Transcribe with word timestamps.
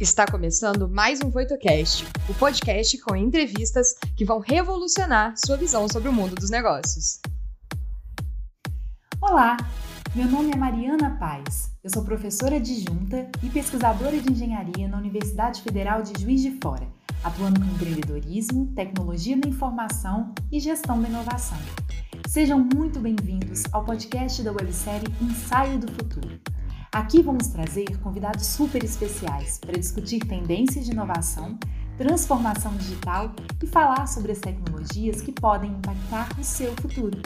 Está 0.00 0.24
começando 0.24 0.88
mais 0.88 1.20
um 1.24 1.28
VoitoCast, 1.28 2.06
o 2.28 2.34
podcast 2.34 2.96
com 2.98 3.16
entrevistas 3.16 3.96
que 4.16 4.24
vão 4.24 4.38
revolucionar 4.38 5.34
sua 5.36 5.56
visão 5.56 5.88
sobre 5.88 6.08
o 6.08 6.12
mundo 6.12 6.36
dos 6.36 6.50
negócios. 6.50 7.18
Olá, 9.20 9.56
meu 10.14 10.28
nome 10.28 10.52
é 10.52 10.56
Mariana 10.56 11.16
Paz. 11.18 11.72
Eu 11.82 11.90
sou 11.90 12.04
professora 12.04 12.54
adjunta 12.56 13.28
e 13.42 13.50
pesquisadora 13.50 14.20
de 14.20 14.30
engenharia 14.30 14.86
na 14.86 14.98
Universidade 14.98 15.62
Federal 15.62 16.00
de 16.00 16.22
Juiz 16.22 16.42
de 16.42 16.52
Fora, 16.62 16.86
atuando 17.24 17.58
com 17.58 17.66
empreendedorismo, 17.66 18.72
tecnologia 18.76 19.36
da 19.36 19.48
informação 19.48 20.32
e 20.52 20.60
gestão 20.60 21.02
da 21.02 21.08
inovação. 21.08 21.58
Sejam 22.28 22.60
muito 22.72 23.00
bem-vindos 23.00 23.64
ao 23.72 23.84
podcast 23.84 24.44
da 24.44 24.52
websérie 24.52 25.12
Ensaio 25.20 25.80
do 25.80 25.92
Futuro. 25.92 26.57
Aqui 26.90 27.20
vamos 27.20 27.48
trazer 27.48 27.98
convidados 27.98 28.46
super 28.46 28.82
especiais 28.82 29.58
para 29.58 29.78
discutir 29.78 30.20
tendências 30.20 30.86
de 30.86 30.92
inovação, 30.92 31.58
transformação 31.98 32.74
digital 32.78 33.30
e 33.62 33.66
falar 33.66 34.06
sobre 34.06 34.32
as 34.32 34.38
tecnologias 34.38 35.20
que 35.20 35.30
podem 35.30 35.70
impactar 35.70 36.28
o 36.40 36.42
seu 36.42 36.74
futuro. 36.76 37.20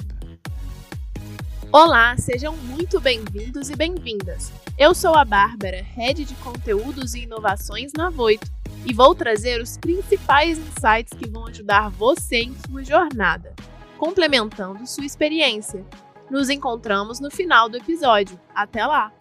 Olá, 1.71 2.17
sejam 2.17 2.57
muito 2.57 3.01
bem-vindos 3.01 3.71
e 3.71 3.77
bem-vindas. 3.77 4.53
Eu 4.77 4.97
sou 4.97 5.15
a 5.15 5.25
Bárbara, 5.25 5.81
Head 5.81 6.25
de 6.25 6.35
Conteúdos 6.37 7.15
e 7.15 7.21
Inovações 7.21 7.93
na 7.97 8.11
Voito, 8.11 8.51
e 8.85 8.93
vou 8.93 9.15
trazer 9.15 9.63
os 9.63 9.79
principais 9.79 10.59
insights 10.59 11.17
que 11.17 11.31
vão 11.31 11.47
ajudar 11.47 11.89
você 11.89 12.39
em 12.39 12.57
sua 12.67 12.83
jornada, 12.83 13.55
complementando 13.97 14.85
sua 14.89 15.05
experiência. 15.05 15.87
Nos 16.29 16.51
encontramos 16.51 17.21
no 17.21 17.31
final 17.31 17.69
do 17.69 17.77
episódio. 17.77 18.41
Até 18.53 18.85
lá! 18.85 19.13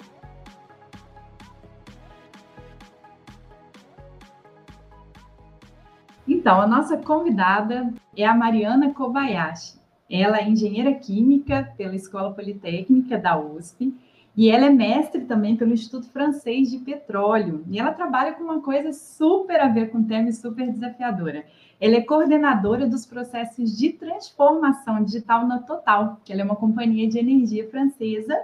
Então, 6.33 6.61
a 6.61 6.65
nossa 6.65 6.95
convidada 6.95 7.93
é 8.15 8.25
a 8.25 8.33
Mariana 8.33 8.93
Kobayashi. 8.93 9.77
Ela 10.09 10.39
é 10.39 10.47
engenheira 10.47 10.93
química 10.93 11.73
pela 11.75 11.93
Escola 11.93 12.33
Politécnica 12.33 13.17
da 13.17 13.37
USP 13.37 13.93
e 14.35 14.49
ela 14.49 14.67
é 14.67 14.69
mestre 14.69 15.25
também 15.25 15.57
pelo 15.57 15.73
Instituto 15.73 16.07
Francês 16.07 16.71
de 16.71 16.77
Petróleo. 16.77 17.65
E 17.69 17.77
ela 17.77 17.91
trabalha 17.91 18.31
com 18.31 18.45
uma 18.45 18.61
coisa 18.61 18.93
super 18.93 19.59
a 19.59 19.67
ver 19.67 19.91
com 19.91 19.97
o 19.97 20.05
tema 20.05 20.29
e 20.29 20.33
super 20.33 20.71
desafiadora. 20.71 21.43
Ela 21.81 21.97
é 21.97 22.01
coordenadora 22.01 22.87
dos 22.87 23.05
processos 23.05 23.77
de 23.77 23.89
transformação 23.89 25.03
digital 25.03 25.45
na 25.45 25.59
Total, 25.59 26.21
que 26.23 26.31
ela 26.31 26.43
é 26.43 26.45
uma 26.45 26.55
companhia 26.55 27.09
de 27.09 27.19
energia 27.19 27.69
francesa 27.69 28.39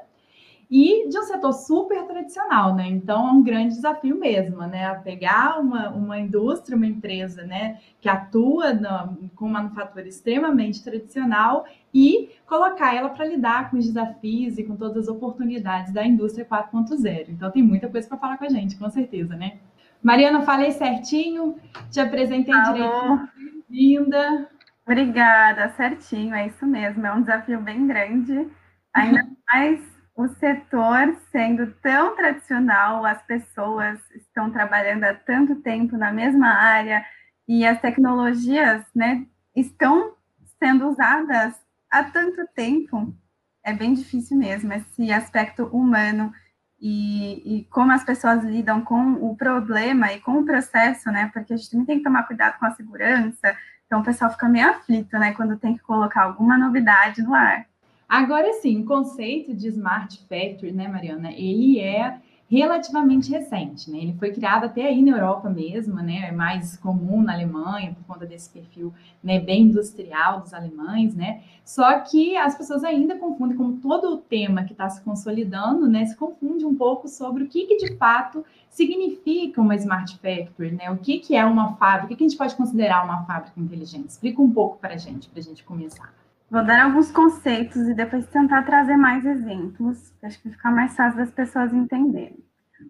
e 0.70 1.08
de 1.08 1.18
um 1.18 1.24
setor 1.24 1.54
super 1.54 2.06
tradicional, 2.06 2.76
né? 2.76 2.88
Então 2.88 3.28
é 3.28 3.32
um 3.32 3.42
grande 3.42 3.76
desafio 3.76 4.18
mesmo, 4.18 4.62
né? 4.68 4.86
A 4.86 4.96
pegar 4.96 5.60
uma, 5.60 5.90
uma 5.90 6.20
indústria, 6.20 6.76
uma 6.76 6.86
empresa, 6.86 7.44
né, 7.44 7.80
que 8.02 8.10
atua 8.10 8.74
na, 8.74 9.14
com 9.36 9.48
manufatura 9.48 10.08
extremamente 10.08 10.84
tradicional 10.84 11.66
e 11.94 12.32
colocar 12.46 12.94
ela 12.94 13.10
para 13.10 13.26
lidar 13.26 13.72
com 13.72 13.78
os 13.78 13.86
desafios 13.86 14.58
e 14.58 14.64
com 14.64 14.76
todas 14.76 15.04
as 15.04 15.08
oportunidades 15.08 15.94
da 15.94 16.06
indústria 16.06 16.46
4.0. 16.46 17.30
Então 17.30 17.50
tem 17.50 17.64
muita 17.64 17.88
coisa 17.88 18.08
para 18.08 18.18
falar 18.18 18.38
com 18.38 18.46
a 18.46 18.50
gente, 18.50 18.78
com 18.78 18.90
certeza, 18.90 19.36
né? 19.36 19.58
Mariana, 20.04 20.42
falei 20.42 20.72
certinho, 20.72 21.56
te 21.90 22.00
apresentei 22.00 22.54
Alô. 22.54 22.74
direito. 22.74 23.30
Bem-vinda. 23.70 24.50
Obrigada, 24.86 25.70
certinho, 25.70 26.34
é 26.36 26.48
isso 26.48 26.66
mesmo. 26.66 27.06
É 27.06 27.14
um 27.14 27.22
desafio 27.22 27.60
bem 27.60 27.88
grande, 27.88 28.48
ainda 28.94 29.28
mais 29.52 29.82
o 30.18 30.28
setor 30.28 31.16
sendo 31.32 31.72
tão 31.74 32.16
tradicional, 32.16 33.06
as 33.06 33.22
pessoas 33.22 34.00
estão 34.16 34.50
trabalhando 34.50 35.04
há 35.04 35.14
tanto 35.14 35.58
tempo 35.58 35.96
na 35.96 36.12
mesma 36.12 36.48
área 36.48 37.06
e 37.48 37.64
as 37.64 37.80
tecnologias, 37.80 38.84
né, 38.96 39.28
estão 39.56 40.16
sendo 40.58 40.90
usadas 40.90 41.54
há 41.92 42.04
tanto 42.04 42.48
tempo, 42.56 43.16
é 43.64 43.72
bem 43.72 43.94
difícil 43.94 44.36
mesmo 44.36 44.74
esse 44.74 45.12
aspecto 45.12 45.68
humano 45.68 46.34
e, 46.82 47.60
e, 47.60 47.64
como 47.66 47.92
as 47.92 48.04
pessoas 48.04 48.44
lidam 48.44 48.82
com 48.82 49.14
o 49.14 49.36
problema 49.36 50.12
e 50.14 50.20
com 50.20 50.40
o 50.40 50.46
processo, 50.46 51.12
né? 51.12 51.30
Porque 51.34 51.54
a 51.54 51.58
gente 51.58 51.72
também 51.72 51.86
tem 51.86 51.98
que 51.98 52.04
tomar 52.04 52.24
cuidado 52.24 52.60
com 52.60 52.66
a 52.68 52.72
segurança. 52.72 53.56
Então 53.86 54.02
o 54.02 54.04
pessoal 54.04 54.32
fica 54.32 54.48
meio 54.48 54.70
aflito, 54.70 55.18
né? 55.18 55.34
Quando 55.34 55.58
tem 55.58 55.76
que 55.76 55.82
colocar 55.82 56.24
alguma 56.24 56.56
novidade 56.56 57.22
no 57.24 57.34
ar. 57.34 57.66
Agora 58.08 58.54
sim, 58.54 58.82
o 58.82 58.86
conceito 58.86 59.54
de 59.54 59.68
Smart 59.68 60.18
Factory, 60.30 60.72
né, 60.72 60.88
Mariana, 60.88 61.32
ele 61.32 61.80
é 61.80 62.20
relativamente 62.50 63.30
recente, 63.30 63.92
né? 63.92 63.98
Ele 63.98 64.14
foi 64.14 64.32
criado 64.32 64.64
até 64.64 64.86
aí 64.86 65.02
na 65.02 65.18
Europa 65.18 65.50
mesmo, 65.50 65.96
né? 65.96 66.30
É 66.30 66.32
mais 66.32 66.78
comum 66.78 67.22
na 67.22 67.34
Alemanha 67.34 67.94
por 67.94 68.06
conta 68.06 68.26
desse 68.26 68.50
perfil, 68.50 68.94
né, 69.22 69.40
bem 69.40 69.64
industrial 69.64 70.40
dos 70.40 70.54
alemães, 70.54 71.14
né? 71.14 71.42
Só 71.66 72.00
que 72.00 72.38
as 72.38 72.56
pessoas 72.56 72.86
ainda 72.86 73.18
confundem, 73.18 73.58
como 73.58 73.82
todo 73.82 74.14
o 74.14 74.18
tema 74.18 74.64
que 74.64 74.72
está 74.72 74.90
se 74.90 75.02
consolidando, 75.02 75.90
né? 75.90 76.06
Se 76.06 76.16
confunde 76.16 76.66
um 76.66 76.76
pouco 76.76 77.10
sobre 77.10 77.44
o 77.44 77.48
que, 77.50 77.66
que 77.66 77.78
de 77.78 77.98
fato 77.98 78.46
significa 78.70 79.62
uma 79.62 79.76
Smart 79.76 80.18
Factory, 80.18 80.72
né? 80.72 80.90
O 80.90 80.98
que, 80.98 81.20
que 81.20 81.36
é 81.36 81.44
uma 81.44 81.76
fábrica? 81.76 82.06
O 82.06 82.08
que, 82.10 82.16
que 82.16 82.24
a 82.24 82.28
gente 82.30 82.38
pode 82.38 82.56
considerar 82.56 83.04
uma 83.04 83.26
fábrica 83.26 83.60
inteligente? 83.60 84.08
Explica 84.08 84.42
um 84.42 84.50
pouco 84.50 84.78
para 84.78 84.94
a 84.94 84.98
gente, 84.98 85.28
para 85.28 85.40
a 85.40 85.44
gente 85.44 85.66
começar. 85.66 86.14
Vou 86.50 86.64
dar 86.64 86.86
alguns 86.86 87.12
conceitos 87.12 87.88
e 87.88 87.94
depois 87.94 88.26
tentar 88.28 88.64
trazer 88.64 88.96
mais 88.96 89.26
exemplos, 89.26 90.14
acho 90.24 90.42
que 90.42 90.50
ficar 90.50 90.72
mais 90.72 90.96
fácil 90.96 91.18
das 91.18 91.32
pessoas 91.32 91.74
entenderem. 91.74 92.42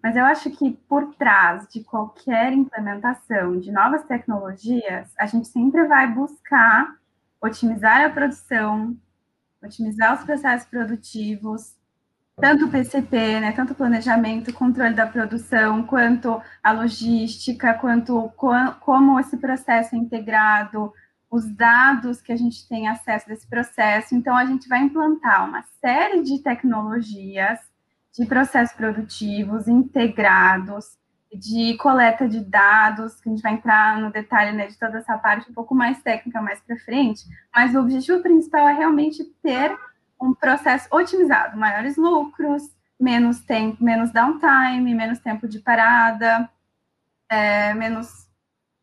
Mas 0.02 0.14
eu 0.14 0.24
acho 0.24 0.50
que 0.50 0.72
por 0.88 1.14
trás 1.14 1.66
de 1.68 1.82
qualquer 1.82 2.52
implementação 2.52 3.58
de 3.58 3.72
novas 3.72 4.04
tecnologias, 4.04 5.12
a 5.18 5.26
gente 5.26 5.48
sempre 5.48 5.86
vai 5.88 6.06
buscar 6.06 6.94
otimizar 7.40 8.04
a 8.04 8.10
produção, 8.10 8.96
otimizar 9.62 10.14
os 10.14 10.24
processos 10.24 10.68
produtivos, 10.68 11.74
tanto 12.36 12.66
o 12.66 12.70
PCP, 12.70 13.40
né, 13.40 13.52
tanto 13.52 13.72
o 13.72 13.76
planejamento, 13.76 14.52
controle 14.52 14.94
da 14.94 15.06
produção, 15.06 15.82
quanto 15.84 16.40
a 16.62 16.70
logística, 16.70 17.74
quanto 17.74 18.30
como 18.80 19.18
esse 19.18 19.36
processo 19.36 19.96
é 19.96 19.98
integrado, 19.98 20.92
os 21.30 21.46
dados 21.46 22.22
que 22.22 22.32
a 22.32 22.36
gente 22.36 22.66
tem 22.68 22.88
acesso 22.88 23.28
desse 23.28 23.46
processo. 23.46 24.14
Então, 24.14 24.36
a 24.36 24.46
gente 24.46 24.68
vai 24.68 24.80
implantar 24.80 25.46
uma 25.46 25.62
série 25.80 26.22
de 26.22 26.38
tecnologias 26.38 27.58
de 28.18 28.26
processos 28.26 28.74
produtivos 28.74 29.68
integrados, 29.68 30.98
de 31.32 31.76
coleta 31.76 32.26
de 32.26 32.40
dados, 32.40 33.20
que 33.20 33.28
a 33.28 33.32
gente 33.32 33.42
vai 33.42 33.52
entrar 33.52 34.00
no 34.00 34.10
detalhe 34.10 34.56
né, 34.56 34.66
de 34.66 34.78
toda 34.78 34.98
essa 34.98 35.16
parte 35.18 35.50
um 35.50 35.54
pouco 35.54 35.74
mais 35.74 36.02
técnica 36.02 36.40
mais 36.40 36.60
para 36.60 36.78
frente, 36.78 37.24
mas 37.54 37.74
o 37.74 37.80
objetivo 37.80 38.22
principal 38.22 38.66
é 38.68 38.72
realmente 38.72 39.22
ter 39.42 39.76
um 40.20 40.34
processo 40.34 40.88
otimizado, 40.90 41.56
maiores 41.56 41.96
lucros, 41.96 42.62
menos 42.98 43.40
tempo, 43.40 43.84
menos 43.84 44.10
downtime, 44.10 44.94
menos 44.94 45.20
tempo 45.20 45.46
de 45.46 45.60
parada, 45.60 46.50
é, 47.28 47.72
menos 47.74 48.26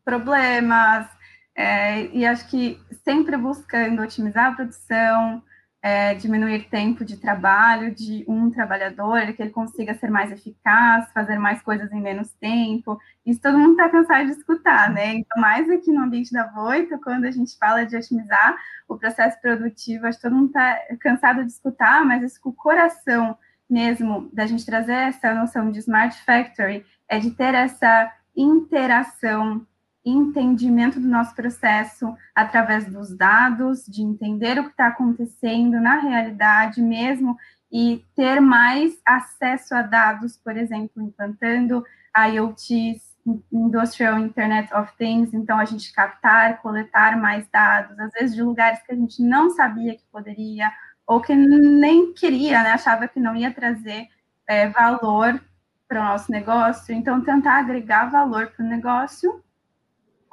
problemas, 0.04 1.06
é, 1.56 2.06
e 2.08 2.26
acho 2.26 2.46
que 2.48 2.78
sempre 3.02 3.36
buscando 3.36 4.02
otimizar 4.02 4.52
a 4.52 4.54
produção, 4.54 5.42
é, 5.82 6.14
diminuir 6.14 6.68
tempo 6.68 7.04
de 7.04 7.16
trabalho 7.16 7.94
de 7.94 8.24
um 8.28 8.50
trabalhador, 8.50 9.32
que 9.32 9.40
ele 9.40 9.50
consiga 9.50 9.94
ser 9.94 10.10
mais 10.10 10.30
eficaz, 10.30 11.10
fazer 11.12 11.38
mais 11.38 11.62
coisas 11.62 11.90
em 11.92 12.00
menos 12.00 12.30
tempo. 12.34 13.00
Isso 13.24 13.40
todo 13.40 13.58
mundo 13.58 13.72
está 13.72 13.88
cansado 13.88 14.26
de 14.26 14.32
escutar, 14.32 14.90
né? 14.90 15.14
Então, 15.14 15.40
mais 15.40 15.70
aqui 15.70 15.90
no 15.92 16.02
ambiente 16.02 16.32
da 16.32 16.46
Voito, 16.48 16.98
quando 16.98 17.24
a 17.24 17.30
gente 17.30 17.56
fala 17.56 17.86
de 17.86 17.96
otimizar 17.96 18.56
o 18.88 18.98
processo 18.98 19.40
produtivo, 19.40 20.06
acho 20.06 20.18
que 20.18 20.22
todo 20.22 20.34
mundo 20.34 20.48
está 20.48 20.78
cansado 21.00 21.44
de 21.44 21.52
escutar, 21.52 22.04
mas 22.04 22.22
isso 22.22 22.40
com 22.40 22.50
o 22.50 22.54
coração 22.54 23.38
mesmo 23.68 24.28
da 24.32 24.46
gente 24.46 24.66
trazer 24.66 24.92
essa 24.92 25.32
noção 25.34 25.70
de 25.70 25.78
Smart 25.78 26.20
Factory 26.24 26.84
é 27.08 27.18
de 27.18 27.30
ter 27.30 27.54
essa 27.54 28.12
interação 28.36 29.66
entendimento 30.06 31.00
do 31.00 31.08
nosso 31.08 31.34
processo 31.34 32.16
através 32.34 32.86
dos 32.86 33.14
dados, 33.16 33.84
de 33.84 34.02
entender 34.02 34.58
o 34.58 34.64
que 34.64 34.70
está 34.70 34.86
acontecendo 34.86 35.80
na 35.80 35.98
realidade 35.98 36.80
mesmo 36.80 37.36
e 37.70 38.04
ter 38.14 38.40
mais 38.40 38.96
acesso 39.04 39.74
a 39.74 39.82
dados, 39.82 40.36
por 40.36 40.56
exemplo, 40.56 41.02
implantando 41.02 41.84
IoTs, 42.16 43.16
Industrial 43.52 44.18
Internet 44.20 44.72
of 44.72 44.96
Things, 44.96 45.34
então 45.34 45.58
a 45.58 45.64
gente 45.64 45.92
captar, 45.92 46.62
coletar 46.62 47.20
mais 47.20 47.44
dados, 47.48 47.98
às 47.98 48.12
vezes 48.12 48.36
de 48.36 48.42
lugares 48.42 48.80
que 48.82 48.92
a 48.92 48.94
gente 48.94 49.20
não 49.20 49.50
sabia 49.50 49.96
que 49.96 50.04
poderia, 50.12 50.70
ou 51.04 51.20
que 51.20 51.34
nem 51.34 52.12
queria, 52.12 52.62
né, 52.62 52.70
achava 52.70 53.08
que 53.08 53.18
não 53.18 53.34
ia 53.34 53.52
trazer 53.52 54.06
é, 54.46 54.68
valor 54.68 55.40
para 55.88 56.00
o 56.00 56.04
nosso 56.04 56.30
negócio, 56.30 56.94
então 56.94 57.20
tentar 57.20 57.58
agregar 57.58 58.06
valor 58.10 58.46
para 58.48 58.64
o 58.64 58.68
negócio 58.68 59.42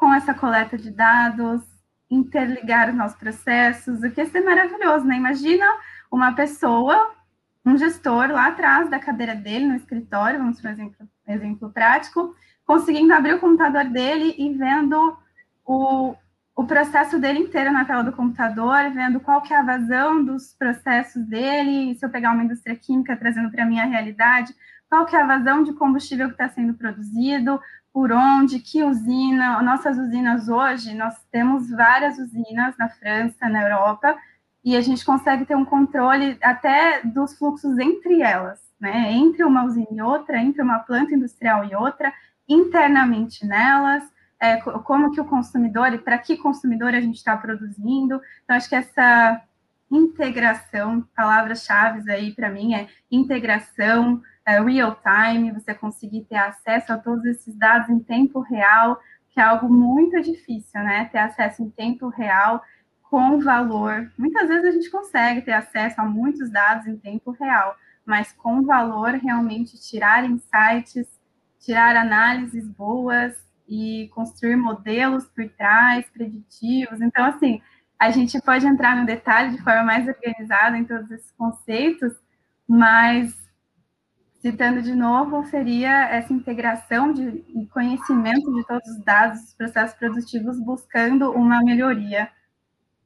com 0.04 0.14
essa 0.14 0.34
coleta 0.34 0.78
de 0.78 0.92
dados, 0.92 1.62
interligar 2.12 2.90
os 2.90 2.96
nossos 2.96 3.18
processos, 3.18 4.04
o 4.04 4.12
que 4.12 4.20
ia 4.20 4.30
ser 4.30 4.42
maravilhoso, 4.42 5.06
né? 5.06 5.16
Imagina 5.16 5.66
uma 6.12 6.34
pessoa 6.34 7.14
um 7.66 7.78
gestor 7.78 8.30
lá 8.30 8.48
atrás 8.48 8.90
da 8.90 9.00
cadeira 9.00 9.34
dele, 9.34 9.66
no 9.66 9.78
escritório, 9.78 10.40
vamos 10.40 10.60
por 10.60 10.70
exemplo, 10.70 11.08
exemplo 11.26 11.70
prático, 11.70 12.36
conseguindo 12.66 13.14
abrir 13.14 13.36
o 13.36 13.40
computador 13.40 13.86
dele 13.86 14.36
e 14.38 14.54
vendo 14.54 15.18
o, 15.66 16.14
o 16.54 16.66
processo 16.66 17.18
dele 17.18 17.40
inteiro 17.40 17.72
na 17.72 17.86
tela 17.86 18.04
do 18.04 18.12
computador, 18.12 18.92
vendo 18.94 19.22
qual 19.22 19.42
que 19.42 19.54
é 19.54 19.58
a 19.58 19.64
vazão 19.64 20.22
dos 20.22 20.54
processos 20.60 21.26
dele, 21.26 21.96
se 21.96 22.06
eu 22.06 22.10
pegar 22.10 22.34
uma 22.34 22.44
indústria 22.44 22.76
química 22.76 23.16
trazendo 23.16 23.50
para 23.50 23.64
a 23.64 23.68
minha 23.68 23.86
realidade, 23.86 24.54
qual 24.90 25.06
que 25.06 25.16
é 25.16 25.22
a 25.22 25.26
vazão 25.26 25.64
de 25.64 25.72
combustível 25.72 26.28
que 26.28 26.34
está 26.34 26.50
sendo 26.50 26.74
produzido, 26.74 27.58
por 27.94 28.12
onde, 28.12 28.60
que 28.60 28.84
usina, 28.84 29.62
nossas 29.62 29.98
usinas 30.00 30.50
hoje, 30.50 30.96
nós 30.96 31.16
temos 31.32 31.70
várias 31.70 32.18
usinas 32.18 32.76
na 32.76 32.90
França, 32.90 33.48
na 33.48 33.62
Europa, 33.62 34.18
e 34.66 34.76
a 34.76 34.82
gente 34.82 35.06
consegue 35.06 35.46
ter 35.46 35.56
um 35.56 35.64
controle 35.64 36.38
até 36.42 37.02
dos 37.04 37.38
fluxos 37.38 37.78
entre 37.78 38.22
elas, 38.22 38.60
né, 38.80 39.12
entre 39.12 39.44
uma 39.44 39.64
usina 39.64 39.88
e 39.92 40.02
outra, 40.02 40.40
entre 40.40 40.62
uma 40.62 40.80
planta 40.80 41.14
industrial 41.14 41.66
e 41.66 41.76
outra, 41.76 42.12
internamente 42.50 43.46
nelas, 43.46 44.04
é, 44.40 44.58
como 44.58 45.12
que 45.12 45.22
o 45.22 45.26
consumidor 45.26 45.94
e 45.94 45.98
para 45.98 46.18
que 46.18 46.36
consumidor 46.36 46.96
a 46.96 47.00
gente 47.00 47.16
está 47.16 47.38
produzindo. 47.38 48.20
Então, 48.44 48.56
acho 48.56 48.68
que 48.68 48.76
essa 48.76 49.42
integração, 49.90 51.08
palavras-chave 51.16 52.12
aí 52.12 52.32
para 52.32 52.50
mim 52.50 52.74
é 52.74 52.88
integração, 53.12 54.22
é, 54.46 54.60
real 54.62 54.98
time, 55.02 55.52
você 55.52 55.74
conseguir 55.74 56.26
ter 56.26 56.36
acesso 56.36 56.94
a 56.94 56.98
todos 56.98 57.24
esses 57.26 57.56
dados 57.56 57.90
em 57.90 58.00
tempo 58.00 58.40
real, 58.42 59.00
que 59.30 59.40
é 59.40 59.44
algo 59.44 59.72
muito 59.72 60.22
difícil, 60.22 60.82
né? 60.82 61.06
Ter 61.06 61.20
acesso 61.20 61.64
em 61.64 61.70
tempo 61.70 62.10
real 62.10 62.62
com 63.10 63.40
valor. 63.40 64.12
Muitas 64.18 64.48
vezes 64.48 64.66
a 64.66 64.72
gente 64.72 64.90
consegue 64.90 65.42
ter 65.42 65.54
acesso 65.54 66.02
a 66.02 66.06
muitos 66.06 66.50
dados 66.52 66.88
em 66.88 66.98
tempo 66.98 67.32
real, 67.32 67.76
mas 68.06 68.32
com 68.32 68.64
valor 68.64 69.12
realmente 69.12 69.80
tirar 69.80 70.26
insights, 70.26 71.08
tirar 71.60 71.96
análises 71.96 72.68
boas, 72.68 73.44
e 73.68 74.10
construir 74.14 74.56
modelos 74.56 75.26
por 75.26 75.48
trás, 75.50 76.06
preditivos. 76.12 77.02
Então, 77.02 77.26
assim, 77.26 77.62
a 77.98 78.12
gente 78.12 78.42
pode 78.42 78.66
entrar 78.66 78.96
no 78.96 79.06
detalhe 79.06 79.56
de 79.56 79.64
forma 79.64 79.84
mais 79.84 80.08
organizada 80.08 80.78
em 80.78 80.86
todos 80.86 81.10
esses 81.12 81.32
conceitos, 81.32 82.14
mas 82.68 83.34
citando 84.44 84.82
de 84.82 84.94
novo, 84.94 85.46
seria 85.46 86.10
essa 86.10 86.34
integração 86.34 87.14
de 87.14 87.42
conhecimento 87.72 88.54
de 88.54 88.68
todos 88.68 88.90
os 88.90 89.00
dados 89.02 89.40
dos 89.40 89.54
processos 89.54 89.98
produtivos 89.98 90.60
buscando 90.60 91.32
uma 91.32 91.64
melhoria 91.64 92.30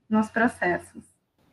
nos 0.09 0.31
processos. 0.31 1.03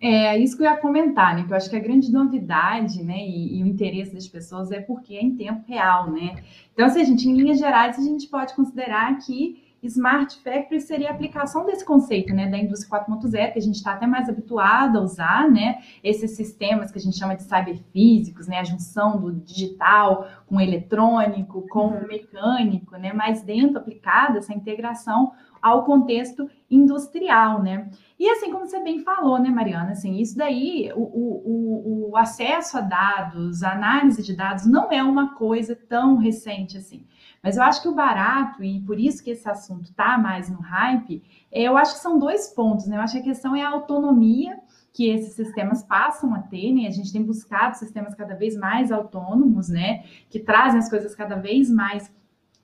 É 0.01 0.39
isso 0.39 0.57
que 0.57 0.63
eu 0.63 0.71
ia 0.71 0.77
comentar, 0.79 1.37
né? 1.37 1.45
Que 1.45 1.53
eu 1.53 1.57
acho 1.57 1.69
que 1.69 1.77
a 1.77 1.81
grande 1.81 2.11
novidade, 2.11 3.03
né, 3.03 3.19
e, 3.19 3.59
e, 3.59 3.63
o 3.63 3.67
interesse 3.67 4.15
das 4.15 4.27
pessoas 4.27 4.73
é 4.73 4.81
porque 4.81 5.17
é 5.17 5.23
em 5.23 5.37
tempo 5.37 5.63
real, 5.69 6.11
né? 6.11 6.43
Então, 6.73 6.87
assim, 6.87 7.03
a 7.03 7.05
gente, 7.05 7.29
em 7.29 7.37
linhas 7.37 7.59
gerais, 7.59 7.99
a 7.99 8.03
gente 8.03 8.27
pode 8.29 8.55
considerar 8.55 9.19
que 9.19 9.64
Smart 9.87 10.41
Factory 10.43 10.81
seria 10.81 11.09
a 11.09 11.13
aplicação 11.13 11.67
desse 11.67 11.85
conceito, 11.85 12.33
né, 12.35 12.49
da 12.49 12.59
indústria 12.59 13.05
4.0, 13.05 13.53
que 13.53 13.59
a 13.59 13.63
gente 13.63 13.77
está 13.77 13.93
até 13.93 14.07
mais 14.07 14.29
habituado 14.29 14.99
a 14.99 15.03
usar, 15.03 15.51
né, 15.51 15.83
esses 16.03 16.33
sistemas 16.33 16.91
que 16.91 16.99
a 16.99 17.01
gente 17.01 17.19
chama 17.19 17.37
de 17.37 17.43
cyberfísicos, 17.43 18.47
né, 18.47 18.59
a 18.59 18.65
junção 18.65 19.21
do 19.21 19.33
digital 19.33 20.29
com 20.47 20.57
o 20.57 20.61
eletrônico, 20.61 21.67
com 21.69 21.89
o 21.89 22.07
mecânico, 22.07 22.97
né, 22.97 23.13
mas 23.13 23.43
dentro 23.43 23.79
aplicada 23.79 24.39
essa 24.39 24.55
integração 24.55 25.33
ao 25.65 25.83
contexto 25.85 26.49
industrial, 26.71 27.63
né? 27.63 27.89
E 28.19 28.29
assim 28.29 28.53
como 28.53 28.67
você 28.67 28.81
bem 28.81 29.01
falou, 29.01 29.39
né, 29.39 29.49
Mariana, 29.49 29.93
assim, 29.93 30.17
isso 30.21 30.37
daí, 30.37 30.93
o, 30.95 31.01
o, 31.01 32.11
o 32.11 32.17
acesso 32.19 32.77
a 32.77 32.83
dados, 32.83 33.63
a 33.63 33.73
análise 33.73 34.23
de 34.23 34.37
dados 34.37 34.67
não 34.67 34.93
é 34.93 35.03
uma 35.03 35.35
coisa 35.35 35.75
tão 35.75 36.17
recente 36.17 36.77
assim. 36.77 37.07
Mas 37.45 37.59
eu 37.59 37.63
acho 37.63 37.83
que 37.83 37.89
o 37.89 37.95
barato, 37.95 38.65
e 38.65 38.81
por 38.81 38.99
isso 38.99 39.23
que 39.23 39.29
esse 39.29 39.47
assunto 39.47 39.91
está 39.91 40.17
mais 40.17 40.49
no 40.49 40.61
hype, 40.61 41.23
é, 41.53 41.65
eu 41.65 41.77
acho 41.77 41.93
que 41.93 42.01
são 42.01 42.19
dois 42.19 42.49
pontos, 42.49 42.87
né? 42.87 42.97
Eu 42.97 43.03
acho 43.03 43.13
que 43.13 43.21
a 43.21 43.25
questão 43.25 43.55
é 43.55 43.61
a 43.61 43.69
autonomia 43.69 44.59
que 44.95 45.11
esses 45.11 45.35
sistemas 45.35 45.83
passam 45.83 46.35
a 46.35 46.39
ter, 46.39 46.73
né? 46.73 46.87
A 46.87 46.91
gente 46.91 47.13
tem 47.13 47.23
buscado 47.23 47.77
sistemas 47.77 48.15
cada 48.15 48.35
vez 48.35 48.57
mais 48.57 48.91
autônomos, 48.91 49.69
né? 49.69 50.05
Que 50.31 50.41
trazem 50.41 50.81
as 50.81 50.89
coisas 50.89 51.15
cada 51.15 51.37
vez 51.37 51.69
mais 51.71 52.11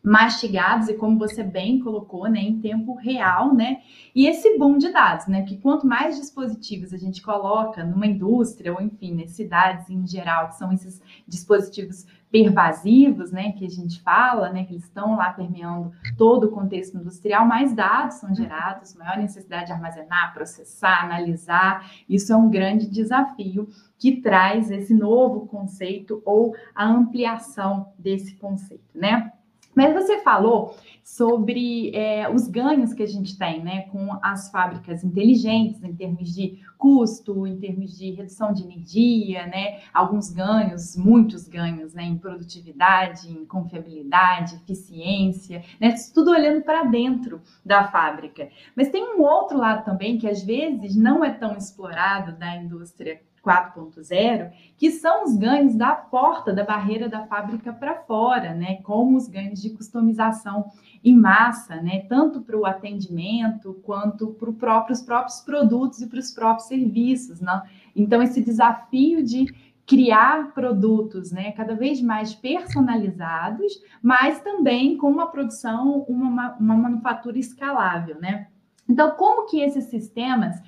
mastigados 0.03 0.89
e 0.89 0.95
como 0.95 1.19
você 1.19 1.43
bem 1.43 1.79
colocou, 1.79 2.27
né, 2.27 2.41
em 2.41 2.59
tempo 2.59 2.95
real, 2.95 3.55
né? 3.55 3.83
E 4.15 4.27
esse 4.27 4.57
boom 4.57 4.79
de 4.79 4.91
dados, 4.91 5.27
né? 5.27 5.43
Que 5.43 5.59
quanto 5.59 5.87
mais 5.87 6.19
dispositivos 6.19 6.95
a 6.95 6.97
gente 6.97 7.21
coloca 7.21 7.85
numa 7.85 8.07
indústria 8.07 8.73
ou 8.73 8.81
enfim, 8.81 9.15
nas 9.15 9.33
cidades 9.33 9.91
em 9.91 10.07
geral, 10.07 10.49
que 10.49 10.57
são 10.57 10.73
esses 10.73 11.03
dispositivos 11.29 12.07
pervasivos, 12.31 13.33
né, 13.33 13.53
que 13.53 13.67
a 13.67 13.69
gente 13.69 14.01
fala, 14.03 14.51
né, 14.51 14.65
que 14.65 14.73
eles 14.73 14.85
estão 14.85 15.17
lá 15.17 15.33
permeando 15.33 15.93
todo 16.17 16.45
o 16.45 16.51
contexto 16.51 16.97
industrial, 16.97 17.45
mais 17.45 17.75
dados 17.75 18.17
são 18.17 18.35
gerados, 18.35 18.95
maior 18.95 19.19
necessidade 19.19 19.67
de 19.67 19.73
armazenar, 19.73 20.33
processar, 20.33 21.05
analisar. 21.05 21.91
Isso 22.09 22.33
é 22.33 22.37
um 22.37 22.49
grande 22.49 22.89
desafio 22.89 23.69
que 23.99 24.21
traz 24.21 24.71
esse 24.71 24.95
novo 24.95 25.47
conceito 25.47 26.23
ou 26.25 26.55
a 26.75 26.87
ampliação 26.87 27.93
desse 27.99 28.37
conceito, 28.37 28.97
né? 28.97 29.33
Mas 29.75 29.95
você 29.95 30.21
falou 30.21 30.75
sobre 31.05 31.91
é, 31.95 32.29
os 32.29 32.47
ganhos 32.49 32.93
que 32.93 33.03
a 33.03 33.07
gente 33.07 33.37
tem 33.39 33.63
né, 33.63 33.83
com 33.83 34.19
as 34.23 34.51
fábricas 34.51 35.03
inteligentes, 35.03 35.83
em 35.83 35.95
termos 35.95 36.35
de 36.35 36.61
custo, 36.79 37.47
em 37.47 37.59
termos 37.59 37.97
de 37.97 38.11
redução 38.11 38.53
de 38.53 38.63
energia, 38.63 39.47
né, 39.47 39.81
alguns 39.93 40.31
ganhos, 40.31 40.97
muitos 40.97 41.49
ganhos 41.49 41.95
né, 41.95 42.05
em 42.05 42.17
produtividade, 42.17 43.31
em 43.31 43.45
confiabilidade, 43.45 44.57
eficiência, 44.57 45.63
né, 45.81 45.95
tudo 46.15 46.31
olhando 46.31 46.63
para 46.63 46.85
dentro 46.85 47.41
da 47.65 47.85
fábrica. 47.85 48.49
Mas 48.77 48.89
tem 48.89 49.17
um 49.17 49.23
outro 49.23 49.59
lado 49.59 49.85
também 49.85 50.19
que 50.19 50.29
às 50.29 50.43
vezes 50.43 50.97
não 50.97 51.25
é 51.25 51.31
tão 51.31 51.57
explorado 51.57 52.33
da 52.39 52.57
indústria 52.57 53.21
4.0, 53.45 54.51
que 54.77 54.91
são 54.91 55.25
os 55.25 55.37
ganhos 55.37 55.75
da 55.75 55.95
porta 55.95 56.53
da 56.53 56.65
barreira 56.65 57.09
da 57.09 57.27
fábrica 57.27 57.73
para 57.73 57.95
fora, 58.03 58.55
né? 58.55 58.77
Como 58.83 59.17
os 59.17 59.29
ganhos 59.29 59.61
de 59.61 59.71
customização 59.71 60.71
em 61.03 61.17
massa, 61.17 61.77
né? 61.77 62.01
Tanto 62.09 62.43
para 62.43 62.57
o 62.57 62.67
atendimento 62.67 63.81
quanto 63.83 64.29
para 64.29 64.93
os 64.93 65.03
próprios 65.03 65.41
produtos 65.41 66.01
e 66.01 66.07
para 66.07 66.19
os 66.19 66.31
próprios 66.31 66.69
serviços, 66.69 67.41
né? 67.41 67.63
Então, 67.97 68.23
esse 68.23 68.43
desafio 68.43 69.25
de 69.25 69.47
criar 69.87 70.53
produtos, 70.53 71.33
né? 71.33 71.53
Cada 71.53 71.75
vez 71.75 72.01
mais 72.01 72.35
personalizados, 72.35 73.73
mas 74.03 74.41
também 74.41 74.97
com 74.97 75.11
uma 75.11 75.27
produção, 75.29 76.05
uma, 76.09 76.57
uma 76.61 76.77
manufatura 76.77 77.39
escalável, 77.39 78.21
né? 78.21 78.47
Então, 78.89 79.13
como 79.13 79.47
que 79.47 79.61
esses 79.61 79.85
sistemas 79.85 80.61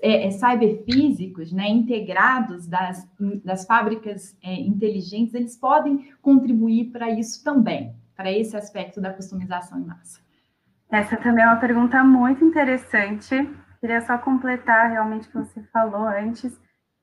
é, 0.00 0.26
é, 0.26 0.30
cyberfísicos, 0.30 1.52
né, 1.52 1.68
integrados 1.68 2.66
das, 2.66 3.08
das 3.44 3.66
fábricas 3.66 4.36
é, 4.42 4.54
inteligentes, 4.54 5.34
eles 5.34 5.56
podem 5.56 6.12
contribuir 6.22 6.90
para 6.92 7.10
isso 7.10 7.42
também, 7.42 7.94
para 8.16 8.30
esse 8.30 8.56
aspecto 8.56 9.00
da 9.00 9.12
customização 9.12 9.78
em 9.80 9.84
massa. 9.84 10.20
Essa 10.90 11.16
também 11.16 11.44
é 11.44 11.46
uma 11.46 11.60
pergunta 11.60 12.02
muito 12.02 12.44
interessante. 12.44 13.34
Queria 13.80 14.00
só 14.00 14.16
completar 14.18 14.90
realmente 14.90 15.28
o 15.28 15.30
que 15.30 15.38
você 15.38 15.62
falou 15.72 16.06
antes, 16.06 16.58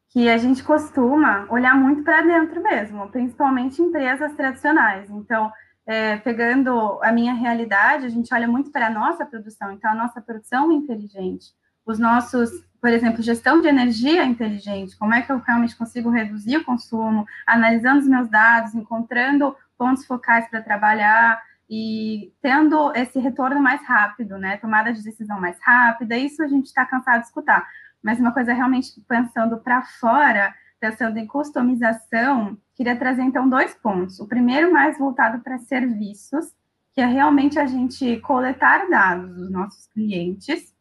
que 0.09 0.29
a 0.29 0.37
gente 0.37 0.63
costuma 0.63 1.45
olhar 1.49 1.75
muito 1.75 2.03
para 2.03 2.21
dentro 2.21 2.63
mesmo, 2.63 3.09
principalmente 3.09 3.81
empresas 3.81 4.33
tradicionais. 4.33 5.09
Então, 5.09 5.51
é, 5.85 6.17
pegando 6.17 6.99
a 7.03 7.11
minha 7.11 7.33
realidade, 7.33 8.05
a 8.05 8.09
gente 8.09 8.33
olha 8.33 8.47
muito 8.47 8.71
para 8.71 8.87
a 8.87 8.89
nossa 8.89 9.25
produção, 9.25 9.71
então 9.71 9.91
a 9.91 9.95
nossa 9.95 10.19
produção 10.21 10.71
inteligente, 10.71 11.47
os 11.85 11.99
nossos 11.99 12.49
por 12.85 12.93
exemplo, 12.93 13.23
gestão 13.23 13.61
de 13.61 13.67
energia 13.67 14.23
inteligente, 14.23 14.95
como 14.95 15.11
é 15.11 15.23
que 15.23 15.31
eu 15.31 15.39
realmente 15.39 15.75
consigo 15.75 16.11
reduzir 16.11 16.57
o 16.57 16.63
consumo, 16.63 17.25
analisando 17.43 18.01
os 18.01 18.07
meus 18.07 18.29
dados, 18.29 18.75
encontrando 18.75 19.55
pontos 19.75 20.05
focais 20.05 20.47
para 20.51 20.61
trabalhar 20.61 21.41
e 21.67 22.31
tendo 22.43 22.93
esse 22.93 23.17
retorno 23.17 23.59
mais 23.59 23.83
rápido, 23.87 24.37
né? 24.37 24.57
Tomada 24.57 24.93
de 24.93 25.01
decisão 25.01 25.41
mais 25.41 25.57
rápida, 25.63 26.15
isso 26.15 26.43
a 26.43 26.47
gente 26.47 26.67
está 26.67 26.85
cansado 26.85 27.21
de 27.21 27.25
escutar. 27.25 27.67
Mas 28.03 28.19
uma 28.19 28.31
coisa 28.31 28.53
realmente 28.53 28.91
pensando 29.07 29.57
para 29.57 29.81
fora, 29.81 30.53
pensando 30.79 31.17
em 31.17 31.25
customização, 31.25 32.55
queria 32.75 32.95
trazer 32.95 33.23
então 33.23 33.49
dois 33.49 33.73
pontos. 33.73 34.19
O 34.19 34.27
primeiro, 34.27 34.71
mais 34.71 34.95
voltado 34.99 35.41
para 35.41 35.57
serviços, 35.57 36.53
que 36.93 37.01
é 37.01 37.07
realmente 37.07 37.57
a 37.57 37.65
gente 37.65 38.17
coletar 38.17 38.87
dados 38.87 39.35
dos 39.35 39.49
nossos 39.49 39.87
clientes 39.87 40.74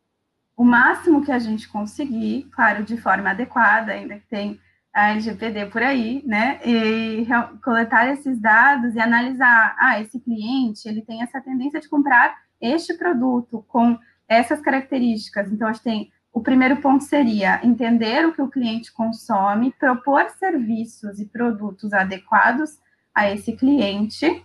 o 0.56 0.64
máximo 0.64 1.24
que 1.24 1.32
a 1.32 1.38
gente 1.38 1.68
conseguir, 1.68 2.48
claro, 2.52 2.84
de 2.84 2.96
forma 2.96 3.30
adequada, 3.30 3.92
ainda 3.92 4.18
que 4.18 4.26
tem 4.26 4.60
a 4.92 5.10
LGPD 5.10 5.66
por 5.66 5.82
aí, 5.82 6.22
né? 6.24 6.60
E 6.64 7.26
coletar 7.62 8.08
esses 8.12 8.40
dados 8.40 8.94
e 8.94 9.00
analisar, 9.00 9.74
ah, 9.78 10.00
esse 10.00 10.20
cliente, 10.20 10.88
ele 10.88 11.02
tem 11.02 11.22
essa 11.22 11.40
tendência 11.40 11.80
de 11.80 11.88
comprar 11.88 12.36
este 12.60 12.94
produto 12.94 13.64
com 13.66 13.98
essas 14.28 14.60
características. 14.60 15.50
Então, 15.50 15.66
a 15.66 15.72
gente 15.72 15.82
tem 15.82 16.12
o 16.34 16.40
primeiro 16.40 16.78
ponto 16.78 17.04
seria 17.04 17.64
entender 17.64 18.26
o 18.26 18.32
que 18.32 18.42
o 18.42 18.50
cliente 18.50 18.92
consome, 18.92 19.72
propor 19.78 20.28
serviços 20.30 21.20
e 21.20 21.26
produtos 21.26 21.92
adequados 21.92 22.76
a 23.14 23.30
esse 23.30 23.52
cliente. 23.52 24.44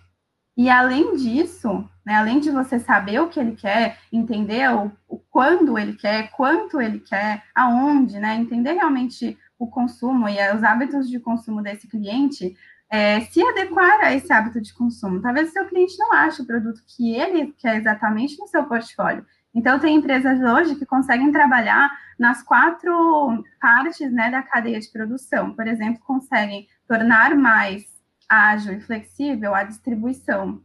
E 0.60 0.70
além 0.70 1.16
disso, 1.16 1.90
né, 2.06 2.16
além 2.16 2.42
de 2.42 2.52
você 2.52 2.80
saber 2.80 3.22
o 3.22 3.30
que 3.30 3.40
ele 3.40 3.56
quer, 3.56 3.98
entender 4.12 4.70
o, 4.70 4.92
o 5.08 5.18
quando 5.18 5.80
ele 5.80 5.94
quer, 5.94 6.32
quanto 6.32 6.82
ele 6.82 7.00
quer, 7.00 7.46
aonde, 7.56 8.20
né, 8.20 8.36
entender 8.36 8.74
realmente 8.74 9.38
o 9.58 9.68
consumo 9.68 10.28
e 10.28 10.36
os 10.54 10.62
hábitos 10.62 11.10
de 11.10 11.18
consumo 11.18 11.64
desse 11.64 11.88
cliente, 11.88 12.58
é, 12.90 13.22
se 13.22 13.42
adequar 13.42 14.02
a 14.02 14.14
esse 14.14 14.34
hábito 14.34 14.60
de 14.60 14.74
consumo. 14.74 15.22
Talvez 15.22 15.48
o 15.48 15.54
seu 15.54 15.66
cliente 15.66 15.98
não 15.98 16.12
ache 16.12 16.42
o 16.42 16.46
produto 16.46 16.84
que 16.86 17.16
ele 17.16 17.54
quer 17.58 17.78
exatamente 17.78 18.38
no 18.38 18.46
seu 18.46 18.66
portfólio. 18.66 19.26
Então, 19.56 19.80
tem 19.80 19.96
empresas 19.96 20.42
hoje 20.42 20.76
que 20.76 20.86
conseguem 20.86 21.32
trabalhar 21.32 21.90
nas 22.20 22.44
quatro 22.44 23.46
partes 23.62 24.12
né, 24.12 24.30
da 24.30 24.44
cadeia 24.44 24.82
de 24.82 24.92
produção. 24.92 25.54
Por 25.56 25.66
exemplo, 25.70 26.02
conseguem 26.06 26.68
tornar 26.86 27.34
mais 27.34 27.99
ágil 28.30 28.74
e 28.74 28.80
flexível 28.80 29.56
a 29.56 29.64
distribuição 29.64 30.62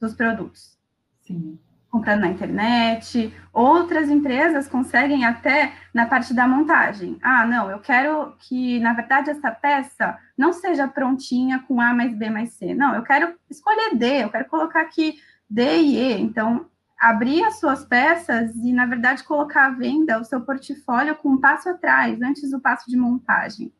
dos 0.00 0.14
produtos. 0.14 0.78
Sim. 1.22 1.58
Comprando 1.90 2.20
na 2.20 2.28
internet. 2.28 3.32
Outras 3.52 4.10
empresas 4.10 4.68
conseguem 4.68 5.24
até 5.24 5.72
na 5.94 6.04
parte 6.04 6.34
da 6.34 6.46
montagem. 6.46 7.18
Ah, 7.22 7.46
não, 7.46 7.70
eu 7.70 7.78
quero 7.78 8.34
que, 8.40 8.78
na 8.80 8.92
verdade, 8.92 9.30
essa 9.30 9.50
peça 9.50 10.18
não 10.36 10.52
seja 10.52 10.86
prontinha 10.86 11.60
com 11.60 11.80
A 11.80 11.94
mais 11.94 12.14
B 12.14 12.28
mais 12.28 12.52
C. 12.52 12.74
Não, 12.74 12.94
eu 12.94 13.02
quero 13.02 13.34
escolher 13.48 13.96
D, 13.96 14.24
eu 14.24 14.30
quero 14.30 14.44
colocar 14.46 14.82
aqui 14.82 15.14
D 15.48 15.78
e 15.78 15.96
E. 15.96 16.20
Então, 16.20 16.66
abrir 16.98 17.44
as 17.44 17.60
suas 17.60 17.84
peças 17.84 18.54
e, 18.56 18.72
na 18.72 18.84
verdade, 18.84 19.24
colocar 19.24 19.66
à 19.66 19.70
venda 19.70 20.20
o 20.20 20.24
seu 20.24 20.40
portfólio 20.42 21.14
com 21.16 21.30
um 21.30 21.40
passo 21.40 21.68
atrás, 21.68 22.20
antes 22.20 22.50
do 22.50 22.60
passo 22.60 22.90
de 22.90 22.96
montagem. 22.96 23.72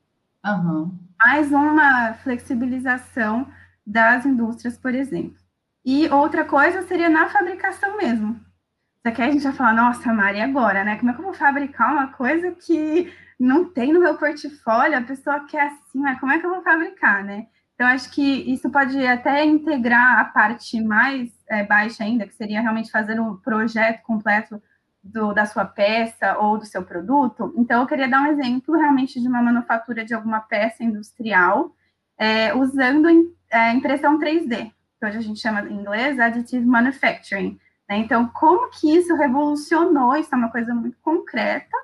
Uhum. 0.47 0.97
Mais 1.19 1.50
uma 1.50 2.15
flexibilização 2.15 3.50
das 3.87 4.25
indústrias, 4.25 4.76
por 4.76 4.95
exemplo. 4.95 5.38
E 5.85 6.09
outra 6.09 6.45
coisa 6.45 6.83
seria 6.83 7.09
na 7.09 7.29
fabricação 7.29 7.97
mesmo. 7.97 8.35
Isso 8.35 9.09
aqui 9.09 9.23
a 9.23 9.31
gente 9.31 9.43
vai 9.43 9.53
falar, 9.53 9.73
nossa, 9.73 10.12
Mari, 10.12 10.41
agora, 10.41 10.85
né? 10.85 10.97
Como 10.97 11.11
é 11.11 11.15
que 11.15 11.21
eu 11.21 11.25
vou 11.25 11.35
fabricar 11.35 11.93
uma 11.93 12.09
coisa 12.09 12.53
que 12.53 13.12
não 13.38 13.67
tem 13.67 13.93
no 13.93 14.00
meu 14.00 14.17
portfólio? 14.17 14.99
A 14.99 15.03
pessoa 15.03 15.47
quer 15.47 15.69
assim, 15.69 16.00
mas 16.00 16.19
como 16.19 16.33
é 16.33 16.38
que 16.38 16.47
eu 16.47 16.50
vou 16.50 16.62
fabricar, 16.62 17.25
né? 17.25 17.47
Então, 17.75 17.87
acho 17.87 18.11
que 18.11 18.23
isso 18.23 18.71
pode 18.71 19.07
até 19.07 19.45
integrar 19.45 20.19
a 20.19 20.25
parte 20.25 20.81
mais 20.81 21.31
é, 21.49 21.62
baixa 21.62 22.03
ainda, 22.03 22.26
que 22.26 22.35
seria 22.35 22.61
realmente 22.61 22.91
fazer 22.91 23.21
um 23.21 23.37
projeto 23.37 24.03
completo 24.03 24.61
do, 25.06 25.32
da 25.32 25.46
sua 25.46 25.64
peça 25.64 26.38
ou 26.38 26.58
do 26.58 26.66
seu 26.66 26.82
produto. 26.82 27.52
Então, 27.56 27.80
eu 27.80 27.86
queria 27.86 28.08
dar 28.08 28.22
um 28.22 28.26
exemplo 28.26 28.76
realmente 28.76 29.20
de 29.20 29.28
uma 29.28 29.42
manufatura 29.42 30.04
de 30.04 30.14
alguma 30.14 30.40
peça 30.40 30.82
industrial 30.82 31.75
é, 32.18 32.54
usando 32.54 33.08
é, 33.50 33.72
impressão 33.72 34.18
3D, 34.18 34.72
que 34.98 35.06
hoje 35.06 35.18
a 35.18 35.20
gente 35.20 35.40
chama 35.40 35.60
em 35.62 35.75
inglês 35.75 36.18
Additive 36.18 36.64
Manufacturing. 36.64 37.58
Né? 37.88 37.98
Então, 37.98 38.26
como 38.28 38.70
que 38.70 38.94
isso 38.96 39.14
revolucionou? 39.14 40.16
Isso 40.16 40.34
é 40.34 40.38
uma 40.38 40.50
coisa 40.50 40.75
muito 40.75 40.98
concreta, 41.02 41.76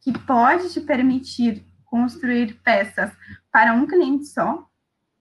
que 0.00 0.16
pode 0.18 0.72
te 0.72 0.80
permitir 0.80 1.64
construir 1.84 2.54
peças 2.62 3.10
para 3.50 3.72
um 3.72 3.86
cliente 3.86 4.26
só, 4.26 4.68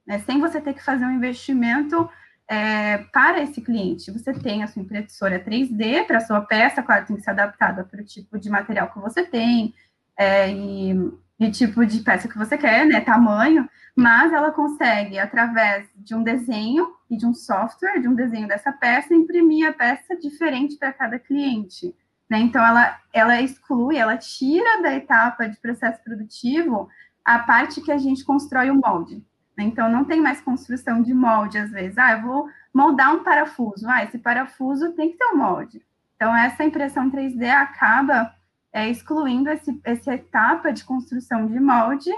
né, 0.06 0.20
sem 0.20 0.40
você 0.40 0.60
ter 0.60 0.74
que 0.74 0.84
fazer 0.84 1.06
um 1.06 1.12
investimento 1.12 2.10
é, 2.48 3.00
para 3.12 3.42
esse 3.42 3.62
cliente. 3.62 4.12
Você 4.12 4.34
tem 4.34 4.64
a 4.64 4.68
sua 4.68 4.82
impressora 4.82 5.44
3D 5.44 6.06
para 6.06 6.18
a 6.18 6.22
sua 6.22 6.42
peça, 6.42 6.84
claro, 6.84 7.06
tem 7.06 7.16
que 7.16 7.22
ser 7.22 7.32
adaptada 7.32 7.84
para 7.84 8.02
o 8.02 8.06
tipo 8.06 8.38
de 8.38 8.50
material 8.50 8.92
que 8.92 9.00
você 9.00 9.24
tem 9.24 9.74
é, 10.18 10.52
e, 10.52 11.12
e 11.40 11.52
tipo 11.52 11.86
de 11.86 12.00
peça 12.02 12.28
que 12.28 12.38
você 12.38 12.58
quer, 12.58 12.86
né, 12.86 13.02
tamanho, 13.02 13.68
mas 13.96 14.32
ela 14.32 14.52
consegue, 14.52 15.18
através 15.18 15.88
de 15.96 16.14
um 16.14 16.24
desenho 16.24 16.94
e 17.10 17.18
de 17.18 17.26
um 17.26 17.34
software, 17.34 18.00
de 18.00 18.08
um 18.08 18.16
desenho 18.16 18.48
dessa 18.48 18.72
peça, 18.72 19.14
imprimir 19.14 19.68
a 19.68 19.74
peça 19.74 20.16
diferente 20.16 20.78
para 20.78 20.94
cada 20.94 21.18
cliente. 21.18 21.96
Né? 22.30 22.40
Então, 22.40 22.66
ela, 22.66 23.00
ela 23.14 23.42
exclui, 23.42 23.98
ela 23.98 24.18
tira 24.18 24.82
da 24.82 24.94
etapa 24.94 25.48
de 25.48 25.60
processo 25.60 26.04
produtivo 26.04 26.90
a 27.24 27.40
parte 27.40 27.82
que 27.82 27.92
a 27.92 27.98
gente 27.98 28.24
constrói 28.24 28.70
o 28.70 28.76
molde. 28.76 29.24
Então, 29.58 29.90
não 29.90 30.04
tem 30.04 30.22
mais 30.22 30.42
construção 30.42 31.02
de 31.02 31.14
molde, 31.14 31.58
às 31.58 31.72
vezes. 31.72 31.98
Ah, 31.98 32.14
eu 32.14 32.22
vou 32.22 32.50
moldar 32.74 33.14
um 33.14 33.24
parafuso. 33.24 33.88
Ah, 33.88 34.04
esse 34.04 34.18
parafuso 34.18 34.92
tem 34.94 35.12
que 35.12 35.18
ter 35.18 35.26
um 35.26 35.38
molde. 35.38 35.82
Então, 36.16 36.36
essa 36.36 36.64
impressão 36.64 37.10
3D 37.10 37.50
acaba 37.50 38.34
é, 38.74 38.90
excluindo 38.90 39.50
esse, 39.50 39.80
essa 39.84 40.14
etapa 40.14 40.72
de 40.72 40.84
construção 40.84 41.48
de 41.48 41.60
molde 41.60 42.12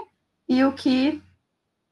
e 0.48 0.64
o 0.64 0.72
que 0.72 1.22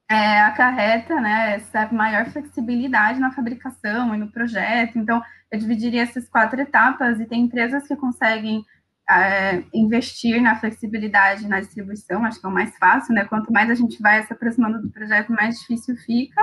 é, 0.09 0.41
acarreta 0.41 1.21
né, 1.21 1.57
essa 1.57 1.87
maior 1.93 2.27
flexibilidade 2.27 3.19
na 3.19 3.33
fabricação 3.33 4.15
e 4.15 4.19
no 4.19 4.31
projeto. 4.31 4.99
Então, 4.99 5.23
eu 5.51 5.59
dividiria 5.59 6.03
essas 6.03 6.29
quatro 6.29 6.61
etapas 6.61 7.21
e 7.21 7.27
tem 7.27 7.43
empresas 7.43 7.87
que 7.87 7.97
conseguem 7.97 8.65
é, 9.09 9.63
investir 9.73 10.41
na 10.43 10.57
flexibilidade 10.57 11.47
na 11.47 11.61
distribuição, 11.61 12.25
acho 12.25 12.41
que 12.41 12.47
é 12.47 12.49
o 12.49 12.53
mais 12.53 12.77
fácil, 12.77 13.15
né? 13.15 13.25
Quanto 13.25 13.53
mais 13.53 13.71
a 13.71 13.75
gente 13.75 14.01
vai 14.03 14.23
se 14.23 14.33
aproximando 14.33 14.83
do 14.83 14.91
projeto, 14.91 15.33
mais 15.33 15.59
difícil 15.61 15.97
fica. 15.97 16.43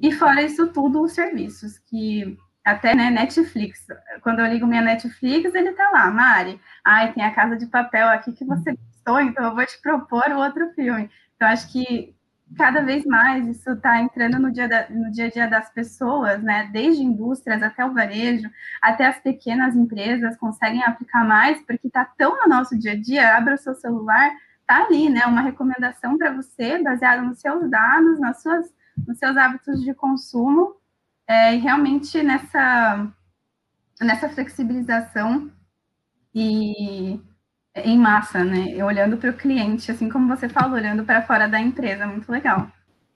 E 0.00 0.12
fora 0.12 0.42
isso 0.42 0.68
tudo, 0.68 1.02
os 1.02 1.12
serviços, 1.12 1.78
que 1.78 2.36
até 2.64 2.94
né, 2.94 3.10
Netflix. 3.10 3.86
Quando 4.22 4.40
eu 4.40 4.46
ligo 4.46 4.66
minha 4.66 4.82
Netflix, 4.82 5.54
ele 5.54 5.72
tá 5.72 5.90
lá, 5.90 6.10
Mari. 6.10 6.60
Ai, 6.84 7.12
tem 7.12 7.24
a 7.24 7.34
Casa 7.34 7.56
de 7.56 7.66
Papel 7.66 8.08
aqui 8.08 8.32
que 8.32 8.44
você 8.44 8.76
gostou, 8.76 9.20
então 9.20 9.44
eu 9.44 9.54
vou 9.54 9.66
te 9.66 9.80
propor 9.80 10.30
outro 10.32 10.70
filme. 10.74 11.10
Então, 11.34 11.48
acho 11.48 11.72
que 11.72 12.14
cada 12.56 12.82
vez 12.82 13.04
mais 13.04 13.46
isso 13.46 13.70
está 13.72 14.00
entrando 14.00 14.38
no 14.38 14.50
dia, 14.50 14.68
da, 14.68 14.88
no 14.88 15.10
dia 15.10 15.26
a 15.26 15.30
dia 15.30 15.46
das 15.48 15.70
pessoas, 15.72 16.42
né? 16.42 16.68
Desde 16.72 17.02
indústrias 17.02 17.62
até 17.62 17.84
o 17.84 17.92
varejo, 17.92 18.48
até 18.80 19.06
as 19.06 19.18
pequenas 19.20 19.76
empresas 19.76 20.36
conseguem 20.36 20.82
aplicar 20.82 21.24
mais, 21.26 21.60
porque 21.62 21.86
está 21.86 22.04
tão 22.04 22.36
no 22.40 22.48
nosso 22.48 22.78
dia 22.78 22.92
a 22.92 23.00
dia, 23.00 23.36
abre 23.36 23.54
o 23.54 23.58
seu 23.58 23.74
celular, 23.74 24.30
tá 24.66 24.84
ali, 24.84 25.08
né? 25.08 25.26
Uma 25.26 25.42
recomendação 25.42 26.16
para 26.16 26.32
você, 26.32 26.82
baseada 26.82 27.22
nos 27.22 27.40
seus 27.40 27.68
dados, 27.70 28.18
nas 28.18 28.42
suas, 28.42 28.72
nos 29.06 29.18
seus 29.18 29.36
hábitos 29.36 29.82
de 29.82 29.94
consumo, 29.94 30.76
é, 31.26 31.54
e 31.54 31.58
realmente 31.58 32.22
nessa, 32.22 33.12
nessa 34.00 34.28
flexibilização 34.30 35.50
e 36.34 37.20
em 37.84 37.98
massa, 37.98 38.44
né? 38.44 38.82
Olhando 38.84 39.16
para 39.16 39.30
o 39.30 39.34
cliente, 39.34 39.90
assim 39.90 40.08
como 40.08 40.28
você 40.34 40.48
falou, 40.48 40.76
olhando 40.76 41.04
para 41.04 41.22
fora 41.22 41.48
da 41.48 41.60
empresa, 41.60 42.06
muito 42.06 42.30
legal. 42.30 42.70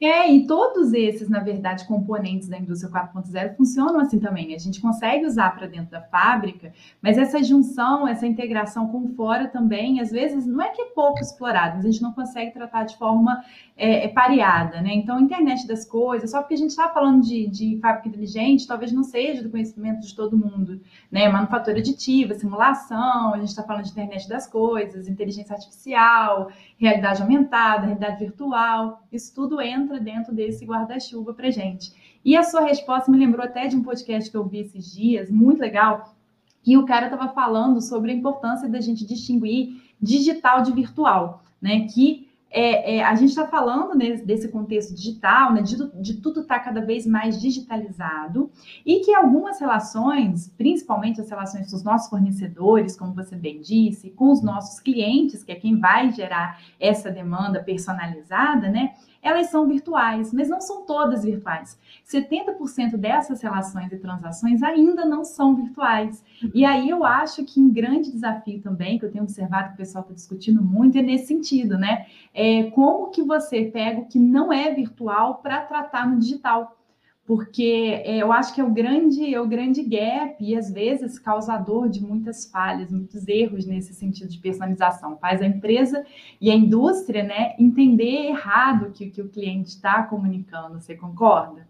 É, 0.05 0.29
e 0.29 0.49
todos 0.49 0.93
esses, 0.93 1.29
na 1.29 1.39
verdade, 1.39 1.87
componentes 1.87 2.49
da 2.49 2.59
indústria 2.59 2.91
4.0 2.91 3.55
funcionam 3.55 4.01
assim 4.01 4.19
também. 4.19 4.53
A 4.53 4.59
gente 4.59 4.81
consegue 4.81 5.25
usar 5.25 5.55
para 5.55 5.69
dentro 5.69 5.93
da 5.93 6.01
fábrica, 6.01 6.73
mas 7.01 7.17
essa 7.17 7.41
junção, 7.41 8.09
essa 8.09 8.27
integração 8.27 8.89
com 8.89 9.15
fora 9.15 9.47
também, 9.47 10.01
às 10.01 10.11
vezes, 10.11 10.45
não 10.45 10.61
é 10.61 10.71
que 10.71 10.83
é 10.83 10.87
pouco 10.87 11.21
explorado, 11.21 11.77
mas 11.77 11.85
a 11.85 11.91
gente 11.93 12.03
não 12.03 12.13
consegue 12.13 12.51
tratar 12.51 12.83
de 12.83 12.97
forma 12.97 13.45
é, 13.77 14.07
é 14.07 14.09
pareada, 14.09 14.81
né? 14.81 14.93
Então, 14.93 15.21
internet 15.21 15.69
das 15.69 15.85
coisas, 15.85 16.33
só 16.33 16.41
porque 16.41 16.55
a 16.55 16.59
gente 16.59 16.71
está 16.71 16.89
falando 16.89 17.23
de, 17.23 17.47
de 17.47 17.79
fábrica 17.81 18.09
inteligente, 18.09 18.67
talvez 18.67 18.91
não 18.91 19.05
seja 19.05 19.41
do 19.41 19.51
conhecimento 19.51 20.01
de 20.01 20.17
todo 20.17 20.37
mundo, 20.37 20.81
né? 21.13 21.29
Manufatura 21.29 21.79
aditiva, 21.79 22.35
simulação, 22.35 23.35
a 23.35 23.39
gente 23.39 23.51
está 23.51 23.63
falando 23.63 23.85
de 23.85 23.93
internet 23.93 24.29
das 24.29 24.49
coisas, 24.49 25.07
inteligência 25.07 25.55
artificial, 25.55 26.51
realidade 26.77 27.23
aumentada, 27.23 27.87
realidade 27.87 28.19
virtual, 28.19 29.01
isso 29.13 29.33
tudo 29.33 29.61
entra 29.61 29.92
dentro 30.01 30.35
desse 30.35 30.65
guarda-chuva 30.65 31.35
para 31.35 31.51
gente. 31.51 31.93
E 32.25 32.37
a 32.37 32.43
sua 32.43 32.63
resposta 32.63 33.11
me 33.11 33.19
lembrou 33.19 33.45
até 33.45 33.67
de 33.67 33.77
um 33.77 33.83
podcast 33.83 34.31
que 34.31 34.37
eu 34.37 34.45
vi 34.45 34.59
esses 34.59 34.93
dias, 34.93 35.31
muito 35.31 35.61
legal, 35.61 36.15
que 36.63 36.77
o 36.77 36.87
cara 36.87 37.07
estava 37.07 37.33
falando 37.33 37.81
sobre 37.81 38.13
a 38.13 38.15
importância 38.15 38.69
da 38.69 38.81
gente 38.81 39.05
distinguir 39.05 39.83
digital 40.01 40.63
de 40.63 40.73
virtual, 40.73 41.43
né? 41.61 41.87
Que 41.93 42.29
é, 42.53 42.97
é, 42.97 43.03
a 43.03 43.15
gente 43.15 43.31
está 43.31 43.47
falando 43.47 43.97
né, 43.97 44.17
desse 44.17 44.49
contexto 44.49 44.95
digital, 44.95 45.55
né, 45.55 45.63
de, 45.63 45.75
de 46.01 46.21
tudo 46.21 46.43
estar 46.43 46.59
tá 46.59 46.65
cada 46.65 46.83
vez 46.83 47.07
mais 47.07 47.41
digitalizado 47.41 48.51
e 48.85 49.01
que 49.01 49.15
algumas 49.15 49.59
relações, 49.59 50.53
principalmente 50.59 51.19
as 51.19 51.31
relações 51.31 51.71
dos 51.71 51.83
nossos 51.83 52.11
fornecedores, 52.11 52.95
como 52.95 53.15
você 53.15 53.37
bem 53.37 53.63
disse, 53.63 54.11
com 54.11 54.31
os 54.31 54.43
nossos 54.43 54.79
clientes, 54.81 55.43
que 55.43 55.51
é 55.51 55.55
quem 55.55 55.79
vai 55.79 56.13
gerar 56.13 56.61
essa 56.79 57.11
demanda 57.11 57.63
personalizada, 57.63 58.69
né, 58.69 58.93
elas 59.23 59.47
são 59.51 59.69
virtuais, 59.69 60.33
mas 60.33 60.49
não 60.49 60.61
são 60.61 60.85
todas 60.85 61.25
virtuais. 61.25 61.79
70% 62.05 62.97
dessas 62.97 63.41
relações 63.41 63.93
e 63.93 63.99
transações 63.99 64.63
ainda 64.63 65.05
não 65.05 65.25
são 65.25 65.55
virtuais. 65.55 66.25
E 66.53 66.65
aí 66.65 66.91
eu 66.91 67.05
acho 67.05 67.45
que 67.45 67.61
um 67.61 67.73
grande 67.73 68.11
desafio 68.11 68.61
também, 68.61 68.99
que 68.99 69.05
eu 69.05 69.13
tenho 69.13 69.23
observado 69.23 69.69
que 69.69 69.75
o 69.75 69.77
pessoal 69.77 70.03
está 70.03 70.13
discutindo 70.13 70.63
muito, 70.63 70.99
é 70.99 71.03
nesse 71.03 71.27
sentido, 71.27 71.79
né? 71.79 72.07
É 72.35 72.65
como 72.71 73.11
que 73.11 73.23
você 73.23 73.65
pega 73.67 74.01
o 74.01 74.07
que 74.07 74.19
não 74.19 74.53
é 74.53 74.75
virtual 74.75 75.37
para 75.37 75.61
tratar 75.61 76.09
no 76.09 76.19
digital. 76.19 76.77
Porque 77.25 78.03
é, 78.05 78.19
eu 78.19 78.33
acho 78.33 78.55
que 78.55 78.61
é 78.61 78.65
o 78.65 78.71
grande 78.71 79.33
é 79.33 79.41
o 79.41 79.47
grande 79.47 79.83
gap 79.83 80.37
e 80.41 80.57
às 80.57 80.73
vezes 80.73 81.19
causador 81.19 81.89
de 81.89 82.03
muitas 82.03 82.47
falhas, 82.47 82.91
muitos 82.91 83.27
erros 83.29 83.65
nesse 83.65 83.95
sentido 83.95 84.29
de 84.29 84.39
personalização. 84.39 85.17
Faz 85.19 85.41
a 85.41 85.47
empresa 85.47 86.05
e 86.41 86.51
a 86.51 86.55
indústria, 86.55 87.23
né, 87.23 87.55
entender 87.59 88.27
errado 88.27 88.87
o 88.87 88.93
que, 88.93 89.11
que 89.11 89.23
o 89.23 89.29
cliente 89.29 89.71
está 89.71 90.03
comunicando. 90.03 90.81
Você 90.81 90.97
concorda? 90.97 91.67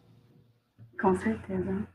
Com 1.00 1.14
certeza. 1.16 1.86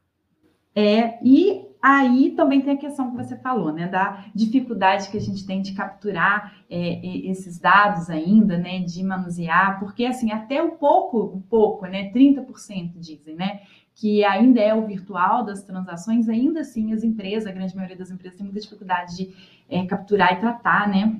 É, 0.75 1.17
e 1.23 1.65
aí 1.81 2.31
também 2.31 2.61
tem 2.61 2.73
a 2.73 2.77
questão 2.77 3.11
que 3.11 3.17
você 3.17 3.35
falou, 3.37 3.71
né, 3.71 3.87
da 3.87 4.25
dificuldade 4.33 5.09
que 5.09 5.17
a 5.17 5.21
gente 5.21 5.45
tem 5.45 5.61
de 5.61 5.73
capturar 5.73 6.63
é, 6.69 7.05
esses 7.29 7.59
dados 7.59 8.09
ainda, 8.09 8.57
né, 8.57 8.79
de 8.79 9.03
manusear, 9.03 9.79
porque 9.79 10.05
assim, 10.05 10.31
até 10.31 10.61
um 10.61 10.71
pouco, 10.71 11.35
um 11.35 11.41
pouco, 11.41 11.85
né, 11.85 12.11
30% 12.11 12.99
dizem, 12.99 13.35
né, 13.35 13.61
que 13.95 14.23
ainda 14.23 14.59
é 14.59 14.73
o 14.73 14.85
virtual 14.85 15.43
das 15.43 15.63
transações, 15.63 16.29
ainda 16.29 16.61
assim 16.61 16.93
as 16.93 17.03
empresas, 17.03 17.47
a 17.47 17.51
grande 17.51 17.75
maioria 17.75 17.97
das 17.97 18.11
empresas 18.11 18.37
tem 18.37 18.45
muita 18.45 18.61
dificuldade 18.61 19.15
de 19.15 19.33
é, 19.69 19.85
capturar 19.85 20.33
e 20.33 20.39
tratar, 20.39 20.87
né, 20.87 21.19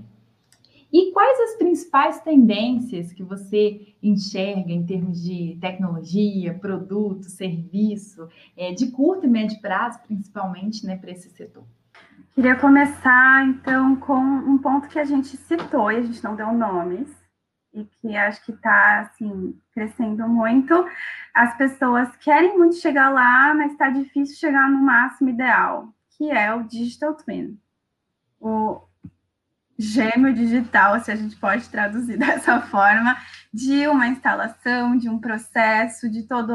e 0.92 1.12
quais 1.12 1.40
as 1.42 1.56
principais 1.58 2.22
tendências 2.22 3.12
que 3.12 3.24
você 3.24 3.96
enxerga 4.02 4.72
em 4.72 4.86
termos 4.86 5.22
de 5.22 5.58
tecnologia, 5.60 6.54
produto, 6.54 7.30
serviço, 7.30 8.28
é, 8.56 8.72
de 8.72 8.92
curto 8.92 9.26
e 9.26 9.30
médio 9.30 9.60
prazo, 9.60 10.00
principalmente, 10.08 10.86
né, 10.86 10.96
para 10.96 11.12
esse 11.12 11.30
setor? 11.30 11.66
Queria 12.34 12.56
começar, 12.56 13.48
então, 13.48 13.96
com 13.96 14.14
um 14.14 14.58
ponto 14.60 14.88
que 14.88 15.00
a 15.00 15.04
gente 15.04 15.36
citou 15.36 15.92
e 15.92 15.98
a 15.98 16.02
gente 16.02 16.24
não 16.24 16.36
deu 16.36 16.54
nomes, 16.54 17.10
e 17.74 17.84
que 17.84 18.16
acho 18.16 18.44
que 18.46 18.52
está, 18.52 19.02
assim, 19.02 19.60
crescendo 19.72 20.28
muito. 20.28 20.74
As 21.34 21.58
pessoas 21.58 22.16
querem 22.18 22.58
muito 22.58 22.76
chegar 22.76 23.10
lá, 23.10 23.54
mas 23.54 23.72
está 23.72 23.90
difícil 23.90 24.38
chegar 24.38 24.70
no 24.70 24.82
máximo 24.82 25.30
ideal, 25.30 25.94
que 26.18 26.32
é 26.32 26.54
o 26.54 26.64
Digital 26.64 27.16
Twin. 27.16 27.60
O, 28.40 28.82
gêmeo 29.78 30.34
digital, 30.34 31.00
se 31.00 31.12
a 31.12 31.16
gente 31.16 31.36
pode 31.36 31.70
traduzir 31.70 32.18
dessa 32.20 32.62
forma, 32.62 33.16
de 33.54 33.88
uma 33.88 34.08
instalação, 34.08 34.98
de 34.98 35.10
um 35.10 35.20
processo, 35.20 36.10
de 36.10 36.24
todo, 36.24 36.54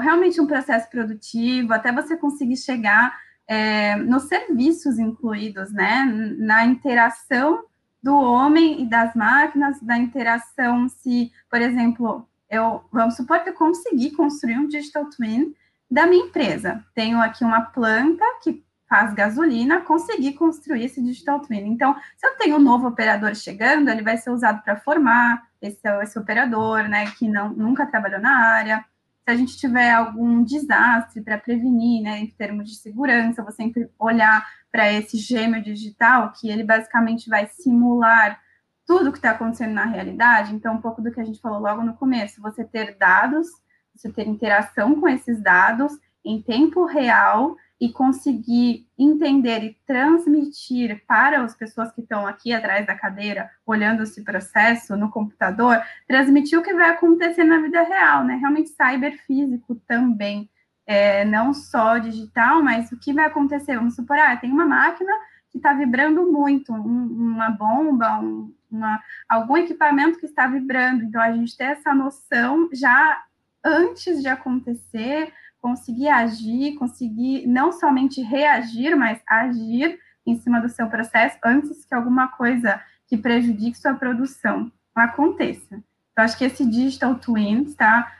realmente 0.00 0.40
um 0.40 0.46
processo 0.46 0.88
produtivo, 0.88 1.72
até 1.72 1.92
você 1.92 2.16
conseguir 2.16 2.56
chegar 2.56 3.18
é, 3.46 3.96
nos 3.96 4.24
serviços 4.24 4.98
incluídos, 4.98 5.72
né, 5.72 6.04
na 6.38 6.64
interação 6.64 7.64
do 8.02 8.16
homem 8.16 8.82
e 8.82 8.86
das 8.88 9.14
máquinas, 9.14 9.80
da 9.82 9.98
interação 9.98 10.88
se, 10.88 11.30
por 11.50 11.60
exemplo, 11.60 12.26
eu, 12.48 12.82
vamos 12.92 13.16
supor 13.16 13.40
que 13.40 13.50
eu 13.50 13.54
consegui 13.54 14.10
construir 14.12 14.58
um 14.58 14.66
digital 14.66 15.04
twin 15.10 15.54
da 15.90 16.06
minha 16.06 16.26
empresa. 16.26 16.84
Tenho 16.94 17.20
aqui 17.20 17.44
uma 17.44 17.60
planta 17.60 18.24
que 18.42 18.64
faz 18.90 19.14
gasolina, 19.14 19.82
conseguir 19.82 20.32
construir 20.32 20.86
esse 20.86 21.00
digital 21.00 21.38
twin. 21.38 21.60
Então, 21.68 21.94
se 22.16 22.26
eu 22.26 22.36
tenho 22.36 22.56
um 22.56 22.60
novo 22.60 22.88
operador 22.88 23.36
chegando, 23.36 23.88
ele 23.88 24.02
vai 24.02 24.16
ser 24.16 24.30
usado 24.30 24.64
para 24.64 24.74
formar 24.74 25.44
esse, 25.62 25.88
esse 26.02 26.18
operador, 26.18 26.88
né, 26.88 27.08
que 27.12 27.28
não, 27.28 27.50
nunca 27.50 27.86
trabalhou 27.86 28.20
na 28.20 28.36
área. 28.36 28.84
Se 29.22 29.30
a 29.30 29.36
gente 29.36 29.56
tiver 29.56 29.92
algum 29.92 30.42
desastre 30.42 31.22
para 31.22 31.38
prevenir, 31.38 32.02
né, 32.02 32.18
em 32.18 32.26
termos 32.26 32.68
de 32.68 32.74
segurança, 32.74 33.44
vou 33.44 33.52
sempre 33.52 33.88
olhar 33.96 34.44
para 34.72 34.92
esse 34.92 35.18
gêmeo 35.18 35.62
digital, 35.62 36.32
que 36.32 36.50
ele 36.50 36.64
basicamente 36.64 37.30
vai 37.30 37.46
simular 37.46 38.40
tudo 38.84 39.12
que 39.12 39.18
está 39.18 39.30
acontecendo 39.30 39.72
na 39.72 39.84
realidade. 39.84 40.52
Então, 40.52 40.74
um 40.74 40.80
pouco 40.80 41.00
do 41.00 41.12
que 41.12 41.20
a 41.20 41.24
gente 41.24 41.40
falou 41.40 41.60
logo 41.60 41.82
no 41.82 41.94
começo, 41.94 42.42
você 42.42 42.64
ter 42.64 42.96
dados, 42.98 43.46
você 43.94 44.10
ter 44.10 44.26
interação 44.26 45.00
com 45.00 45.08
esses 45.08 45.40
dados 45.40 45.92
em 46.24 46.42
tempo 46.42 46.84
real 46.86 47.56
e 47.80 47.90
conseguir 47.90 48.86
entender 48.98 49.64
e 49.64 49.76
transmitir 49.86 51.02
para 51.06 51.42
as 51.42 51.54
pessoas 51.54 51.90
que 51.90 52.02
estão 52.02 52.26
aqui 52.26 52.52
atrás 52.52 52.86
da 52.86 52.94
cadeira, 52.94 53.50
olhando 53.64 54.02
esse 54.02 54.22
processo 54.22 54.96
no 54.96 55.10
computador, 55.10 55.82
transmitir 56.06 56.58
o 56.58 56.62
que 56.62 56.74
vai 56.74 56.90
acontecer 56.90 57.42
na 57.42 57.58
vida 57.58 57.82
real, 57.82 58.22
né? 58.22 58.36
Realmente 58.36 58.68
cyberfísico 58.68 59.76
também, 59.86 60.50
é, 60.86 61.24
não 61.24 61.54
só 61.54 61.96
digital, 61.96 62.62
mas 62.62 62.92
o 62.92 62.98
que 62.98 63.14
vai 63.14 63.24
acontecer. 63.24 63.76
Vamos 63.76 63.96
supor, 63.96 64.18
ah, 64.18 64.36
tem 64.36 64.52
uma 64.52 64.66
máquina 64.66 65.12
que 65.50 65.56
está 65.56 65.72
vibrando 65.72 66.30
muito, 66.30 66.74
um, 66.74 67.06
uma 67.06 67.50
bomba, 67.50 68.20
um, 68.20 68.54
uma, 68.70 69.02
algum 69.26 69.56
equipamento 69.56 70.18
que 70.18 70.26
está 70.26 70.46
vibrando. 70.46 71.02
Então, 71.02 71.20
a 71.20 71.32
gente 71.32 71.56
tem 71.56 71.68
essa 71.68 71.94
noção 71.94 72.68
já 72.74 73.24
antes 73.64 74.22
de 74.22 74.28
acontecer, 74.28 75.32
conseguir 75.60 76.08
agir, 76.08 76.74
conseguir 76.76 77.46
não 77.46 77.72
somente 77.72 78.22
reagir, 78.22 78.96
mas 78.96 79.20
agir 79.26 79.98
em 80.26 80.36
cima 80.36 80.60
do 80.60 80.68
seu 80.68 80.88
processo 80.88 81.38
antes 81.44 81.84
que 81.84 81.94
alguma 81.94 82.28
coisa 82.28 82.80
que 83.06 83.16
prejudique 83.16 83.78
sua 83.78 83.94
produção 83.94 84.70
aconteça. 84.94 85.82
Então, 86.12 86.24
acho 86.24 86.36
que 86.36 86.44
esse 86.44 86.64
digital 86.64 87.14
twin 87.16 87.62
está 87.62 88.12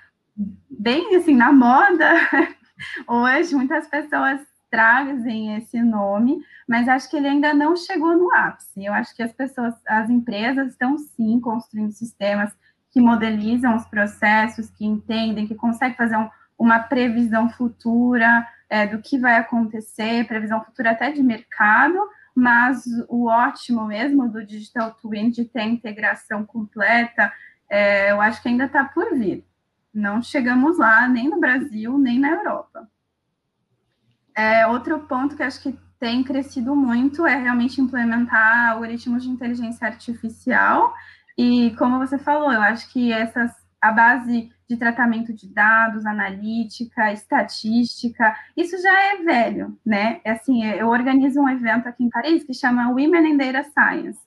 bem 0.69 1.17
assim 1.17 1.37
na 1.37 1.53
moda 1.53 2.13
hoje. 3.07 3.55
Muitas 3.55 3.87
pessoas 3.87 4.41
trazem 4.71 5.57
esse 5.57 5.83
nome, 5.83 6.45
mas 6.67 6.89
acho 6.89 7.11
que 7.11 7.17
ele 7.17 7.29
ainda 7.29 7.53
não 7.53 7.77
chegou 7.77 8.17
no 8.17 8.33
ápice. 8.33 8.85
Eu 8.85 8.93
acho 8.93 9.15
que 9.15 9.23
as 9.23 9.33
pessoas, 9.33 9.75
as 9.87 10.09
empresas 10.09 10.71
estão 10.71 10.97
sim 10.97 11.41
construindo 11.41 11.93
sistemas 11.93 12.53
que 12.93 13.01
modelizam 13.01 13.77
os 13.77 13.85
processos, 13.87 14.71
que 14.71 14.85
entendem, 14.85 15.47
que 15.47 15.55
conseguem 15.55 15.97
fazer 15.97 16.17
um, 16.17 16.29
uma 16.61 16.79
previsão 16.79 17.49
futura 17.49 18.47
é, 18.69 18.87
do 18.87 19.01
que 19.01 19.19
vai 19.19 19.37
acontecer, 19.37 20.27
previsão 20.27 20.63
futura 20.63 20.91
até 20.91 21.11
de 21.11 21.23
mercado, 21.23 21.99
mas 22.35 22.85
o 23.09 23.29
ótimo 23.29 23.87
mesmo 23.87 24.29
do 24.29 24.45
Digital 24.45 24.93
Twin 25.01 25.31
de 25.31 25.47
ter 25.47 25.63
integração 25.63 26.45
completa, 26.45 27.33
é, 27.69 28.13
eu 28.13 28.21
acho 28.21 28.43
que 28.43 28.49
ainda 28.51 28.67
está 28.67 28.85
por 28.85 29.17
vir. 29.19 29.43
Não 29.93 30.21
chegamos 30.21 30.77
lá 30.79 31.09
nem 31.09 31.31
no 31.31 31.41
Brasil, 31.41 31.97
nem 31.97 32.21
na 32.21 32.29
Europa. 32.29 32.87
É, 34.37 34.67
outro 34.67 35.01
ponto 35.01 35.37
que 35.37 35.43
acho 35.43 35.63
que 35.63 35.77
tem 35.99 36.23
crescido 36.23 36.77
muito 36.77 37.27
é 37.27 37.37
realmente 37.37 37.81
implementar 37.81 38.73
algoritmos 38.73 39.23
de 39.23 39.31
inteligência 39.31 39.87
artificial. 39.87 40.93
E 41.39 41.75
como 41.79 41.99
você 41.99 42.19
falou, 42.19 42.53
eu 42.53 42.61
acho 42.61 42.93
que 42.93 43.11
essas 43.11 43.60
a 43.81 43.91
base 43.93 44.51
de 44.69 44.77
tratamento 44.77 45.33
de 45.33 45.49
dados, 45.49 46.07
analítica, 46.07 47.13
estatística, 47.13 48.37
isso 48.57 48.81
já 48.81 49.13
é 49.13 49.17
velho, 49.17 49.79
né? 49.85 50.21
É 50.25 50.33
assim, 50.33 50.65
eu 50.65 50.89
organizo 50.89 51.41
um 51.41 51.49
evento 51.49 51.89
aqui 51.89 52.05
em 52.05 52.11
Paris 52.11 52.45
que 52.45 52.55
chama 52.55 52.91
Women 52.91 53.33
in 53.33 53.37
Data 53.37 53.65
Science, 53.71 54.21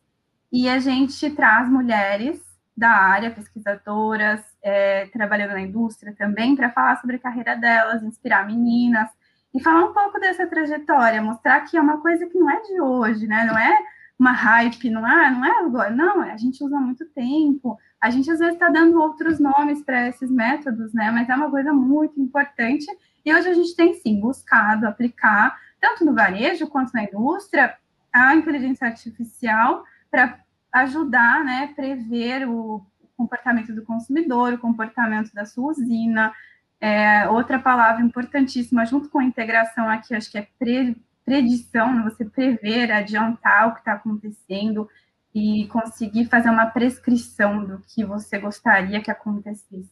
e 0.52 0.68
a 0.68 0.80
gente 0.80 1.30
traz 1.32 1.70
mulheres 1.70 2.42
da 2.76 2.90
área, 2.90 3.32
pesquisadoras, 3.32 4.42
é, 4.62 5.06
trabalhando 5.08 5.52
na 5.52 5.62
indústria 5.62 6.14
também, 6.18 6.56
para 6.56 6.72
falar 6.72 6.98
sobre 6.98 7.16
a 7.16 7.20
carreira 7.20 7.56
delas, 7.56 8.04
inspirar 8.04 8.46
meninas, 8.46 9.10
e 9.54 9.62
falar 9.62 9.86
um 9.86 9.94
pouco 9.94 10.20
dessa 10.20 10.48
trajetória, 10.48 11.22
mostrar 11.22 11.62
que 11.62 11.78
é 11.78 11.82
uma 11.82 12.02
coisa 12.02 12.26
que 12.26 12.38
não 12.38 12.50
é 12.50 12.60
de 12.62 12.82
hoje, 12.82 13.28
né? 13.28 13.46
Não 13.46 13.58
é 13.58 13.78
uma 14.18 14.32
hype, 14.32 14.90
não 14.90 15.08
é, 15.08 15.30
não 15.30 15.46
é 15.46 15.60
agora, 15.60 15.90
não, 15.90 16.22
a 16.22 16.38
gente 16.38 16.64
usa 16.64 16.80
muito 16.80 17.06
tempo, 17.14 17.78
a 18.04 18.10
gente 18.10 18.30
às 18.30 18.38
vezes 18.38 18.56
está 18.56 18.68
dando 18.68 19.00
outros 19.00 19.40
nomes 19.40 19.82
para 19.82 20.10
esses 20.10 20.30
métodos, 20.30 20.94
né? 20.94 21.10
Mas 21.10 21.30
é 21.30 21.36
uma 21.36 21.50
coisa 21.50 21.72
muito 21.72 22.20
importante. 22.20 22.86
E 23.24 23.34
hoje 23.34 23.48
a 23.48 23.54
gente 23.54 23.74
tem 23.78 23.94
sim 23.94 24.20
buscado 24.20 24.86
aplicar, 24.86 25.58
tanto 25.80 26.04
no 26.04 26.14
varejo 26.14 26.68
quanto 26.68 26.92
na 26.94 27.06
indústria, 27.06 27.78
a 28.12 28.36
inteligência 28.36 28.86
artificial 28.86 29.86
para 30.12 30.38
ajudar, 30.74 31.46
né, 31.46 31.72
prever 31.78 32.46
o 32.46 32.86
comportamento 33.16 33.74
do 33.74 33.86
consumidor, 33.86 34.52
o 34.52 34.58
comportamento 34.58 35.34
da 35.34 35.46
sua 35.46 35.72
usina. 35.72 36.34
É, 36.82 37.30
outra 37.30 37.58
palavra 37.58 38.04
importantíssima, 38.04 38.86
junto 38.86 39.08
com 39.08 39.20
a 39.20 39.24
integração 39.24 39.88
aqui, 39.88 40.14
acho 40.14 40.30
que 40.30 40.40
é 40.40 40.46
pre, 40.60 40.98
predição, 41.24 41.94
né, 41.94 42.04
você 42.04 42.26
prever, 42.26 42.92
adiantar 42.92 43.70
o 43.70 43.74
que 43.76 43.80
está 43.80 43.94
acontecendo, 43.94 44.90
e 45.34 45.68
conseguir 45.68 46.26
fazer 46.26 46.50
uma 46.50 46.68
prescrição 46.68 47.66
do 47.66 47.80
que 47.80 48.06
você 48.06 48.38
gostaria 48.38 49.02
que 49.02 49.10
acontecesse. 49.10 49.90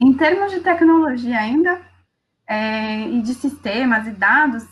Em 0.00 0.12
termos 0.14 0.52
de 0.52 0.60
tecnologia 0.60 1.38
ainda, 1.38 1.80
é, 2.46 3.08
e 3.08 3.20
de 3.20 3.34
sistemas 3.34 4.06
e 4.06 4.10
dados, 4.12 4.66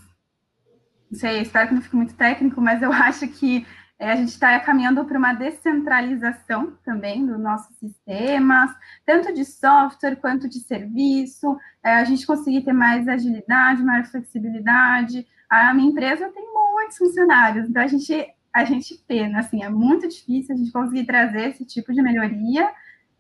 não 1.11 1.19
sei, 1.19 1.41
espero 1.41 1.69
que 1.69 1.75
não 1.75 1.83
fique 1.83 1.97
muito 1.97 2.15
técnico, 2.15 2.61
mas 2.61 2.83
eu 2.83 2.93
acho 2.93 3.27
que 3.29 3.67
é, 3.99 4.11
a 4.11 4.17
gente 4.17 4.31
está 4.31 4.59
caminhando 4.61 5.05
para 5.05 5.19
uma 5.19 5.33
descentralização 5.33 6.77
também 6.85 7.25
dos 7.25 7.39
nossos 7.39 7.77
sistemas, 7.77 8.71
tanto 9.07 9.33
de 9.33 9.45
software 9.45 10.17
quanto 10.17 10.49
de 10.49 10.59
serviço, 10.61 11.57
é, 11.83 11.97
a 11.97 12.05
gente 12.05 12.27
conseguir 12.27 12.63
ter 12.63 12.73
mais 12.73 13.07
agilidade, 13.07 13.83
maior 13.83 14.05
flexibilidade. 14.07 15.27
A 15.49 15.73
minha 15.75 15.91
empresa 15.91 16.31
tem 16.31 16.45
muitos 16.53 16.99
funcionários, 16.99 17.69
então 17.69 17.83
a 17.83 17.87
gente 17.87 18.35
a 18.55 18.65
gente 18.65 18.95
pena, 19.09 19.41
assim, 19.41 19.65
é 19.65 19.69
muito 19.69 20.09
difícil 20.09 20.55
a 20.55 20.59
gente 20.59 20.71
conseguir 20.71 21.05
trazer 21.05 21.49
esse 21.49 21.65
tipo 21.65 21.93
de 21.93 22.01
melhoria, 22.01 22.71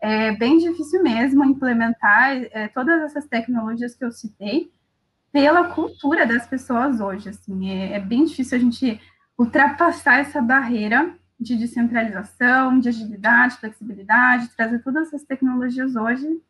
é 0.01 0.33
bem 0.33 0.59
difícil 0.59 1.03
mesmo 1.03 1.45
implementar 1.45 2.37
é, 2.53 2.69
todas 2.69 3.03
essas 3.03 3.27
tecnologias 3.27 3.97
que 3.97 4.05
eu 4.05 4.13
citei 4.13 4.71
pela 5.33 5.71
cultura 5.75 6.25
das 6.25 6.47
pessoas 6.47 7.01
hoje. 7.01 7.31
Assim, 7.31 7.69
é, 7.69 7.95
é 7.95 8.01
bem 8.01 8.25
difícil 8.25 8.57
a 8.57 8.61
gente 8.61 9.01
ultrapassar 9.37 10.21
essa 10.21 10.41
barreira 10.41 11.13
de 11.41 11.57
descentralização, 11.57 12.79
de 12.79 12.89
agilidade, 12.89 13.57
flexibilidade, 13.57 14.55
trazer 14.57 14.79
todas 14.85 15.09
essas 15.09 15.25
tecnologias 15.25 15.97
hoje. 15.97 16.41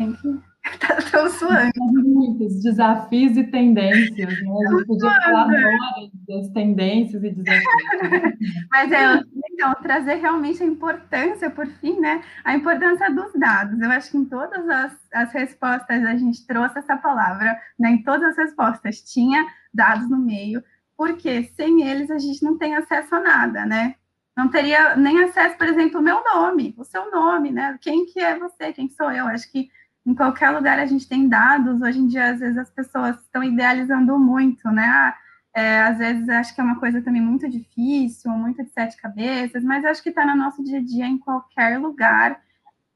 Tem 0.00 0.14
que 0.14 0.50
tá 1.10 1.28
suando. 1.28 1.72
Muitos 1.76 2.62
desafios 2.62 3.36
e 3.36 3.44
tendências, 3.44 4.28
né? 4.28 4.50
A 4.66 4.70
gente 4.70 4.86
podia 4.86 5.10
falar 5.10 5.42
agora 5.42 6.10
das 6.26 6.48
tendências 6.50 7.22
e 7.22 7.30
desafios. 7.30 7.64
Mas 8.70 8.92
é, 8.92 9.22
então, 9.52 9.74
trazer 9.82 10.14
realmente 10.14 10.62
a 10.62 10.66
importância, 10.66 11.50
por 11.50 11.66
fim, 11.66 12.00
né? 12.00 12.22
A 12.44 12.54
importância 12.54 13.10
dos 13.10 13.32
dados. 13.34 13.78
Eu 13.78 13.90
acho 13.90 14.10
que 14.10 14.16
em 14.16 14.24
todas 14.24 14.66
as, 14.68 14.92
as 15.12 15.32
respostas 15.32 16.02
a 16.02 16.16
gente 16.16 16.46
trouxe 16.46 16.78
essa 16.78 16.96
palavra, 16.96 17.58
né? 17.78 17.90
Em 17.90 18.02
todas 18.02 18.30
as 18.30 18.36
respostas 18.38 19.02
tinha 19.02 19.46
dados 19.72 20.08
no 20.08 20.18
meio, 20.18 20.62
porque 20.96 21.44
sem 21.56 21.82
eles 21.86 22.10
a 22.10 22.18
gente 22.18 22.42
não 22.42 22.56
tem 22.56 22.74
acesso 22.74 23.14
a 23.14 23.20
nada, 23.20 23.66
né? 23.66 23.96
Não 24.36 24.48
teria 24.48 24.96
nem 24.96 25.22
acesso, 25.24 25.58
por 25.58 25.66
exemplo, 25.66 25.98
ao 25.98 26.02
meu 26.02 26.22
nome, 26.24 26.74
o 26.78 26.84
seu 26.84 27.10
nome, 27.10 27.50
né? 27.50 27.76
Quem 27.80 28.06
que 28.06 28.20
é 28.20 28.38
você, 28.38 28.72
quem 28.72 28.88
sou 28.88 29.10
eu? 29.10 29.26
Acho 29.26 29.50
que 29.50 29.68
em 30.10 30.14
qualquer 30.14 30.50
lugar 30.50 30.78
a 30.78 30.86
gente 30.86 31.08
tem 31.08 31.28
dados. 31.28 31.80
Hoje 31.80 32.00
em 32.00 32.08
dia, 32.08 32.32
às 32.32 32.40
vezes, 32.40 32.58
as 32.58 32.70
pessoas 32.70 33.16
estão 33.20 33.44
idealizando 33.44 34.18
muito, 34.18 34.68
né? 34.70 35.14
É, 35.54 35.82
às 35.82 35.98
vezes 35.98 36.28
acho 36.28 36.54
que 36.54 36.60
é 36.60 36.64
uma 36.64 36.78
coisa 36.78 37.00
também 37.02 37.22
muito 37.22 37.48
difícil, 37.48 38.30
muito 38.32 38.62
de 38.64 38.70
sete 38.70 38.96
cabeças, 38.96 39.64
mas 39.64 39.84
acho 39.84 40.02
que 40.02 40.10
está 40.10 40.24
no 40.24 40.36
nosso 40.36 40.62
dia 40.62 40.78
a 40.78 40.82
dia 40.82 41.06
em 41.06 41.18
qualquer 41.18 41.78
lugar 41.78 42.40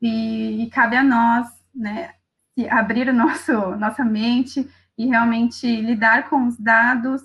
e, 0.00 0.62
e 0.62 0.70
cabe 0.70 0.96
a 0.96 1.02
nós, 1.02 1.48
né, 1.74 2.14
abrir 2.70 3.08
o 3.08 3.12
nosso 3.12 3.52
nossa 3.76 4.04
mente 4.04 4.68
e 4.96 5.06
realmente 5.06 5.66
lidar 5.80 6.28
com 6.28 6.46
os 6.46 6.56
dados 6.56 7.22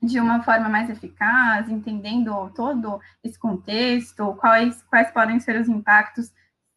de 0.00 0.20
uma 0.20 0.42
forma 0.42 0.68
mais 0.68 0.88
eficaz, 0.88 1.68
entendendo 1.68 2.50
todo 2.54 3.00
esse 3.24 3.38
contexto, 3.38 4.34
quais, 4.34 4.82
quais 4.84 5.10
podem 5.10 5.40
ser 5.40 5.60
os 5.60 5.68
impactos 5.68 6.32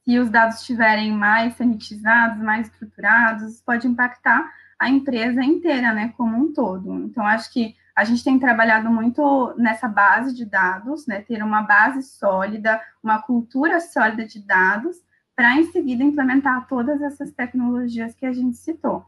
se 0.05 0.19
os 0.19 0.29
dados 0.29 0.59
estiverem 0.59 1.11
mais 1.11 1.55
sanitizados, 1.55 2.41
mais 2.41 2.67
estruturados, 2.67 3.59
pode 3.61 3.87
impactar 3.87 4.53
a 4.77 4.87
empresa 4.87 5.43
inteira, 5.43 5.91
né, 5.93 6.13
como 6.15 6.37
um 6.37 6.53
todo. 6.53 6.93
Então, 6.99 7.25
acho 7.25 7.51
que 7.51 7.75
a 7.95 8.03
gente 8.03 8.23
tem 8.23 8.37
trabalhado 8.37 8.89
muito 8.89 9.55
nessa 9.57 9.87
base 9.87 10.35
de 10.35 10.45
dados, 10.45 11.07
né, 11.07 11.21
ter 11.21 11.41
uma 11.41 11.63
base 11.63 12.03
sólida, 12.03 12.79
uma 13.01 13.19
cultura 13.21 13.79
sólida 13.79 14.25
de 14.25 14.39
dados, 14.39 14.97
para 15.35 15.55
em 15.55 15.63
seguida 15.71 16.03
implementar 16.03 16.67
todas 16.67 17.01
essas 17.01 17.31
tecnologias 17.31 18.13
que 18.13 18.25
a 18.25 18.31
gente 18.31 18.57
citou. 18.57 19.05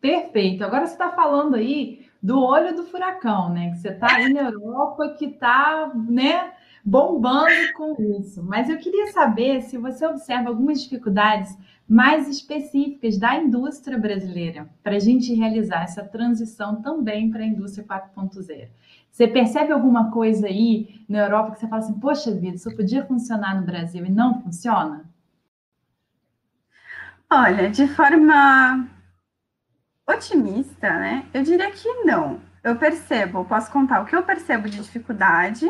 Perfeito. 0.00 0.62
Agora 0.62 0.86
você 0.86 0.92
está 0.92 1.10
falando 1.10 1.56
aí 1.56 2.06
do 2.22 2.38
olho 2.40 2.76
do 2.76 2.84
furacão, 2.84 3.48
né? 3.48 3.70
Que 3.70 3.78
você 3.78 3.88
está 3.88 4.16
aí 4.16 4.32
na 4.32 4.42
Europa, 4.42 5.14
que 5.18 5.26
está, 5.26 5.90
né? 5.94 6.52
Bombando 6.84 7.72
com 7.74 7.96
isso. 8.18 8.42
Mas 8.42 8.68
eu 8.68 8.76
queria 8.76 9.06
saber 9.12 9.62
se 9.62 9.78
você 9.78 10.06
observa 10.06 10.50
algumas 10.50 10.82
dificuldades 10.82 11.56
mais 11.88 12.28
específicas 12.28 13.18
da 13.18 13.36
indústria 13.36 13.98
brasileira 13.98 14.68
para 14.82 14.96
a 14.96 14.98
gente 14.98 15.32
realizar 15.34 15.82
essa 15.82 16.04
transição 16.04 16.82
também 16.82 17.30
para 17.30 17.40
a 17.40 17.46
indústria 17.46 17.86
4.0. 17.86 18.68
Você 19.10 19.28
percebe 19.28 19.72
alguma 19.72 20.10
coisa 20.10 20.46
aí 20.46 21.04
na 21.08 21.20
Europa 21.20 21.52
que 21.52 21.60
você 21.60 21.68
fala 21.68 21.82
assim, 21.82 22.00
poxa 22.00 22.34
vida, 22.34 22.56
isso 22.56 22.74
podia 22.74 23.06
funcionar 23.06 23.58
no 23.58 23.66
Brasil 23.66 24.04
e 24.04 24.10
não 24.10 24.42
funciona? 24.42 25.04
Olha, 27.30 27.70
de 27.70 27.86
forma 27.88 28.88
otimista, 30.06 30.90
né? 30.90 31.26
Eu 31.32 31.42
diria 31.42 31.70
que 31.70 31.88
não. 32.04 32.40
Eu 32.62 32.76
percebo, 32.76 33.44
posso 33.44 33.70
contar 33.70 34.02
o 34.02 34.06
que 34.06 34.16
eu 34.16 34.22
percebo 34.22 34.68
de 34.68 34.78
dificuldade 34.78 35.66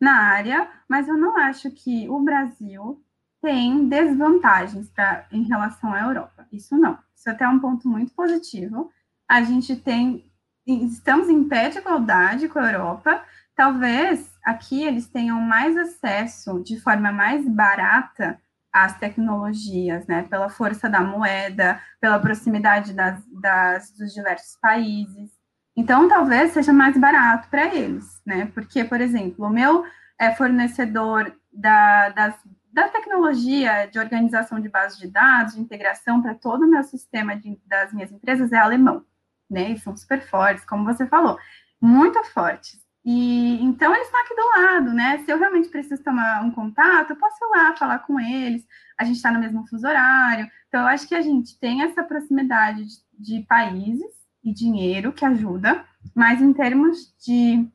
na 0.00 0.12
área, 0.12 0.68
mas 0.88 1.08
eu 1.08 1.16
não 1.16 1.36
acho 1.36 1.70
que 1.70 2.08
o 2.08 2.20
Brasil 2.20 3.02
tem 3.42 3.88
desvantagens 3.88 4.90
pra, 4.90 5.26
em 5.30 5.42
relação 5.42 5.92
à 5.92 6.00
Europa. 6.00 6.46
Isso 6.52 6.76
não. 6.76 6.98
Isso 7.14 7.30
até 7.30 7.44
é 7.44 7.48
um 7.48 7.58
ponto 7.58 7.88
muito 7.88 8.12
positivo. 8.12 8.90
A 9.28 9.42
gente 9.42 9.76
tem, 9.76 10.30
estamos 10.66 11.28
em 11.28 11.48
pé 11.48 11.68
de 11.68 11.78
igualdade 11.78 12.48
com 12.48 12.58
a 12.58 12.72
Europa. 12.72 13.24
Talvez 13.54 14.34
aqui 14.44 14.84
eles 14.84 15.08
tenham 15.08 15.40
mais 15.40 15.76
acesso 15.76 16.62
de 16.62 16.78
forma 16.80 17.10
mais 17.12 17.48
barata 17.48 18.40
às 18.72 18.98
tecnologias, 18.98 20.06
né? 20.06 20.24
Pela 20.24 20.50
força 20.50 20.88
da 20.88 21.00
moeda, 21.00 21.80
pela 22.00 22.18
proximidade 22.18 22.92
das, 22.92 23.22
das 23.40 23.90
dos 23.92 24.12
diversos 24.12 24.58
países. 24.60 25.30
Então, 25.76 26.08
talvez 26.08 26.52
seja 26.52 26.72
mais 26.72 26.96
barato 26.96 27.48
para 27.50 27.74
eles, 27.74 28.22
né? 28.24 28.46
Porque, 28.54 28.82
por 28.82 29.00
exemplo, 29.00 29.44
o 29.44 29.50
meu 29.50 29.84
é, 30.18 30.34
fornecedor 30.34 31.36
da, 31.52 32.08
das, 32.08 32.34
da 32.72 32.88
tecnologia 32.88 33.86
de 33.86 33.98
organização 33.98 34.58
de 34.58 34.70
bases 34.70 34.98
de 34.98 35.06
dados, 35.06 35.54
de 35.54 35.60
integração 35.60 36.22
para 36.22 36.34
todo 36.34 36.64
o 36.64 36.70
meu 36.70 36.82
sistema 36.82 37.36
de, 37.36 37.60
das 37.66 37.92
minhas 37.92 38.10
empresas 38.10 38.52
é 38.52 38.56
alemão, 38.56 39.04
né? 39.50 39.72
E 39.72 39.78
são 39.78 39.94
super 39.94 40.22
fortes, 40.22 40.64
como 40.64 40.84
você 40.84 41.06
falou, 41.06 41.38
muito 41.80 42.24
fortes. 42.24 42.80
E 43.04 43.62
então 43.62 43.94
eles 43.94 44.06
estão 44.06 44.20
aqui 44.20 44.34
do 44.34 44.48
lado, 44.60 44.94
né? 44.94 45.18
Se 45.18 45.30
eu 45.30 45.38
realmente 45.38 45.68
preciso 45.68 46.02
tomar 46.02 46.42
um 46.42 46.50
contato, 46.50 47.10
eu 47.10 47.16
posso 47.16 47.36
ir 47.44 47.48
lá 47.50 47.76
falar 47.76 47.98
com 48.00 48.18
eles. 48.18 48.66
A 48.98 49.04
gente 49.04 49.16
está 49.16 49.30
no 49.30 49.38
mesmo 49.38 49.66
fuso 49.68 49.86
horário. 49.86 50.50
Então, 50.68 50.80
eu 50.80 50.88
acho 50.88 51.06
que 51.06 51.14
a 51.14 51.20
gente 51.20 51.58
tem 51.60 51.82
essa 51.82 52.02
proximidade 52.02 52.82
de, 52.84 52.96
de 53.18 53.46
países 53.46 54.25
e 54.46 54.52
dinheiro 54.52 55.12
que 55.12 55.24
ajuda, 55.24 55.84
mas 56.14 56.40
em 56.40 56.52
termos 56.52 57.12
de 57.18 57.68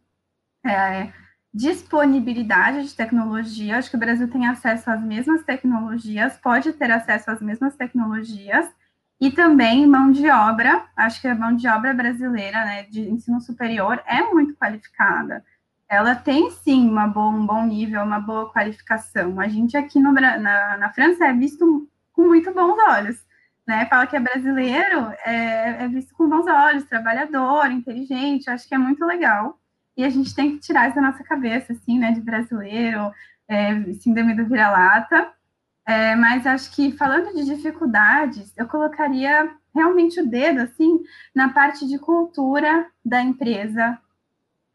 é, 0.66 1.12
disponibilidade 1.54 2.88
de 2.88 2.96
tecnologia, 2.96 3.78
acho 3.78 3.90
que 3.90 3.98
o 3.98 4.00
Brasil 4.00 4.30
tem 4.30 4.48
acesso 4.48 4.90
às 4.90 5.04
mesmas 5.04 5.44
tecnologias, 5.44 6.38
pode 6.38 6.72
ter 6.72 6.90
acesso 6.90 7.30
às 7.30 7.42
mesmas 7.42 7.76
tecnologias, 7.76 8.66
e 9.20 9.30
também 9.30 9.86
mão 9.86 10.12
de 10.12 10.30
obra, 10.30 10.86
acho 10.96 11.22
que 11.22 11.28
a 11.28 11.36
mão 11.36 11.56
de 11.56 11.68
obra 11.68 11.94
brasileira, 11.94 12.66
né, 12.66 12.84
de 12.84 13.02
ensino 13.02 13.40
superior, 13.42 14.02
é 14.08 14.24
muito 14.24 14.56
qualificada. 14.56 15.44
Ela 15.90 16.16
tem, 16.16 16.50
sim, 16.52 16.90
uma 16.90 17.06
boa, 17.06 17.30
um 17.30 17.46
bom 17.46 17.66
nível, 17.66 18.02
uma 18.02 18.20
boa 18.20 18.52
qualificação. 18.52 19.40
A 19.40 19.48
gente 19.50 19.76
aqui 19.76 20.00
no, 20.00 20.14
na, 20.14 20.78
na 20.78 20.94
França 20.94 21.26
é 21.26 21.34
visto 21.34 21.88
com 22.14 22.28
muito 22.28 22.52
bons 22.54 22.78
olhos 22.90 23.31
né, 23.72 23.86
fala 23.86 24.06
que 24.06 24.18
é 24.18 24.20
brasileiro, 24.20 25.14
é, 25.26 25.84
é, 25.84 25.88
visto 25.88 26.14
com 26.14 26.28
bons 26.28 26.46
olhos, 26.46 26.84
trabalhador, 26.84 27.72
inteligente, 27.72 28.50
acho 28.50 28.68
que 28.68 28.76
é 28.76 28.78
muito 28.78 29.06
legal. 29.06 29.58
E 29.96 30.04
a 30.04 30.10
gente 30.10 30.36
tem 30.36 30.52
que 30.52 30.60
tirar 30.60 30.88
isso 30.88 30.98
da 30.98 31.02
nossa 31.02 31.24
cabeça, 31.24 31.72
assim, 31.72 31.98
né, 31.98 32.12
de 32.12 32.20
brasileiro, 32.20 33.14
é, 33.48 33.94
síndrome 33.94 34.36
do 34.36 34.46
vira-lata. 34.46 35.32
É, 35.88 36.18
mas 36.18 36.46
acho 36.46 36.76
que, 36.76 36.92
falando 36.92 37.34
de 37.34 37.46
dificuldades, 37.46 38.54
eu 38.58 38.68
colocaria 38.68 39.50
realmente 39.74 40.20
o 40.20 40.28
dedo, 40.28 40.60
assim, 40.60 41.00
na 41.34 41.48
parte 41.50 41.88
de 41.88 41.98
cultura 41.98 42.88
da 43.06 43.22
empresa, 43.22 43.98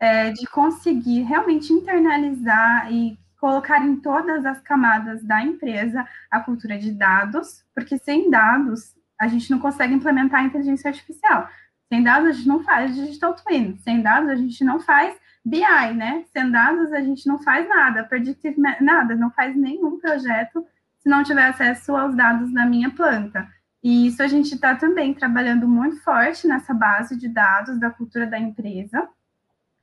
é, 0.01 0.31
de 0.31 0.47
conseguir 0.47 1.21
realmente 1.23 1.71
internalizar 1.71 2.91
e 2.91 3.19
colocar 3.39 3.85
em 3.85 3.97
todas 3.97 4.45
as 4.47 4.61
camadas 4.61 5.23
da 5.23 5.43
empresa 5.43 6.07
a 6.31 6.41
cultura 6.41 6.79
de 6.79 6.93
dados, 6.93 7.65
porque 7.75 7.99
sem 7.99 8.31
dados 8.31 8.95
a 9.21 9.29
gente 9.29 9.51
não 9.51 9.59
consegue 9.59 9.95
implementar 9.95 10.41
a 10.41 10.45
inteligência 10.45 10.89
artificial. 10.89 11.49
Sem 11.89 12.03
dados 12.03 12.29
a 12.29 12.33
gente 12.33 12.49
não 12.49 12.63
faz 12.63 12.95
digital 12.95 13.35
twin, 13.35 13.77
sem 13.79 14.03
dados 14.03 14.29
a 14.29 14.35
gente 14.35 14.65
não 14.65 14.81
faz 14.81 15.17
BI, 15.45 15.95
né? 15.95 16.25
Sem 16.33 16.51
dados 16.51 16.93
a 16.93 17.01
gente 17.01 17.27
não 17.27 17.39
faz 17.39 17.69
nada, 17.69 18.05
predictive 18.05 18.61
nada, 18.81 19.15
não 19.15 19.31
faz 19.31 19.57
nenhum 19.57 19.99
projeto 19.99 20.67
se 20.99 21.09
não 21.09 21.23
tiver 21.23 21.45
acesso 21.45 21.95
aos 21.95 22.17
dados 22.17 22.53
da 22.53 22.67
minha 22.67 22.91
planta. 22.91 23.49
E 23.83 24.09
isso 24.09 24.21
a 24.21 24.27
gente 24.27 24.55
está 24.55 24.75
também 24.75 25.15
trabalhando 25.15 25.69
muito 25.69 26.03
forte 26.03 26.49
nessa 26.49 26.75
base 26.75 27.17
de 27.17 27.29
dados 27.29 27.79
da 27.79 27.91
cultura 27.91 28.27
da 28.27 28.37
empresa. 28.37 29.09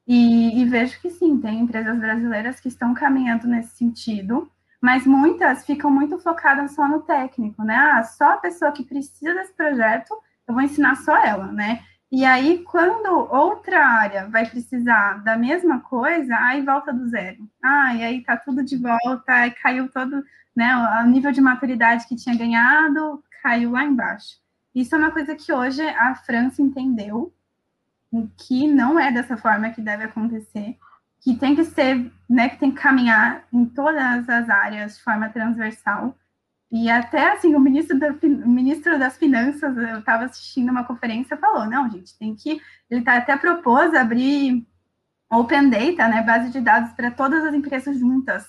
E, 0.07 0.61
e, 0.61 0.65
vejo 0.65 0.99
que 0.99 1.09
sim, 1.09 1.39
tem 1.39 1.59
empresas 1.59 1.97
brasileiras 1.97 2.59
que 2.59 2.67
estão 2.67 2.93
caminhando 2.93 3.47
nesse 3.47 3.77
sentido, 3.77 4.51
mas 4.81 5.05
muitas 5.05 5.65
ficam 5.65 5.89
muito 5.89 6.19
focadas 6.19 6.71
só 6.75 6.87
no 6.87 7.01
técnico, 7.01 7.63
né? 7.63 7.75
Ah, 7.75 8.03
só 8.03 8.33
a 8.33 8.37
pessoa 8.37 8.71
que 8.73 8.83
precisa 8.83 9.33
desse 9.33 9.53
projeto, 9.53 10.13
eu 10.45 10.53
vou 10.53 10.61
ensinar 10.61 10.95
só 10.95 11.15
ela, 11.15 11.47
né? 11.51 11.81
E 12.11 12.25
aí, 12.25 12.63
quando 12.65 13.07
outra 13.33 13.87
área 13.87 14.27
vai 14.27 14.45
precisar 14.45 15.23
da 15.23 15.35
mesma 15.37 15.79
coisa, 15.79 16.35
aí 16.37 16.61
volta 16.61 16.93
do 16.93 17.07
zero. 17.07 17.49
Ah, 17.63 17.95
e 17.95 18.03
aí 18.03 18.23
tá 18.23 18.37
tudo 18.37 18.63
de 18.63 18.77
volta, 18.77 19.33
aí 19.33 19.51
caiu 19.51 19.89
todo, 19.89 20.23
né? 20.55 20.75
O 21.01 21.07
nível 21.07 21.31
de 21.31 21.41
maturidade 21.41 22.05
que 22.07 22.15
tinha 22.15 22.37
ganhado 22.37 23.23
caiu 23.41 23.71
lá 23.71 23.83
embaixo. 23.83 24.37
Isso 24.75 24.93
é 24.93 24.97
uma 24.97 25.11
coisa 25.11 25.35
que 25.35 25.51
hoje 25.51 25.81
a 25.81 26.13
França 26.13 26.61
entendeu, 26.61 27.33
que 28.37 28.67
não 28.67 28.99
é 28.99 29.11
dessa 29.11 29.35
forma 29.35 29.71
que 29.71 29.81
deve 29.81 30.03
acontecer, 30.03 30.77
que 31.21 31.35
tem 31.35 31.55
que 31.55 31.63
ser, 31.63 32.11
né, 32.29 32.49
que 32.49 32.59
tem 32.59 32.71
que 32.71 32.81
caminhar 32.81 33.45
em 33.51 33.65
todas 33.65 34.27
as 34.29 34.49
áreas 34.49 34.97
de 34.97 35.03
forma 35.03 35.29
transversal. 35.29 36.15
E 36.71 36.89
até 36.89 37.31
assim, 37.31 37.55
o 37.55 37.59
ministro, 37.59 37.97
da, 37.97 38.09
o 38.11 38.49
ministro 38.49 38.99
das 38.99 39.17
Finanças, 39.17 39.77
eu 39.77 39.99
estava 39.99 40.25
assistindo 40.25 40.69
uma 40.69 40.83
conferência, 40.83 41.37
falou: 41.37 41.65
não, 41.65 41.89
gente, 41.89 42.17
tem 42.17 42.35
que. 42.35 42.59
Ele 42.89 43.03
tá, 43.03 43.17
até 43.17 43.37
propôs 43.37 43.93
abrir 43.93 44.67
Open 45.31 45.69
Data, 45.69 46.07
né, 46.07 46.21
base 46.21 46.51
de 46.51 46.59
dados 46.59 46.91
para 46.93 47.11
todas 47.11 47.43
as 47.45 47.53
empresas 47.53 47.97
juntas. 47.99 48.45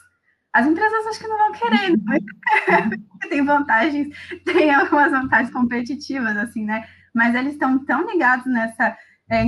As 0.53 0.67
empresas 0.67 1.07
acho 1.09 1.21
que 1.21 1.27
não 1.27 1.37
vão 1.37 1.53
querer, 1.53 1.97
mas 2.05 2.23
tem 3.29 3.45
vantagens, 3.45 4.17
tem 4.45 4.73
algumas 4.73 5.11
vantagens 5.11 5.53
competitivas, 5.53 6.37
assim, 6.37 6.65
né? 6.65 6.87
Mas 7.13 7.35
eles 7.35 7.55
estão 7.55 7.85
tão 7.85 8.09
ligados 8.09 8.47
nessa 8.47 8.97
é, 9.29 9.45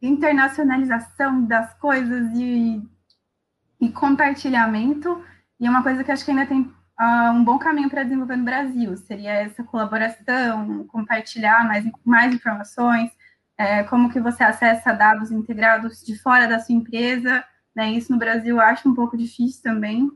internacionalização 0.00 1.44
das 1.44 1.74
coisas 1.74 2.30
e, 2.34 2.82
e 3.80 3.88
compartilhamento, 3.90 5.24
e 5.60 5.66
é 5.66 5.70
uma 5.70 5.82
coisa 5.82 6.02
que 6.02 6.10
acho 6.10 6.24
que 6.24 6.30
ainda 6.30 6.46
tem 6.46 6.60
uh, 6.62 7.30
um 7.32 7.44
bom 7.44 7.58
caminho 7.58 7.88
para 7.88 8.02
desenvolver 8.02 8.36
no 8.36 8.44
Brasil, 8.44 8.96
seria 8.96 9.32
essa 9.32 9.62
colaboração, 9.62 10.84
compartilhar 10.88 11.64
mais, 11.66 11.84
mais 12.04 12.34
informações, 12.34 13.10
é, 13.56 13.84
como 13.84 14.10
que 14.10 14.20
você 14.20 14.42
acessa 14.42 14.92
dados 14.92 15.30
integrados 15.30 16.02
de 16.02 16.18
fora 16.18 16.48
da 16.48 16.58
sua 16.58 16.74
empresa, 16.74 17.44
né? 17.74 17.90
Isso 17.92 18.12
no 18.12 18.18
Brasil 18.18 18.56
eu 18.56 18.60
acho 18.60 18.88
um 18.88 18.94
pouco 18.94 19.16
difícil 19.16 19.62
também. 19.62 20.10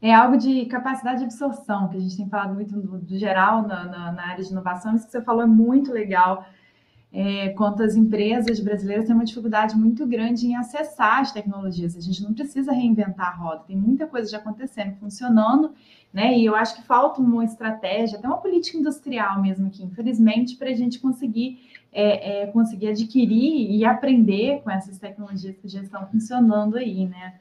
É 0.00 0.14
algo 0.14 0.36
de 0.36 0.66
capacidade 0.66 1.18
de 1.18 1.24
absorção, 1.24 1.88
que 1.88 1.96
a 1.96 2.00
gente 2.00 2.16
tem 2.16 2.28
falado 2.28 2.54
muito 2.54 2.72
do, 2.72 2.98
do 2.98 3.18
geral 3.18 3.66
na, 3.66 3.84
na, 3.84 4.12
na, 4.12 4.26
área 4.28 4.44
de 4.44 4.50
inovação. 4.50 4.94
Isso 4.94 5.06
que 5.06 5.12
você 5.12 5.22
falou 5.22 5.42
é 5.42 5.46
muito 5.46 5.92
legal. 5.92 6.46
É, 7.10 7.48
quanto 7.50 7.82
as 7.82 7.96
empresas 7.96 8.60
brasileiras 8.60 9.06
têm 9.06 9.14
uma 9.14 9.24
dificuldade 9.24 9.74
muito 9.74 10.06
grande 10.06 10.46
em 10.46 10.56
acessar 10.56 11.20
as 11.20 11.32
tecnologias. 11.32 11.96
A 11.96 12.00
gente 12.00 12.22
não 12.22 12.34
precisa 12.34 12.70
reinventar 12.70 13.28
a 13.28 13.34
roda, 13.34 13.64
tem 13.66 13.76
muita 13.76 14.06
coisa 14.06 14.30
já 14.30 14.36
acontecendo, 14.36 14.94
funcionando, 14.96 15.72
né? 16.12 16.36
E 16.36 16.44
eu 16.44 16.54
acho 16.54 16.76
que 16.76 16.82
falta 16.82 17.20
uma 17.20 17.44
estratégia, 17.44 18.18
até 18.18 18.28
uma 18.28 18.36
política 18.36 18.76
industrial 18.76 19.40
mesmo 19.40 19.68
aqui, 19.68 19.82
infelizmente, 19.82 20.56
para 20.56 20.68
a 20.68 20.74
gente 20.74 20.98
conseguir 20.98 21.58
é, 21.92 22.42
é, 22.42 22.46
conseguir 22.48 22.88
adquirir 22.88 23.70
e 23.70 23.84
aprender 23.84 24.60
com 24.62 24.70
essas 24.70 24.98
tecnologias 24.98 25.56
que 25.56 25.68
já 25.68 25.80
estão 25.80 26.06
funcionando 26.06 26.76
aí, 26.76 27.06
né? 27.06 27.34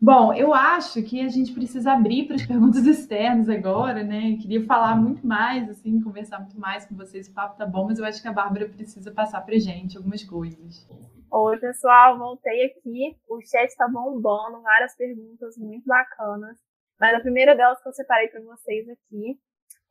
Bom, 0.00 0.32
eu 0.32 0.54
acho 0.54 1.02
que 1.02 1.20
a 1.20 1.28
gente 1.28 1.52
precisa 1.52 1.92
abrir 1.92 2.26
para 2.26 2.36
as 2.36 2.46
perguntas 2.46 2.86
externas 2.86 3.48
agora, 3.48 4.04
né? 4.04 4.32
Eu 4.32 4.38
queria 4.38 4.64
falar 4.64 4.94
muito 4.94 5.26
mais, 5.26 5.68
assim, 5.68 6.00
conversar 6.00 6.38
muito 6.38 6.58
mais 6.58 6.86
com 6.86 6.94
vocês. 6.94 7.26
O 7.26 7.34
papo 7.34 7.58
tá 7.58 7.66
bom, 7.66 7.86
mas 7.86 7.98
eu 7.98 8.04
acho 8.04 8.22
que 8.22 8.28
a 8.28 8.32
Bárbara 8.32 8.68
precisa 8.68 9.10
passar 9.10 9.40
para 9.40 9.58
gente 9.58 9.96
algumas 9.96 10.22
coisas. 10.22 10.88
Oi, 11.30 11.58
pessoal, 11.58 12.16
voltei 12.16 12.66
aqui. 12.66 13.18
O 13.28 13.40
chat 13.40 13.68
está 13.68 13.88
bombando, 13.88 14.62
várias 14.62 14.94
perguntas 14.96 15.58
muito 15.58 15.84
bacanas. 15.84 16.56
Mas 17.00 17.16
a 17.16 17.20
primeira 17.20 17.56
delas 17.56 17.82
que 17.82 17.88
eu 17.88 17.92
separei 17.92 18.28
para 18.28 18.40
vocês 18.40 18.88
aqui 18.88 19.38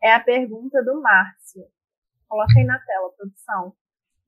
é 0.01 0.13
a 0.13 0.21
pergunta 0.21 0.81
do 0.83 1.01
Márcio. 1.01 1.65
Coloca 2.29 2.53
aí 2.57 2.65
na 2.65 2.79
tela, 2.79 3.11
produção. 3.17 3.73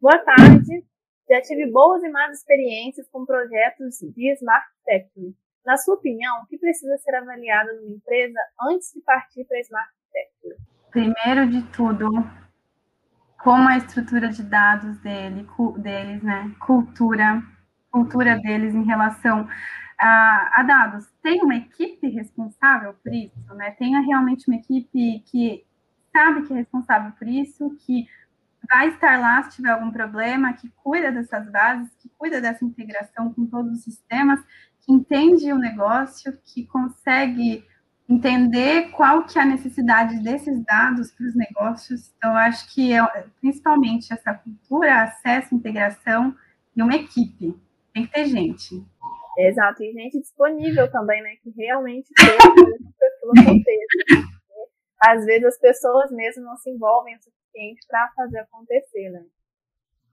Boa 0.02 0.18
tarde. 0.20 0.86
Já 1.30 1.42
tive 1.42 1.72
boas 1.72 2.04
e 2.04 2.10
más 2.10 2.38
experiências 2.38 3.08
com 3.10 3.26
projetos 3.26 4.00
de 4.00 4.34
Smart 4.34 4.68
Factory. 4.86 5.36
Na 5.70 5.78
sua 5.78 5.94
opinião, 5.94 6.42
o 6.42 6.48
que 6.48 6.58
precisa 6.58 6.98
ser 6.98 7.14
avaliado 7.14 7.70
numa 7.76 7.96
empresa 7.96 8.40
antes 8.60 8.92
de 8.92 9.02
partir 9.02 9.46
para 9.46 9.56
a 9.56 9.62
Smart 9.62 9.92
Factory? 10.12 10.56
Primeiro 10.90 11.48
de 11.48 11.62
tudo, 11.72 12.10
como 13.38 13.70
a 13.70 13.78
estrutura 13.78 14.30
de 14.30 14.42
dados 14.42 14.98
dele, 15.02 15.48
deles, 15.78 16.24
né? 16.24 16.52
Cultura, 16.60 17.44
cultura 17.92 18.40
deles 18.40 18.74
em 18.74 18.84
relação 18.84 19.48
a, 20.00 20.60
a, 20.60 20.64
dados. 20.64 21.06
Tem 21.22 21.40
uma 21.44 21.58
equipe 21.58 22.10
responsável 22.10 22.96
por 23.04 23.14
isso, 23.14 23.54
né? 23.54 23.70
Tem 23.78 23.92
realmente 24.08 24.50
uma 24.50 24.58
equipe 24.58 25.20
que 25.28 25.64
sabe 26.12 26.48
que 26.48 26.54
é 26.54 26.56
responsável 26.56 27.12
por 27.12 27.28
isso, 27.28 27.78
que 27.86 28.08
vai 28.68 28.88
estar 28.88 29.20
lá 29.20 29.44
se 29.44 29.58
tiver 29.58 29.70
algum 29.70 29.92
problema, 29.92 30.54
que 30.54 30.68
cuida 30.84 31.12
dessas 31.12 31.48
bases, 31.52 31.94
que 32.00 32.10
cuida 32.18 32.42
dessa 32.42 32.66
integração 32.66 33.32
com 33.32 33.46
todos 33.46 33.72
os 33.72 33.84
sistemas, 33.84 34.44
entende 34.92 35.52
o 35.54 35.58
negócio, 35.58 36.38
que 36.44 36.66
consegue 36.66 37.64
entender 38.08 38.90
qual 38.90 39.24
que 39.26 39.38
é 39.38 39.44
a 39.44 39.46
necessidade 39.46 40.22
desses 40.24 40.64
dados 40.66 41.12
para 41.12 41.28
os 41.28 41.36
negócios. 41.36 42.12
Então, 42.18 42.36
acho 42.36 42.74
que 42.74 42.92
é, 42.92 43.02
principalmente 43.40 44.12
essa 44.12 44.34
cultura, 44.34 45.04
acesso, 45.04 45.54
integração 45.54 46.36
e 46.76 46.82
uma 46.82 46.96
equipe. 46.96 47.56
Tem 47.94 48.06
que 48.06 48.12
ter 48.12 48.26
gente. 48.26 48.84
Exato, 49.38 49.84
e 49.84 49.94
gente 49.94 50.20
disponível 50.20 50.92
também, 50.92 51.22
né? 51.22 51.36
Que 51.44 51.50
realmente 51.52 52.10
tem 52.16 52.36
aquilo 52.36 52.80
aconteça. 53.38 53.70
Às 55.02 55.26
vezes 55.26 55.46
as 55.46 55.60
pessoas 55.60 56.12
mesmo 56.12 56.44
não 56.44 56.58
se 56.58 56.70
envolvem 56.70 57.18
suficiente 57.22 57.86
para 57.88 58.12
fazer 58.16 58.40
acontecer, 58.40 59.10
né? 59.10 59.24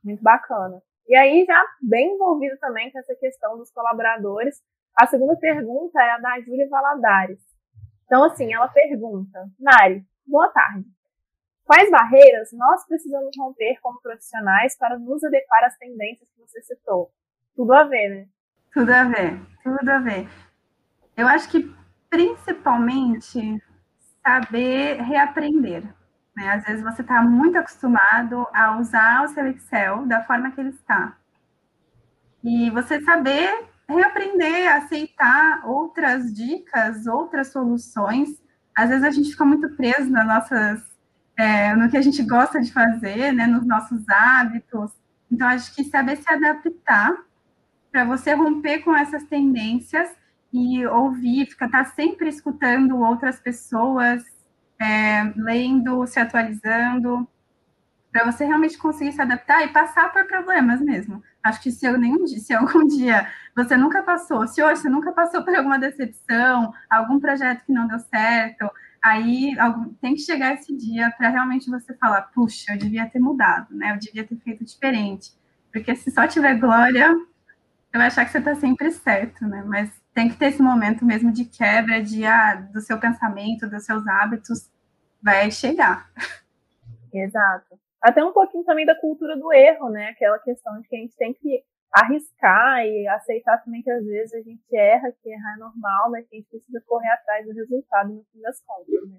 Muito 0.05 0.23
bacana. 0.23 0.81
E 1.09 1.16
aí, 1.16 1.45
já 1.47 1.62
bem 1.81 2.14
envolvido 2.14 2.57
também 2.59 2.90
com 2.90 2.99
essa 2.99 3.14
questão 3.14 3.57
dos 3.57 3.71
colaboradores, 3.71 4.61
a 4.97 5.07
segunda 5.07 5.37
pergunta 5.37 6.01
é 6.03 6.11
a 6.11 6.19
da 6.19 6.40
Júlia 6.40 6.69
Valadares. 6.69 7.38
Então, 8.07 8.25
assim, 8.25 8.53
ela 8.53 8.69
pergunta: 8.69 9.47
Mari, 9.59 10.05
boa 10.27 10.49
tarde. 10.51 10.85
Quais 11.64 11.90
barreiras 11.90 12.51
nós 12.53 12.87
precisamos 12.87 13.31
romper 13.37 13.79
como 13.83 14.01
profissionais 14.01 14.77
para 14.79 14.99
nos 14.99 15.23
adequar 15.25 15.64
às 15.64 15.77
tendências 15.77 16.29
que 16.31 16.40
você 16.40 16.62
citou? 16.62 17.11
Tudo 17.57 17.73
a 17.73 17.85
ver, 17.85 18.09
né? 18.09 18.29
Tudo 18.73 18.92
a 18.92 19.05
ver, 19.05 19.40
tudo 19.62 19.90
a 19.90 19.99
ver. 19.99 20.29
Eu 21.16 21.27
acho 21.27 21.51
que 21.51 21.75
principalmente 22.09 23.61
saber 24.23 25.01
reaprender. 25.03 25.83
Né? 26.37 26.51
Às 26.51 26.64
vezes 26.64 26.85
você 26.85 27.01
está 27.01 27.22
muito 27.22 27.57
acostumado 27.57 28.46
a 28.53 28.79
usar 28.79 29.25
o 29.25 29.29
seu 29.29 29.46
Excel 29.46 30.07
da 30.07 30.22
forma 30.22 30.51
que 30.51 30.61
ele 30.61 30.70
está. 30.70 31.16
E 32.44 32.70
você 32.70 33.01
saber 33.03 33.66
reaprender, 33.88 34.75
aceitar 34.75 35.62
outras 35.64 36.33
dicas, 36.33 37.07
outras 37.07 37.49
soluções. 37.49 38.42
Às 38.77 38.90
vezes 38.90 39.05
a 39.05 39.11
gente 39.11 39.31
fica 39.31 39.44
muito 39.44 39.68
preso 39.70 40.11
nas 40.11 40.27
nossas, 40.27 40.83
é, 41.37 41.75
no 41.75 41.88
que 41.88 41.96
a 41.96 42.03
gente 42.03 42.22
gosta 42.22 42.61
de 42.61 42.72
fazer, 42.72 43.33
né, 43.33 43.46
nos 43.46 43.64
nossos 43.66 44.07
hábitos. 44.09 44.90
Então, 45.31 45.49
acho 45.49 45.75
que 45.75 45.85
saber 45.85 46.16
se 46.16 46.31
adaptar 46.31 47.12
para 47.90 48.05
você 48.05 48.35
romper 48.35 48.81
com 48.81 48.94
essas 48.94 49.25
tendências 49.25 50.11
e 50.53 50.87
ouvir, 50.87 51.46
ficar 51.46 51.68
tá 51.68 51.85
sempre 51.85 52.29
escutando 52.29 52.99
outras 52.99 53.40
pessoas, 53.40 54.22
é, 54.81 55.33
lendo, 55.37 56.07
se 56.07 56.19
atualizando, 56.21 57.29
para 58.17 58.33
você 58.33 58.47
realmente 58.47 58.79
conseguir 58.79 59.12
se 59.12 59.21
adaptar 59.21 59.62
e 59.65 59.69
passar 59.69 60.11
por 60.11 60.27
problemas 60.27 60.81
mesmo. 60.81 61.23
Acho 61.43 61.62
que 61.62 61.71
se, 61.71 61.85
eu 61.85 61.99
nenhum, 61.99 62.27
se 62.27 62.53
algum 62.55 62.87
dia 62.87 63.29
você 63.55 63.77
nunca 63.77 64.03
passou, 64.03 64.47
se 64.47 64.62
hoje 64.62 64.81
você 64.81 64.89
nunca 64.89 65.12
passou 65.12 65.45
por 65.45 65.55
alguma 65.55 65.79
decepção, 65.79 66.73
algum 66.89 67.21
projeto 67.21 67.65
que 67.65 67.73
não 67.73 67.87
deu 67.87 67.99
certo, 67.99 68.71
aí 69.03 69.59
algum, 69.59 69.93
tem 69.95 70.15
que 70.15 70.21
chegar 70.21 70.55
esse 70.55 70.75
dia 70.75 71.11
para 71.17 71.29
realmente 71.29 71.71
você 71.71 71.95
falar, 71.95 72.23
puxa, 72.35 72.73
eu 72.73 72.79
devia 72.79 73.07
ter 73.07 73.19
mudado, 73.19 73.75
né? 73.75 73.93
Eu 73.93 73.99
devia 73.99 74.25
ter 74.25 74.37
feito 74.37 74.65
diferente. 74.65 75.33
Porque 75.71 75.95
se 75.95 76.11
só 76.11 76.27
tiver 76.27 76.59
glória, 76.59 77.09
eu 77.93 77.99
vai 77.99 78.07
achar 78.07 78.25
que 78.25 78.31
você 78.31 78.39
está 78.39 78.55
sempre 78.55 78.91
certo, 78.91 79.47
né? 79.47 79.62
Mas 79.67 79.91
tem 80.16 80.31
que 80.31 80.37
ter 80.38 80.46
esse 80.46 80.62
momento 80.62 81.05
mesmo 81.05 81.31
de 81.31 81.44
quebra 81.44 82.02
de, 82.02 82.24
ah, 82.24 82.55
do 82.55 82.81
seu 82.81 82.98
pensamento, 82.98 83.68
dos 83.68 83.85
seus 83.85 84.09
hábitos, 84.09 84.72
vai 85.22 85.50
chegar. 85.50 86.11
Exato. 87.12 87.79
Até 88.00 88.24
um 88.24 88.33
pouquinho 88.33 88.64
também 88.64 88.87
da 88.87 88.98
cultura 88.98 89.37
do 89.37 89.52
erro, 89.52 89.90
né? 89.90 90.09
Aquela 90.09 90.38
questão 90.38 90.81
de 90.81 90.88
que 90.88 90.96
a 90.96 91.00
gente 91.00 91.14
tem 91.16 91.35
que 91.35 91.62
arriscar 91.92 92.83
e 92.87 93.07
aceitar 93.09 93.62
também 93.62 93.83
que 93.83 93.90
às 93.90 94.07
vezes 94.07 94.33
a 94.33 94.40
gente 94.40 94.64
erra, 94.74 95.12
que 95.22 95.29
errar 95.29 95.55
é 95.55 95.59
normal, 95.59 96.11
mas 96.11 96.26
que 96.26 96.37
a 96.37 96.38
gente 96.38 96.48
precisa 96.48 96.81
correr 96.87 97.11
atrás 97.11 97.46
do 97.46 97.52
resultado 97.52 98.14
no 98.14 98.24
fim 98.33 98.40
das 98.40 98.59
contas, 98.62 99.11
né? 99.11 99.18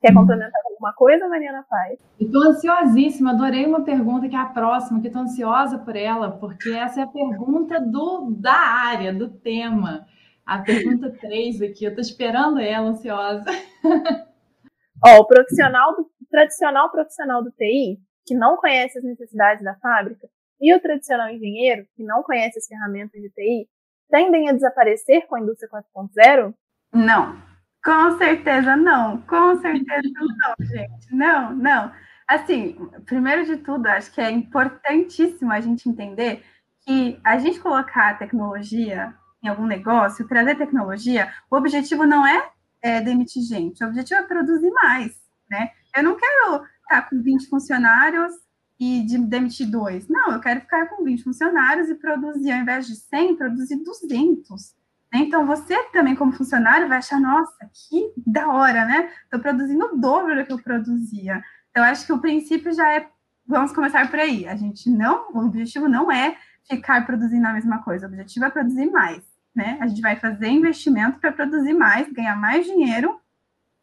Quer 0.00 0.14
complementar 0.14 0.62
alguma 0.64 0.94
coisa, 0.94 1.28
Mariana 1.28 1.62
Paz? 1.68 1.98
Estou 2.18 2.42
ansiosíssima, 2.42 3.32
adorei 3.32 3.66
uma 3.66 3.84
pergunta 3.84 4.28
que 4.30 4.34
é 4.34 4.38
a 4.38 4.46
próxima, 4.46 4.98
que 4.98 5.08
estou 5.08 5.22
ansiosa 5.22 5.78
por 5.78 5.94
ela, 5.94 6.30
porque 6.38 6.70
essa 6.70 7.00
é 7.00 7.02
a 7.02 7.06
pergunta 7.06 7.78
do, 7.78 8.30
da 8.30 8.56
área, 8.56 9.12
do 9.12 9.28
tema. 9.28 10.06
A 10.46 10.60
pergunta 10.60 11.10
3 11.20 11.60
aqui, 11.60 11.84
eu 11.84 11.90
estou 11.90 12.00
esperando 12.00 12.58
ela, 12.58 12.88
ansiosa. 12.88 13.44
Ó, 15.04 15.18
o 15.18 15.26
profissional 15.26 15.94
do, 15.94 16.10
tradicional 16.30 16.90
profissional 16.90 17.42
do 17.42 17.50
TI, 17.50 18.00
que 18.24 18.34
não 18.34 18.56
conhece 18.56 18.96
as 18.96 19.04
necessidades 19.04 19.62
da 19.62 19.74
fábrica, 19.74 20.28
e 20.58 20.74
o 20.74 20.80
tradicional 20.80 21.28
engenheiro, 21.28 21.84
que 21.94 22.02
não 22.02 22.22
conhece 22.22 22.58
as 22.58 22.66
ferramentas 22.66 23.20
de 23.20 23.28
TI, 23.30 23.68
tendem 24.08 24.48
a 24.48 24.52
desaparecer 24.52 25.26
com 25.26 25.36
a 25.36 25.40
indústria 25.40 25.68
4.0? 25.70 26.54
Não, 26.92 27.49
com 27.82 28.18
certeza 28.18 28.76
não, 28.76 29.20
com 29.22 29.60
certeza 29.60 30.10
não, 30.14 30.66
gente. 30.66 31.14
Não, 31.14 31.54
não. 31.54 31.92
Assim, 32.28 32.76
primeiro 33.06 33.44
de 33.44 33.56
tudo, 33.56 33.86
acho 33.86 34.12
que 34.12 34.20
é 34.20 34.30
importantíssimo 34.30 35.52
a 35.52 35.60
gente 35.60 35.88
entender 35.88 36.44
que 36.86 37.18
a 37.24 37.38
gente 37.38 37.60
colocar 37.60 38.10
a 38.10 38.14
tecnologia 38.14 39.14
em 39.42 39.48
algum 39.48 39.66
negócio, 39.66 40.28
trazer 40.28 40.56
tecnologia, 40.56 41.32
o 41.50 41.56
objetivo 41.56 42.06
não 42.06 42.26
é, 42.26 42.50
é 42.82 43.00
demitir 43.00 43.42
gente, 43.42 43.82
o 43.82 43.88
objetivo 43.88 44.20
é 44.20 44.22
produzir 44.22 44.70
mais, 44.70 45.12
né? 45.50 45.70
Eu 45.96 46.02
não 46.02 46.16
quero 46.16 46.64
estar 46.82 47.08
com 47.08 47.22
20 47.22 47.48
funcionários 47.48 48.32
e 48.78 49.02
de 49.04 49.18
demitir 49.18 49.70
dois. 49.70 50.08
Não, 50.08 50.32
eu 50.32 50.40
quero 50.40 50.60
ficar 50.60 50.86
com 50.88 51.04
20 51.04 51.24
funcionários 51.24 51.88
e 51.88 51.94
produzir, 51.94 52.52
ao 52.52 52.60
invés 52.60 52.86
de 52.86 52.96
100, 52.96 53.36
produzir 53.36 53.76
200. 53.82 54.74
Né? 55.12 55.20
Então, 55.20 55.46
você 55.46 55.82
também, 55.90 56.14
como 56.14 56.32
funcionário, 56.32 56.88
vai 56.88 56.98
achar, 56.98 57.20
nossa, 57.20 57.68
que 57.72 58.12
da 58.26 58.48
hora, 58.48 58.84
né? 58.84 59.10
Estou 59.24 59.40
produzindo 59.40 59.86
o 59.86 59.96
dobro 59.96 60.36
do 60.36 60.44
que 60.44 60.52
eu 60.52 60.62
produzia. 60.62 61.42
Então, 61.70 61.84
acho 61.84 62.06
que 62.06 62.12
o 62.12 62.20
princípio 62.20 62.72
já 62.72 62.92
é, 62.92 63.08
vamos 63.46 63.72
começar 63.72 64.08
por 64.08 64.18
aí. 64.18 64.46
A 64.46 64.56
gente 64.56 64.88
não, 64.90 65.28
o 65.32 65.38
objetivo 65.46 65.88
não 65.88 66.10
é 66.10 66.36
ficar 66.68 67.04
produzindo 67.04 67.46
a 67.46 67.52
mesma 67.52 67.82
coisa, 67.82 68.06
o 68.06 68.08
objetivo 68.08 68.44
é 68.44 68.50
produzir 68.50 68.90
mais, 68.90 69.22
né? 69.54 69.78
A 69.80 69.86
gente 69.86 70.00
vai 70.00 70.16
fazer 70.16 70.48
investimento 70.48 71.18
para 71.18 71.32
produzir 71.32 71.74
mais, 71.74 72.10
ganhar 72.12 72.36
mais 72.36 72.64
dinheiro 72.64 73.20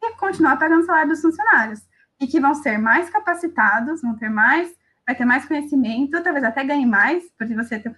e 0.01 0.13
continuar 0.15 0.57
pagando 0.57 0.85
salário 0.85 1.09
dos 1.09 1.21
funcionários. 1.21 1.81
E 2.19 2.27
que 2.27 2.39
vão 2.39 2.55
ser 2.55 2.77
mais 2.77 3.09
capacitados, 3.09 4.01
vão 4.01 4.15
ter 4.15 4.29
mais, 4.29 4.73
vai 5.05 5.15
ter 5.15 5.25
mais 5.25 5.45
conhecimento, 5.45 6.21
talvez 6.23 6.43
até 6.43 6.63
ganhe 6.63 6.85
mais, 6.85 7.23
porque 7.37 7.53
você 7.53 7.75
está 7.75 7.91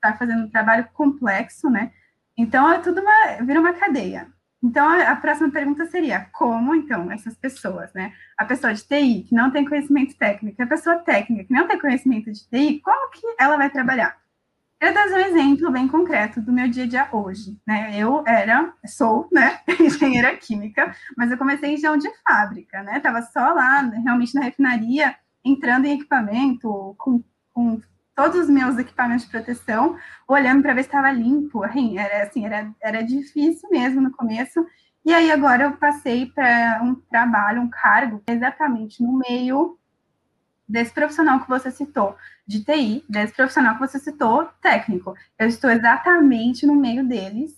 tá 0.00 0.14
fazendo 0.14 0.44
um 0.44 0.50
trabalho 0.50 0.88
complexo, 0.92 1.70
né? 1.70 1.92
Então, 2.36 2.70
é 2.70 2.78
tudo 2.80 3.00
uma, 3.00 3.44
vira 3.44 3.60
uma 3.60 3.72
cadeia. 3.72 4.28
Então, 4.62 4.88
a, 4.88 5.14
próxima 5.16 5.50
pergunta 5.50 5.84
seria, 5.86 6.26
como, 6.32 6.74
então, 6.74 7.12
essas 7.12 7.36
pessoas, 7.36 7.92
né? 7.92 8.14
A 8.36 8.46
pessoa 8.46 8.72
de 8.72 8.82
TI, 8.82 9.24
que 9.28 9.34
não 9.34 9.50
tem 9.50 9.64
conhecimento 9.64 10.16
técnico, 10.16 10.62
a 10.62 10.66
pessoa 10.66 10.96
técnica, 10.96 11.44
que 11.44 11.52
não 11.52 11.68
tem 11.68 11.78
conhecimento 11.78 12.32
de 12.32 12.48
TI, 12.48 12.80
como 12.80 13.10
que 13.10 13.26
ela 13.38 13.58
vai 13.58 13.68
trabalhar? 13.68 14.16
Eu 14.80 14.92
dar 14.92 15.06
um 15.06 15.18
exemplo 15.18 15.70
bem 15.70 15.86
concreto 15.88 16.40
do 16.40 16.52
meu 16.52 16.68
dia 16.68 16.84
a 16.84 16.86
dia 16.86 17.08
hoje, 17.12 17.58
né? 17.66 17.92
Eu 17.94 18.24
era, 18.26 18.72
sou, 18.86 19.28
né, 19.32 19.60
engenheira 19.80 20.36
química, 20.36 20.94
mas 21.16 21.30
eu 21.30 21.38
comecei 21.38 21.74
em 21.74 21.78
chão 21.78 21.96
de 21.96 22.08
fábrica, 22.26 22.82
né? 22.82 23.00
Tava 23.00 23.22
só 23.22 23.52
lá, 23.52 23.80
realmente 23.80 24.34
na 24.34 24.42
refinaria, 24.42 25.14
entrando 25.44 25.86
em 25.86 25.94
equipamento, 25.94 26.94
com 26.98 27.22
todos 28.14 28.38
os 28.38 28.48
meus 28.48 28.78
equipamentos 28.78 29.24
de 29.24 29.30
proteção, 29.30 29.98
olhando 30.28 30.62
para 30.62 30.74
ver 30.74 30.82
se 30.82 30.88
estava 30.88 31.10
limpo. 31.10 31.64
Era, 31.64 32.24
assim, 32.24 32.46
era, 32.46 32.72
era 32.80 33.02
difícil 33.02 33.68
mesmo 33.70 34.00
no 34.00 34.12
começo. 34.12 34.64
E 35.04 35.12
aí 35.12 35.30
agora 35.30 35.64
eu 35.64 35.72
passei 35.72 36.26
para 36.26 36.80
um 36.82 36.94
trabalho, 36.94 37.60
um 37.60 37.68
cargo, 37.68 38.22
exatamente 38.26 39.02
no 39.02 39.18
meio 39.18 39.78
desse 40.66 40.92
profissional 40.92 41.40
que 41.40 41.48
você 41.48 41.70
citou, 41.70 42.16
de 42.46 42.64
TI, 42.64 43.04
desse 43.08 43.34
profissional 43.34 43.74
que 43.74 43.80
você 43.80 43.98
citou, 43.98 44.48
técnico. 44.62 45.14
Eu 45.38 45.46
estou 45.46 45.70
exatamente 45.70 46.66
no 46.66 46.74
meio 46.74 47.06
deles 47.06 47.52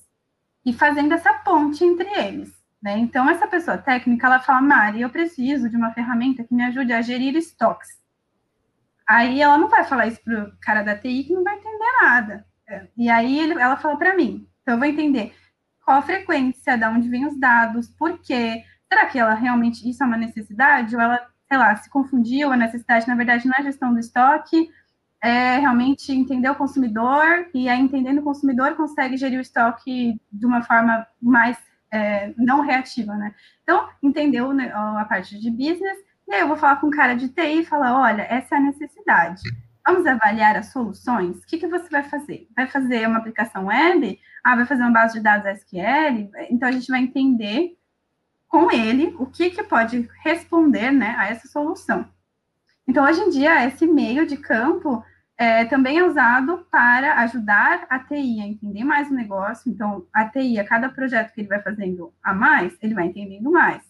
e 0.65 0.73
fazendo 0.73 1.15
essa 1.15 1.33
ponte 1.35 1.85
entre 1.85 2.09
eles. 2.19 2.53
Né? 2.83 2.99
Então, 2.99 3.29
essa 3.31 3.47
pessoa 3.47 3.79
técnica, 3.79 4.27
ela 4.27 4.41
fala, 4.41 4.61
Mari, 4.61 5.03
eu 5.03 5.11
preciso 5.11 5.69
de 5.69 5.77
uma 5.77 5.93
ferramenta 5.93 6.43
que 6.43 6.55
me 6.55 6.65
ajude 6.65 6.93
a 6.93 7.01
gerir 7.01 7.37
estoques. 7.37 7.89
Aí 9.09 9.41
ela 9.41 9.57
não 9.57 9.69
vai 9.69 9.85
falar 9.85 10.07
isso 10.07 10.23
para 10.25 10.45
o 10.45 10.53
cara 10.61 10.83
da 10.83 10.97
TI 10.97 11.25
que 11.25 11.33
não 11.33 11.45
vai 11.45 11.57
entender 11.57 11.93
nada. 12.03 12.47
E 12.97 13.09
aí 13.09 13.39
ele, 13.39 13.53
ela 13.55 13.77
fala 13.77 13.97
para 13.97 14.17
mim. 14.17 14.49
Então 14.63 14.75
eu 14.75 14.79
vou 14.79 14.89
entender 14.89 15.33
qual 15.85 15.99
a 15.99 16.03
frequência, 16.03 16.77
de 16.77 16.85
onde 16.85 17.09
vêm 17.09 17.27
os 17.27 17.39
dados, 17.39 17.89
por 17.89 18.19
quê. 18.19 18.65
Será 18.93 19.07
que 19.07 19.19
ela 19.19 19.35
realmente 19.35 19.89
isso 19.89 20.03
é 20.03 20.07
uma 20.07 20.17
necessidade? 20.17 20.97
Ou 20.97 21.01
ela, 21.01 21.25
sei 21.49 21.57
lá, 21.57 21.77
se 21.77 21.89
confundiu, 21.89 22.51
a 22.51 22.57
necessidade, 22.57 23.07
na 23.07 23.15
verdade, 23.15 23.49
é 23.57 23.63
gestão 23.63 23.93
do 23.93 24.01
estoque, 24.01 24.69
é 25.23 25.59
realmente 25.59 26.13
entender 26.13 26.51
o 26.51 26.57
consumidor, 26.57 27.49
e 27.55 27.69
aí 27.69 27.81
entendendo 27.81 28.19
o 28.19 28.25
consumidor 28.25 28.75
consegue 28.75 29.17
gerir 29.17 29.39
o 29.39 29.43
estoque 29.43 30.21
de 30.33 30.47
uma 30.47 30.63
forma 30.63 31.07
mais 31.23 31.57
é, 31.91 32.35
não 32.37 32.61
reativa, 32.61 33.15
né? 33.15 33.35
Então, 33.63 33.89
entendeu 34.03 34.53
né, 34.53 34.73
a 34.75 35.05
parte 35.05 35.39
de 35.39 35.51
business, 35.51 35.99
e 36.29 36.35
aí 36.35 36.41
eu 36.41 36.49
vou 36.49 36.57
falar 36.57 36.77
com 36.77 36.89
o 36.89 36.91
cara 36.91 37.15
de 37.15 37.29
TI 37.29 37.61
e 37.61 37.65
falar, 37.65 37.99
olha, 38.01 38.23
essa 38.23 38.57
é 38.57 38.59
a 38.59 38.63
necessidade. 38.63 39.43
Vamos 39.87 40.05
avaliar 40.05 40.57
as 40.57 40.67
soluções? 40.67 41.39
O 41.39 41.47
que, 41.47 41.59
que 41.59 41.69
você 41.69 41.89
vai 41.89 42.03
fazer? 42.03 42.49
Vai 42.57 42.67
fazer 42.67 43.07
uma 43.07 43.19
aplicação 43.19 43.67
web? 43.67 44.19
Ah, 44.43 44.57
vai 44.57 44.67
fazer 44.67 44.83
uma 44.83 44.91
base 44.91 45.15
de 45.15 45.21
dados 45.21 45.47
SQL? 45.47 46.31
Então, 46.51 46.69
a 46.69 46.73
gente 46.73 46.89
vai 46.89 47.01
entender 47.01 47.79
com 48.49 48.71
ele 48.71 49.15
o 49.19 49.27
que, 49.27 49.51
que 49.51 49.63
pode 49.63 50.09
responder 50.25 50.91
né, 50.91 51.15
a 51.17 51.29
essa 51.29 51.47
solução. 51.47 52.09
Então, 52.89 53.05
hoje 53.05 53.21
em 53.21 53.31
dia, 53.31 53.65
esse 53.65 53.87
meio 53.87 54.27
de 54.27 54.37
campo 54.37 55.05
é, 55.39 55.65
também 55.67 55.99
é 55.99 56.05
usado 56.05 56.67
para 56.71 57.21
ajudar 57.21 57.87
a 57.89 57.99
TI 58.01 58.41
a 58.41 58.47
entender 58.47 58.83
mais 58.83 59.09
o 59.09 59.15
negócio. 59.15 59.71
Então, 59.71 60.07
a 60.13 60.25
TI, 60.25 60.59
a 60.59 60.65
cada 60.65 60.89
projeto 60.89 61.33
que 61.33 61.43
ele 61.43 61.49
vai 61.49 61.63
fazendo 61.63 62.13
a 62.23 62.35
mais, 62.35 62.77
ele 62.83 62.95
vai 62.95 63.07
entendendo 63.07 63.51
mais. 63.53 63.83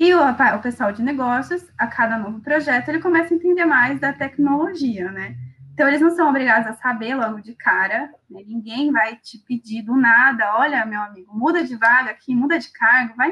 E 0.00 0.14
o, 0.14 0.20
o 0.22 0.58
pessoal 0.62 0.92
de 0.92 1.02
negócios, 1.02 1.62
a 1.76 1.86
cada 1.86 2.16
novo 2.16 2.40
projeto, 2.40 2.88
ele 2.88 3.00
começa 3.00 3.34
a 3.34 3.36
entender 3.36 3.66
mais 3.66 4.00
da 4.00 4.14
tecnologia, 4.14 5.12
né? 5.12 5.36
Então, 5.74 5.86
eles 5.86 6.00
não 6.00 6.10
são 6.10 6.30
obrigados 6.30 6.66
a 6.66 6.72
saber 6.72 7.14
logo 7.14 7.42
de 7.42 7.54
cara, 7.54 8.10
né? 8.30 8.42
ninguém 8.46 8.90
vai 8.90 9.16
te 9.16 9.36
pedir 9.36 9.82
do 9.82 9.94
nada, 9.94 10.56
olha, 10.56 10.86
meu 10.86 11.02
amigo, 11.02 11.36
muda 11.36 11.62
de 11.62 11.76
vaga 11.76 12.12
aqui, 12.12 12.34
muda 12.34 12.58
de 12.58 12.72
cargo, 12.72 13.14
vai. 13.14 13.30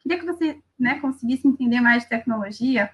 Queria 0.00 0.18
que 0.18 0.24
você 0.24 0.58
né, 0.80 0.98
conseguisse 1.00 1.46
entender 1.46 1.82
mais 1.82 2.04
de 2.04 2.08
tecnologia. 2.08 2.90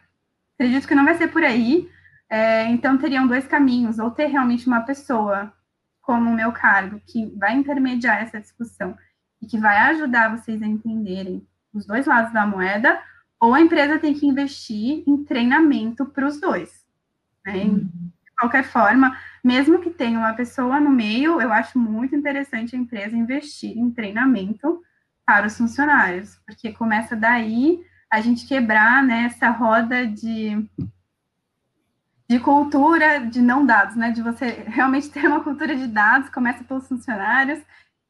Acredito 0.58 0.88
que 0.88 0.94
não 0.94 1.04
vai 1.04 1.14
ser 1.14 1.28
por 1.28 1.44
aí. 1.44 1.88
É, 2.28 2.64
então, 2.66 2.98
teriam 2.98 3.28
dois 3.28 3.46
caminhos, 3.46 4.00
ou 4.00 4.10
ter 4.10 4.26
realmente 4.26 4.66
uma 4.66 4.80
pessoa 4.80 5.52
como 6.00 6.28
o 6.28 6.34
meu 6.34 6.50
cargo, 6.50 7.00
que 7.06 7.26
vai 7.38 7.54
intermediar 7.54 8.20
essa 8.20 8.40
discussão 8.40 8.96
e 9.40 9.46
que 9.46 9.58
vai 9.58 9.76
ajudar 9.76 10.36
vocês 10.36 10.60
a 10.60 10.66
entenderem 10.66 11.46
os 11.72 11.86
dois 11.86 12.06
lados 12.06 12.32
da 12.32 12.44
moeda, 12.44 13.00
ou 13.42 13.52
a 13.54 13.60
empresa 13.60 13.98
tem 13.98 14.14
que 14.14 14.24
investir 14.24 15.02
em 15.04 15.24
treinamento 15.24 16.06
para 16.06 16.28
os 16.28 16.40
dois. 16.40 16.86
Né? 17.44 17.64
Uhum. 17.64 17.88
De 18.24 18.30
qualquer 18.38 18.62
forma, 18.62 19.18
mesmo 19.42 19.80
que 19.80 19.90
tenha 19.90 20.16
uma 20.16 20.32
pessoa 20.32 20.78
no 20.78 20.90
meio, 20.90 21.40
eu 21.40 21.52
acho 21.52 21.76
muito 21.76 22.14
interessante 22.14 22.76
a 22.76 22.78
empresa 22.78 23.16
investir 23.16 23.76
em 23.76 23.90
treinamento 23.90 24.80
para 25.26 25.48
os 25.48 25.58
funcionários, 25.58 26.40
porque 26.46 26.72
começa 26.72 27.16
daí 27.16 27.84
a 28.08 28.20
gente 28.20 28.46
quebrar 28.46 29.02
né, 29.02 29.24
essa 29.24 29.50
roda 29.50 30.06
de, 30.06 30.64
de 32.30 32.38
cultura 32.38 33.26
de 33.26 33.42
não 33.42 33.66
dados, 33.66 33.96
né? 33.96 34.12
De 34.12 34.22
você 34.22 34.62
realmente 34.68 35.10
ter 35.10 35.26
uma 35.26 35.42
cultura 35.42 35.74
de 35.74 35.88
dados, 35.88 36.28
começa 36.28 36.62
pelos 36.62 36.86
funcionários, 36.86 37.60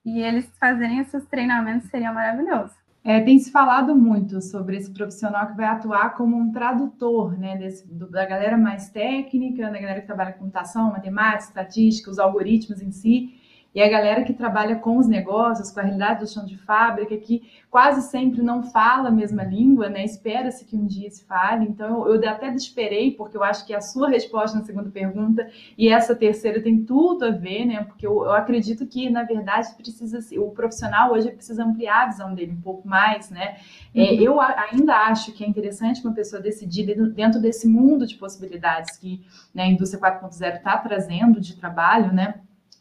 e 0.04 0.20
eles 0.20 0.46
fazerem 0.60 0.98
esses 0.98 1.24
treinamentos 1.24 1.88
seria 1.88 2.12
maravilhoso. 2.12 2.81
É, 3.04 3.20
tem 3.20 3.36
se 3.38 3.50
falado 3.50 3.96
muito 3.96 4.40
sobre 4.40 4.76
esse 4.76 4.90
profissional 4.92 5.48
que 5.48 5.56
vai 5.56 5.66
atuar 5.66 6.14
como 6.14 6.36
um 6.36 6.52
tradutor, 6.52 7.36
né, 7.36 7.56
desse, 7.56 7.86
do, 7.92 8.08
da 8.08 8.24
galera 8.24 8.56
mais 8.56 8.90
técnica, 8.90 9.70
da 9.70 9.80
galera 9.80 10.00
que 10.00 10.06
trabalha 10.06 10.32
com 10.32 10.40
computação, 10.40 10.92
matemática, 10.92 11.48
estatística, 11.48 12.10
os 12.10 12.20
algoritmos 12.20 12.80
em 12.80 12.92
si, 12.92 13.34
e 13.74 13.80
a 13.80 13.88
galera 13.88 14.22
que 14.22 14.34
trabalha 14.34 14.76
com 14.76 14.98
os 14.98 15.06
negócios, 15.06 15.70
com 15.70 15.80
a 15.80 15.82
realidade 15.82 16.20
do 16.20 16.30
chão 16.30 16.44
de 16.44 16.58
fábrica, 16.58 17.16
que 17.16 17.42
quase 17.70 18.02
sempre 18.10 18.42
não 18.42 18.62
fala 18.62 19.08
a 19.08 19.12
mesma 19.12 19.42
língua, 19.42 19.88
né? 19.88 20.04
Espera-se 20.04 20.66
que 20.66 20.76
um 20.76 20.86
dia 20.86 21.10
se 21.10 21.24
fale. 21.24 21.64
Então, 21.64 22.06
eu, 22.06 22.20
eu 22.20 22.30
até 22.30 22.48
esperei, 22.54 23.12
porque 23.12 23.36
eu 23.36 23.42
acho 23.42 23.66
que 23.66 23.72
a 23.72 23.80
sua 23.80 24.10
resposta 24.10 24.58
na 24.58 24.64
segunda 24.64 24.90
pergunta 24.90 25.48
e 25.76 25.88
essa 25.88 26.14
terceira 26.14 26.60
tem 26.62 26.84
tudo 26.84 27.24
a 27.24 27.30
ver, 27.30 27.64
né? 27.64 27.84
Porque 27.84 28.06
eu, 28.06 28.24
eu 28.24 28.32
acredito 28.32 28.86
que, 28.86 29.08
na 29.08 29.22
verdade, 29.22 29.74
precisa 29.74 30.18
o 30.38 30.50
profissional 30.50 31.12
hoje 31.12 31.30
precisa 31.30 31.64
ampliar 31.64 32.02
a 32.02 32.06
visão 32.06 32.34
dele 32.34 32.52
um 32.52 32.60
pouco 32.60 32.86
mais, 32.86 33.30
né? 33.30 33.56
É, 33.94 34.02
uhum. 34.02 34.20
eu 34.20 34.40
ainda 34.40 34.94
acho 35.06 35.32
que 35.32 35.44
é 35.44 35.48
interessante 35.48 36.04
uma 36.04 36.14
pessoa 36.14 36.42
decidir 36.42 36.94
dentro 37.14 37.40
desse 37.40 37.66
mundo 37.66 38.06
de 38.06 38.16
possibilidades 38.16 38.98
que 38.98 39.24
né, 39.54 39.64
a 39.64 39.68
indústria 39.68 40.00
4.0 40.00 40.56
está 40.56 40.76
trazendo 40.76 41.40
de 41.40 41.56
trabalho, 41.56 42.12
né? 42.12 42.34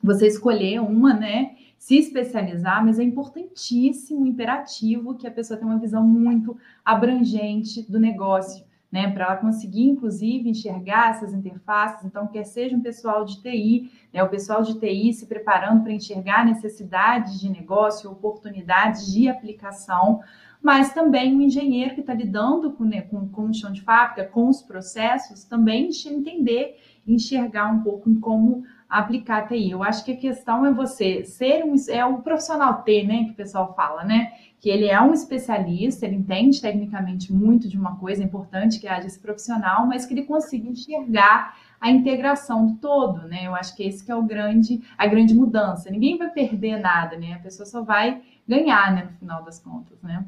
Você 0.04 0.28
escolher 0.28 0.80
uma, 0.82 1.14
né? 1.14 1.56
Se 1.78 1.98
especializar, 1.98 2.86
mas 2.86 3.00
é 3.00 3.04
importantíssimo, 3.04 4.26
imperativo 4.26 5.16
que 5.16 5.28
a 5.28 5.32
pessoa 5.32 5.58
tenha 5.58 5.72
uma 5.72 5.80
visão 5.80 6.06
muito 6.06 6.56
abrangente 6.86 7.82
do 7.90 8.00
negócio, 8.00 8.64
né? 8.92 9.10
Para 9.12 9.26
ela 9.26 9.36
conseguir, 9.38 9.88
inclusive, 9.88 10.50
enxergar 10.50 11.12
essas 11.12 11.34
interfaces. 11.34 12.06
Então, 12.06 12.28
quer 12.28 12.44
seja 12.44 12.76
um 12.76 12.82
pessoal 12.82 13.26
de 13.26 13.42
TI, 13.42 13.92
né? 14.14 14.24
O 14.24 14.30
pessoal 14.30 14.62
de 14.62 14.80
TI 14.80 15.14
se 15.14 15.26
preparando 15.26 15.84
para 15.84 15.94
enxergar 15.94 16.46
necessidades 16.46 17.40
de 17.40 17.50
negócio, 17.50 18.12
oportunidades 18.12 19.12
de 19.12 19.28
aplicação, 19.28 20.22
mas 20.62 20.94
também 20.94 21.36
um 21.36 21.42
engenheiro 21.42 21.96
que 21.96 22.02
está 22.02 22.14
lidando 22.14 22.72
com, 22.74 22.84
né, 22.84 23.02
com, 23.02 23.28
com 23.30 23.46
o 23.46 23.54
chão 23.54 23.72
de 23.72 23.82
fábrica, 23.82 24.26
com 24.26 24.48
os 24.48 24.62
processos, 24.62 25.44
também 25.44 25.90
entender, 26.06 26.78
enxergar 27.08 27.72
um 27.72 27.82
pouco 27.82 28.10
em 28.10 28.20
como 28.20 28.64
aplicar 28.92 29.38
a 29.38 29.48
TI. 29.48 29.72
Eu 29.72 29.82
acho 29.82 30.04
que 30.04 30.12
a 30.12 30.18
questão 30.18 30.66
é 30.66 30.74
você 30.74 31.24
ser 31.24 31.64
um 31.64 31.76
é 31.88 32.06
o 32.06 32.22
profissional 32.22 32.84
T, 32.84 33.04
né, 33.04 33.24
que 33.24 33.32
o 33.32 33.36
pessoal 33.36 33.74
fala, 33.74 34.04
né? 34.04 34.34
Que 34.60 34.70
ele 34.70 34.88
é 34.88 35.02
um 35.02 35.14
especialista, 35.14 36.06
ele 36.06 36.18
entende 36.18 36.62
tecnicamente 36.62 37.32
muito 37.32 37.70
de 37.70 37.78
uma 37.78 37.96
coisa 37.96 38.22
importante 38.22 38.80
que 38.80 38.88
haja 38.88 39.08
esse 39.08 39.20
profissional, 39.20 39.88
mas 39.88 40.06
que 40.06 40.14
ele 40.14 40.24
consiga 40.24 40.70
enxergar 40.70 41.56
a 41.80 41.90
integração 41.90 42.68
do 42.68 42.76
todo, 42.76 43.28
né? 43.28 43.48
Eu 43.48 43.56
acho 43.56 43.76
que 43.76 43.84
esse 43.84 44.06
que 44.06 44.12
é 44.12 44.16
o 44.16 44.22
grande, 44.22 44.82
a 44.98 45.08
grande 45.08 45.34
mudança. 45.34 45.90
Ninguém 45.90 46.18
vai 46.18 46.30
perder 46.30 46.78
nada, 46.78 47.18
né? 47.18 47.34
A 47.34 47.40
pessoa 47.40 47.66
só 47.66 47.82
vai 47.82 48.22
ganhar, 48.48 48.94
né, 48.94 49.04
no 49.06 49.18
final 49.18 49.42
das 49.44 49.58
contas, 49.58 50.00
né? 50.04 50.26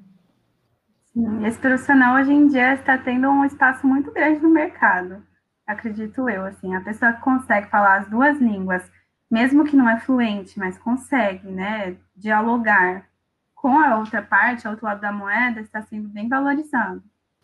Esse 1.45 1.59
profissional 1.59 2.15
hoje 2.15 2.33
em 2.33 2.47
dia 2.47 2.73
está 2.73 2.97
tendo 2.97 3.29
um 3.29 3.45
espaço 3.45 3.85
muito 3.85 4.11
grande 4.11 4.39
no 4.39 4.49
mercado, 4.49 5.21
acredito 5.65 6.29
eu, 6.29 6.45
assim, 6.45 6.75
a 6.75 6.81
pessoa 6.81 7.13
consegue 7.13 7.67
falar 7.67 7.99
as 7.99 8.09
duas 8.09 8.39
línguas, 8.39 8.89
mesmo 9.29 9.63
que 9.63 9.75
não 9.75 9.89
é 9.89 9.99
fluente, 9.99 10.59
mas 10.59 10.77
consegue, 10.77 11.47
né, 11.49 11.97
dialogar 12.15 13.07
com 13.55 13.79
a 13.79 13.97
outra 13.97 14.21
parte, 14.21 14.67
ao 14.67 14.73
outro 14.73 14.85
lado 14.85 15.01
da 15.01 15.11
moeda, 15.11 15.61
está 15.61 15.81
sendo 15.81 16.09
bem 16.09 16.27
valorizado. 16.27 17.01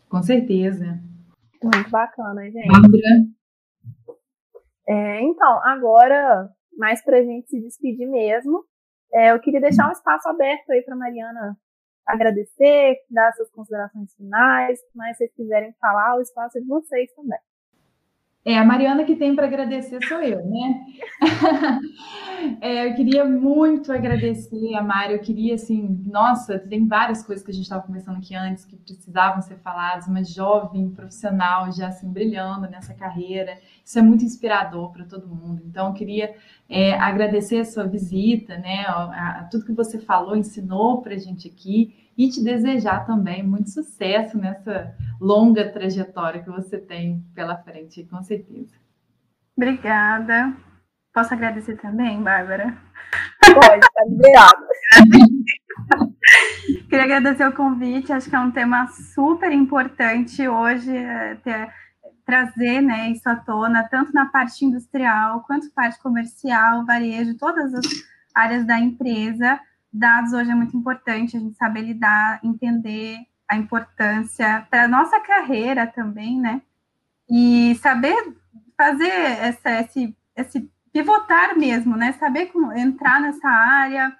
Com 0.08 0.22
certeza. 0.22 0.98
Muito 1.62 1.90
bacana, 1.90 2.42
gente. 2.50 3.34
É, 4.88 5.22
então, 5.22 5.60
agora, 5.64 6.50
mais 6.76 7.02
para 7.02 7.18
a 7.18 7.22
gente 7.22 7.48
se 7.48 7.60
despedir 7.60 8.08
mesmo, 8.08 8.64
é, 9.12 9.32
eu 9.32 9.40
queria 9.40 9.60
deixar 9.60 9.88
um 9.88 9.92
espaço 9.92 10.28
aberto 10.28 10.70
aí 10.70 10.82
para 10.82 10.96
Mariana 10.96 11.56
agradecer, 12.06 12.96
dar 13.08 13.32
suas 13.32 13.50
considerações 13.50 14.14
finais, 14.14 14.80
mas 14.94 15.16
se 15.16 15.24
vocês 15.24 15.34
quiserem 15.34 15.72
falar, 15.80 16.16
o 16.16 16.20
espaço 16.20 16.58
é 16.58 16.60
de 16.60 16.66
vocês 16.66 17.12
também. 17.14 17.38
É, 18.42 18.56
a 18.56 18.64
Mariana 18.64 19.04
que 19.04 19.16
tem 19.16 19.36
para 19.36 19.46
agradecer 19.46 20.02
sou 20.06 20.22
eu, 20.22 20.42
né? 20.46 20.86
é, 22.62 22.88
eu 22.88 22.94
queria 22.94 23.22
muito 23.22 23.92
agradecer 23.92 24.74
a 24.74 24.82
Mari, 24.82 25.12
eu 25.12 25.18
queria, 25.18 25.56
assim, 25.56 26.02
nossa, 26.06 26.58
tem 26.58 26.88
várias 26.88 27.22
coisas 27.22 27.44
que 27.44 27.50
a 27.50 27.54
gente 27.54 27.64
estava 27.64 27.86
conversando 27.86 28.16
aqui 28.16 28.34
antes 28.34 28.64
que 28.64 28.76
precisavam 28.76 29.42
ser 29.42 29.58
faladas, 29.58 30.06
uma 30.06 30.24
jovem 30.24 30.88
profissional 30.88 31.70
já, 31.70 31.88
assim, 31.88 32.10
brilhando 32.10 32.66
nessa 32.70 32.94
carreira, 32.94 33.58
isso 33.84 33.98
é 33.98 34.02
muito 34.02 34.24
inspirador 34.24 34.90
para 34.90 35.04
todo 35.04 35.28
mundo, 35.28 35.60
então 35.66 35.88
eu 35.88 35.92
queria 35.92 36.34
é, 36.66 36.94
agradecer 36.94 37.58
a 37.58 37.64
sua 37.66 37.86
visita, 37.86 38.56
né, 38.56 38.86
a, 38.86 39.40
a 39.40 39.44
tudo 39.50 39.66
que 39.66 39.72
você 39.72 39.98
falou, 39.98 40.34
ensinou 40.34 41.02
para 41.02 41.12
a 41.14 41.18
gente 41.18 41.46
aqui, 41.46 42.09
e 42.20 42.28
te 42.28 42.44
desejar 42.44 43.06
também 43.06 43.42
muito 43.42 43.70
sucesso 43.70 44.36
nessa 44.36 44.94
longa 45.18 45.72
trajetória 45.72 46.42
que 46.42 46.50
você 46.50 46.76
tem 46.76 47.24
pela 47.34 47.56
frente, 47.56 48.04
com 48.04 48.22
certeza. 48.22 48.74
Obrigada. 49.56 50.54
Posso 51.14 51.32
agradecer 51.32 51.78
também, 51.78 52.22
Bárbara? 52.22 52.76
Pode, 53.42 53.78
está 53.78 54.04
liberado. 54.06 54.66
Queria 56.90 57.04
agradecer 57.04 57.48
o 57.48 57.54
convite, 57.54 58.12
acho 58.12 58.28
que 58.28 58.36
é 58.36 58.40
um 58.40 58.50
tema 58.50 58.86
super 59.14 59.50
importante 59.50 60.46
hoje, 60.46 60.94
é, 60.94 61.36
ter, 61.36 61.72
trazer 62.26 62.82
né, 62.82 63.08
isso 63.12 63.26
à 63.30 63.36
tona, 63.36 63.88
tanto 63.88 64.12
na 64.12 64.26
parte 64.26 64.62
industrial, 64.62 65.42
quanto 65.46 65.72
parte 65.72 65.98
comercial, 66.02 66.84
varejo, 66.84 67.38
todas 67.38 67.72
as 67.72 67.86
áreas 68.34 68.66
da 68.66 68.78
empresa, 68.78 69.58
dados 69.92 70.32
hoje 70.32 70.50
é 70.50 70.54
muito 70.54 70.76
importante, 70.76 71.36
a 71.36 71.40
gente 71.40 71.56
saber 71.56 71.82
lidar, 71.82 72.40
entender 72.42 73.18
a 73.48 73.56
importância 73.56 74.66
para 74.70 74.84
a 74.84 74.88
nossa 74.88 75.20
carreira 75.20 75.86
também, 75.86 76.38
né? 76.38 76.62
E 77.28 77.74
saber 77.76 78.14
fazer 78.76 79.10
essa, 79.10 79.70
esse, 79.80 80.16
esse 80.36 80.70
pivotar 80.92 81.58
mesmo, 81.58 81.96
né? 81.96 82.12
Saber 82.12 82.46
como 82.46 82.72
entrar 82.72 83.20
nessa 83.20 83.48
área 83.48 84.16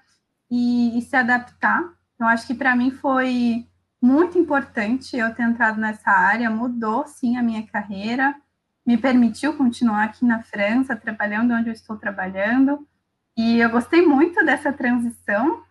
e, 0.51 0.99
e 0.99 1.03
se 1.03 1.17
adaptar. 1.17 1.83
Então, 2.15 2.29
acho 2.29 2.47
que 2.47 2.55
para 2.55 2.75
mim 2.75 2.91
foi 2.91 3.67
muito 4.03 4.39
importante 4.39 5.17
eu 5.17 5.35
ter 5.35 5.43
entrado 5.43 5.81
nessa 5.81 6.11
área, 6.11 6.51
mudou 6.51 7.07
sim 7.07 7.37
a 7.37 7.43
minha 7.43 7.67
carreira, 7.67 8.35
me 8.87 8.97
permitiu 8.97 9.57
continuar 9.57 10.05
aqui 10.05 10.25
na 10.25 10.43
França, 10.43 10.97
trabalhando 10.97 11.53
onde 11.53 11.69
eu 11.69 11.73
estou 11.73 11.97
trabalhando, 11.97 12.87
e 13.43 13.59
eu 13.59 13.71
gostei 13.71 14.03
muito 14.03 14.45
dessa 14.45 14.71
transição 14.71 15.63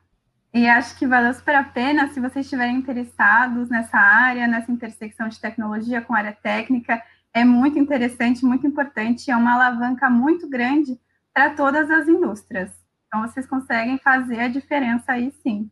e 0.51 0.67
acho 0.67 0.97
que 0.97 1.05
valeu 1.05 1.31
super 1.35 1.53
a 1.53 1.63
pena 1.63 2.07
se 2.07 2.19
vocês 2.19 2.43
estiverem 2.43 2.77
interessados 2.77 3.69
nessa 3.69 3.95
área, 3.95 4.47
nessa 4.47 4.71
intersecção 4.71 5.29
de 5.29 5.39
tecnologia 5.39 6.01
com 6.01 6.15
área 6.15 6.33
técnica. 6.33 6.99
É 7.31 7.45
muito 7.45 7.77
interessante, 7.77 8.43
muito 8.43 8.65
importante, 8.65 9.29
é 9.29 9.35
uma 9.35 9.53
alavanca 9.53 10.09
muito 10.09 10.49
grande 10.49 10.99
para 11.31 11.51
todas 11.51 11.91
as 11.91 12.07
indústrias. 12.07 12.71
Então, 13.05 13.21
vocês 13.21 13.45
conseguem 13.45 13.99
fazer 13.99 14.39
a 14.39 14.47
diferença 14.47 15.11
aí 15.11 15.29
sim. 15.29 15.69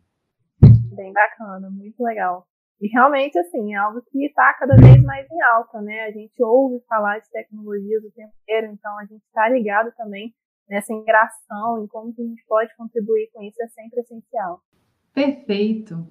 Bem 0.61 1.11
bacana, 1.11 1.67
muito 1.71 1.99
legal. 2.03 2.45
E 2.79 2.87
realmente, 2.89 3.39
assim, 3.39 3.73
é 3.73 3.77
algo 3.77 4.03
que 4.11 4.23
está 4.23 4.53
cada 4.53 4.75
vez 4.75 5.01
mais 5.01 5.25
em 5.31 5.41
alta, 5.55 5.81
né? 5.81 6.01
A 6.01 6.11
gente 6.11 6.43
ouve 6.43 6.79
falar 6.87 7.17
de 7.17 7.29
tecnologias 7.31 8.03
o 8.03 8.11
tempo 8.11 8.33
inteiro, 8.43 8.67
então 8.71 8.99
a 8.99 9.05
gente 9.05 9.23
está 9.25 9.49
ligado 9.49 9.91
também 9.97 10.31
nessa 10.70 10.93
interação, 10.93 11.84
em 11.84 11.88
como 11.88 12.13
que 12.13 12.22
a 12.22 12.26
gente 12.26 12.43
pode 12.47 12.76
contribuir 12.76 13.30
com 13.34 13.41
isso, 13.41 13.61
é 13.61 13.68
sempre 13.68 14.01
essencial. 14.01 14.61
Perfeito. 15.13 16.07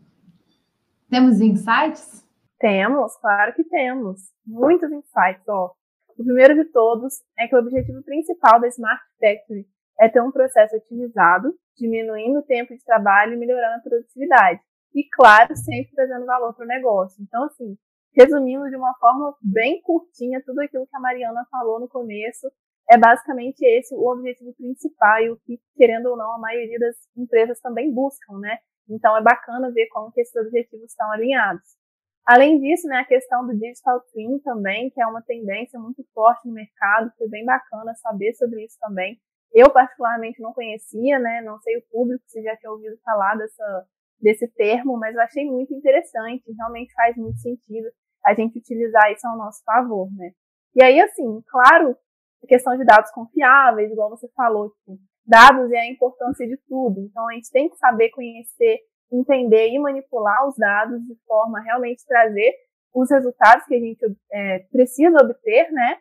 Temos 1.09 1.41
insights? 1.41 2.27
Temos, 2.59 3.17
claro 3.19 3.55
que 3.55 3.65
temos. 3.65 4.21
Muitos 4.47 4.91
insights, 4.91 5.47
ó. 5.49 5.73
O 6.19 6.25
primeiro 6.25 6.55
de 6.55 6.65
todos 6.73 7.23
é 7.39 7.47
que 7.47 7.55
o 7.55 7.59
objetivo 7.59 8.03
principal 8.03 8.61
da 8.61 8.69
Smart 8.69 9.03
Factory 9.21 9.67
é 10.01 10.09
ter 10.09 10.21
um 10.21 10.33
processo 10.33 10.77
otimizado, 10.77 11.55
diminuindo 11.77 12.39
o 12.39 12.43
tempo 12.43 12.75
de 12.75 12.83
trabalho 12.85 13.35
e 13.35 13.37
melhorando 13.37 13.77
a 13.77 13.81
produtividade. 13.81 14.61
E, 14.95 15.07
claro, 15.11 15.55
sempre 15.55 15.95
trazendo 15.95 16.25
valor 16.25 16.55
para 16.55 16.65
o 16.65 16.69
negócio. 16.69 17.23
Então, 17.23 17.45
assim, 17.45 17.77
resumindo 18.15 18.69
de 18.71 18.77
uma 18.77 18.95
forma 18.99 19.37
bem 19.43 19.81
curtinha 19.83 20.43
tudo 20.45 20.61
aquilo 20.61 20.87
que 20.87 20.97
a 20.97 21.01
Mariana 21.01 21.47
falou 21.51 21.79
no 21.79 21.89
começo, 21.89 22.51
é 22.91 22.97
basicamente 22.97 23.61
esse 23.65 23.95
o 23.95 24.07
objetivo 24.11 24.55
principal 24.55 25.21
e 25.23 25.31
o 25.31 25.37
que, 25.39 25.61
querendo 25.77 26.07
ou 26.07 26.17
não, 26.17 26.35
a 26.35 26.39
maioria 26.39 26.79
das 26.79 26.97
empresas 27.17 27.61
também 27.61 27.93
buscam, 27.93 28.39
né? 28.39 28.59
Então 28.89 29.17
é 29.17 29.23
bacana 29.23 29.73
ver 29.73 29.89
como 29.89 30.13
que 30.13 30.21
esses 30.21 30.35
objetivos 30.37 30.91
estão 30.91 31.11
alinhados. 31.11 31.77
Além 32.25 32.61
disso, 32.61 32.89
né, 32.89 32.99
a 32.99 33.05
questão 33.05 33.47
do 33.47 33.57
digital 33.57 34.01
twin 34.13 34.41
também, 34.41 34.91
que 34.91 35.01
é 35.01 35.07
uma 35.07 35.23
tendência 35.23 35.79
muito 35.79 36.05
forte 36.13 36.47
no 36.47 36.55
mercado, 36.55 37.13
foi 37.17 37.29
bem 37.29 37.45
bacana 37.45 37.95
saber 37.97 38.35
sobre 38.35 38.65
isso 38.65 38.77
também. 38.81 39.17
Eu 39.53 39.71
particularmente 39.73 40.43
não 40.43 40.53
conhecia, 40.53 41.21
né, 41.21 41.41
não 41.43 41.59
sei 41.61 41.77
o 41.79 41.85
público 41.91 42.25
se 42.27 42.43
já 42.43 42.57
tinha 42.57 42.73
ouvido 42.73 42.99
falar 43.05 43.37
dessa, 43.37 43.87
desse 44.21 44.49
termo, 44.55 44.99
mas 44.99 45.15
eu 45.15 45.23
achei 45.23 45.45
muito 45.45 45.73
interessante, 45.73 46.53
realmente 46.59 46.93
faz 46.95 47.17
muito 47.17 47.39
sentido 47.39 47.89
a 48.25 48.35
gente 48.35 48.59
utilizar 48.59 49.13
isso 49.13 49.27
ao 49.27 49.39
nosso 49.39 49.63
favor, 49.65 50.09
né. 50.17 50.33
E 50.75 50.83
aí, 50.83 51.01
assim, 51.01 51.41
claro, 51.47 51.97
a 52.43 52.47
questão 52.47 52.77
de 52.77 52.85
dados 52.85 53.11
confiáveis, 53.11 53.91
igual 53.91 54.11
você 54.11 54.29
falou, 54.35 54.71
tipo, 54.71 54.99
dados 55.27 55.71
é 55.73 55.81
a 55.81 55.91
importância 55.91 56.47
de 56.47 56.57
tudo. 56.69 57.01
Então, 57.01 57.29
a 57.29 57.33
gente 57.35 57.51
tem 57.51 57.69
que 57.69 57.77
saber 57.77 58.11
conhecer, 58.11 58.79
entender 59.13 59.69
e 59.71 59.79
manipular 59.79 60.47
os 60.49 60.57
dados 60.57 61.01
de 61.07 61.17
forma 61.27 61.59
a 61.59 61.63
realmente 61.63 62.07
trazer 62.07 62.53
os 62.95 63.11
resultados 63.11 63.67
que 63.67 63.75
a 63.75 63.81
gente 63.81 64.01
é, 64.33 64.61
precisa 64.71 65.19
obter, 65.23 65.71
né? 65.71 65.99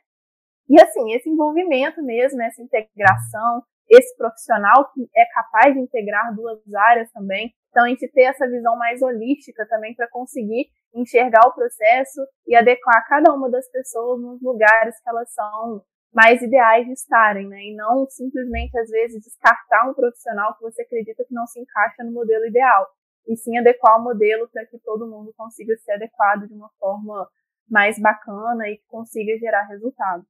E 0.70 0.82
assim, 0.82 1.14
esse 1.14 1.30
envolvimento 1.30 2.02
mesmo, 2.02 2.42
essa 2.42 2.62
integração, 2.62 3.64
esse 3.90 4.16
profissional 4.18 4.90
que 4.94 5.08
é 5.16 5.26
capaz 5.34 5.74
de 5.74 5.80
integrar 5.80 6.34
duas 6.34 6.60
áreas 6.74 7.12
também. 7.12 7.54
Então, 7.70 7.84
a 7.84 7.90
gente 7.90 8.08
ter 8.08 8.24
essa 8.24 8.48
visão 8.48 8.76
mais 8.78 9.02
holística 9.02 9.68
também 9.68 9.94
para 9.94 10.08
conseguir 10.08 10.68
enxergar 10.94 11.46
o 11.48 11.54
processo 11.54 12.26
e 12.48 12.56
adequar 12.56 13.06
cada 13.08 13.34
uma 13.34 13.50
das 13.50 13.70
pessoas 13.70 14.22
nos 14.22 14.42
lugares 14.42 15.00
que 15.02 15.10
elas 15.10 15.32
são 15.34 15.84
mais 16.16 16.42
ideais 16.42 16.86
de 16.86 16.94
estarem, 16.94 17.46
né? 17.46 17.62
E 17.62 17.76
não 17.76 18.08
simplesmente, 18.10 18.78
às 18.80 18.90
vezes, 18.90 19.22
descartar 19.22 19.90
um 19.90 19.94
profissional 19.94 20.56
que 20.56 20.62
você 20.62 20.82
acredita 20.82 21.26
que 21.26 21.34
não 21.34 21.46
se 21.46 21.60
encaixa 21.60 22.06
no 22.06 22.14
modelo 22.14 22.46
ideal. 22.46 22.88
E 23.28 23.36
sim 23.36 23.58
adequar 23.58 24.00
o 24.00 24.04
modelo 24.04 24.48
para 24.48 24.66
que 24.66 24.80
todo 24.80 25.10
mundo 25.10 25.34
consiga 25.36 25.76
ser 25.78 25.94
adequado 25.94 26.48
de 26.48 26.54
uma 26.54 26.70
forma 26.80 27.28
mais 27.70 28.00
bacana 28.00 28.70
e 28.70 28.78
que 28.78 28.86
consiga 28.88 29.38
gerar 29.38 29.64
resultado. 29.64 30.24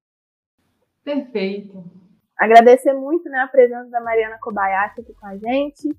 Perfeito. 1.04 1.84
Agradecer 2.36 2.94
muito 2.94 3.30
né, 3.30 3.40
a 3.40 3.48
presença 3.48 3.90
da 3.92 4.02
Mariana 4.02 4.40
Kobayashi 4.40 5.02
aqui 5.02 5.14
com 5.14 5.28
a 5.28 5.38
gente. 5.38 5.96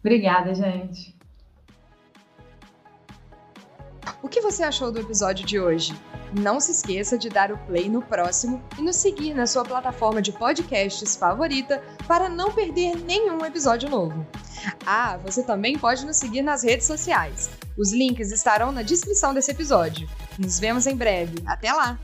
Obrigada, 0.00 0.54
gente. 0.54 1.17
O 4.22 4.28
que 4.28 4.40
você 4.40 4.62
achou 4.62 4.90
do 4.90 5.00
episódio 5.00 5.46
de 5.46 5.58
hoje? 5.58 5.98
Não 6.32 6.60
se 6.60 6.72
esqueça 6.72 7.16
de 7.16 7.28
dar 7.28 7.50
o 7.50 7.58
play 7.58 7.88
no 7.88 8.02
próximo 8.02 8.62
e 8.78 8.82
nos 8.82 8.96
seguir 8.96 9.34
na 9.34 9.46
sua 9.46 9.64
plataforma 9.64 10.20
de 10.20 10.32
podcasts 10.32 11.16
favorita 11.16 11.82
para 12.06 12.28
não 12.28 12.52
perder 12.52 12.96
nenhum 12.96 13.44
episódio 13.44 13.88
novo. 13.88 14.26
Ah, 14.84 15.18
você 15.24 15.42
também 15.42 15.78
pode 15.78 16.04
nos 16.04 16.16
seguir 16.16 16.42
nas 16.42 16.62
redes 16.62 16.86
sociais. 16.86 17.50
Os 17.76 17.92
links 17.92 18.30
estarão 18.32 18.72
na 18.72 18.82
descrição 18.82 19.32
desse 19.32 19.50
episódio. 19.50 20.08
Nos 20.38 20.58
vemos 20.58 20.86
em 20.86 20.96
breve. 20.96 21.36
Até 21.46 21.72
lá! 21.72 21.98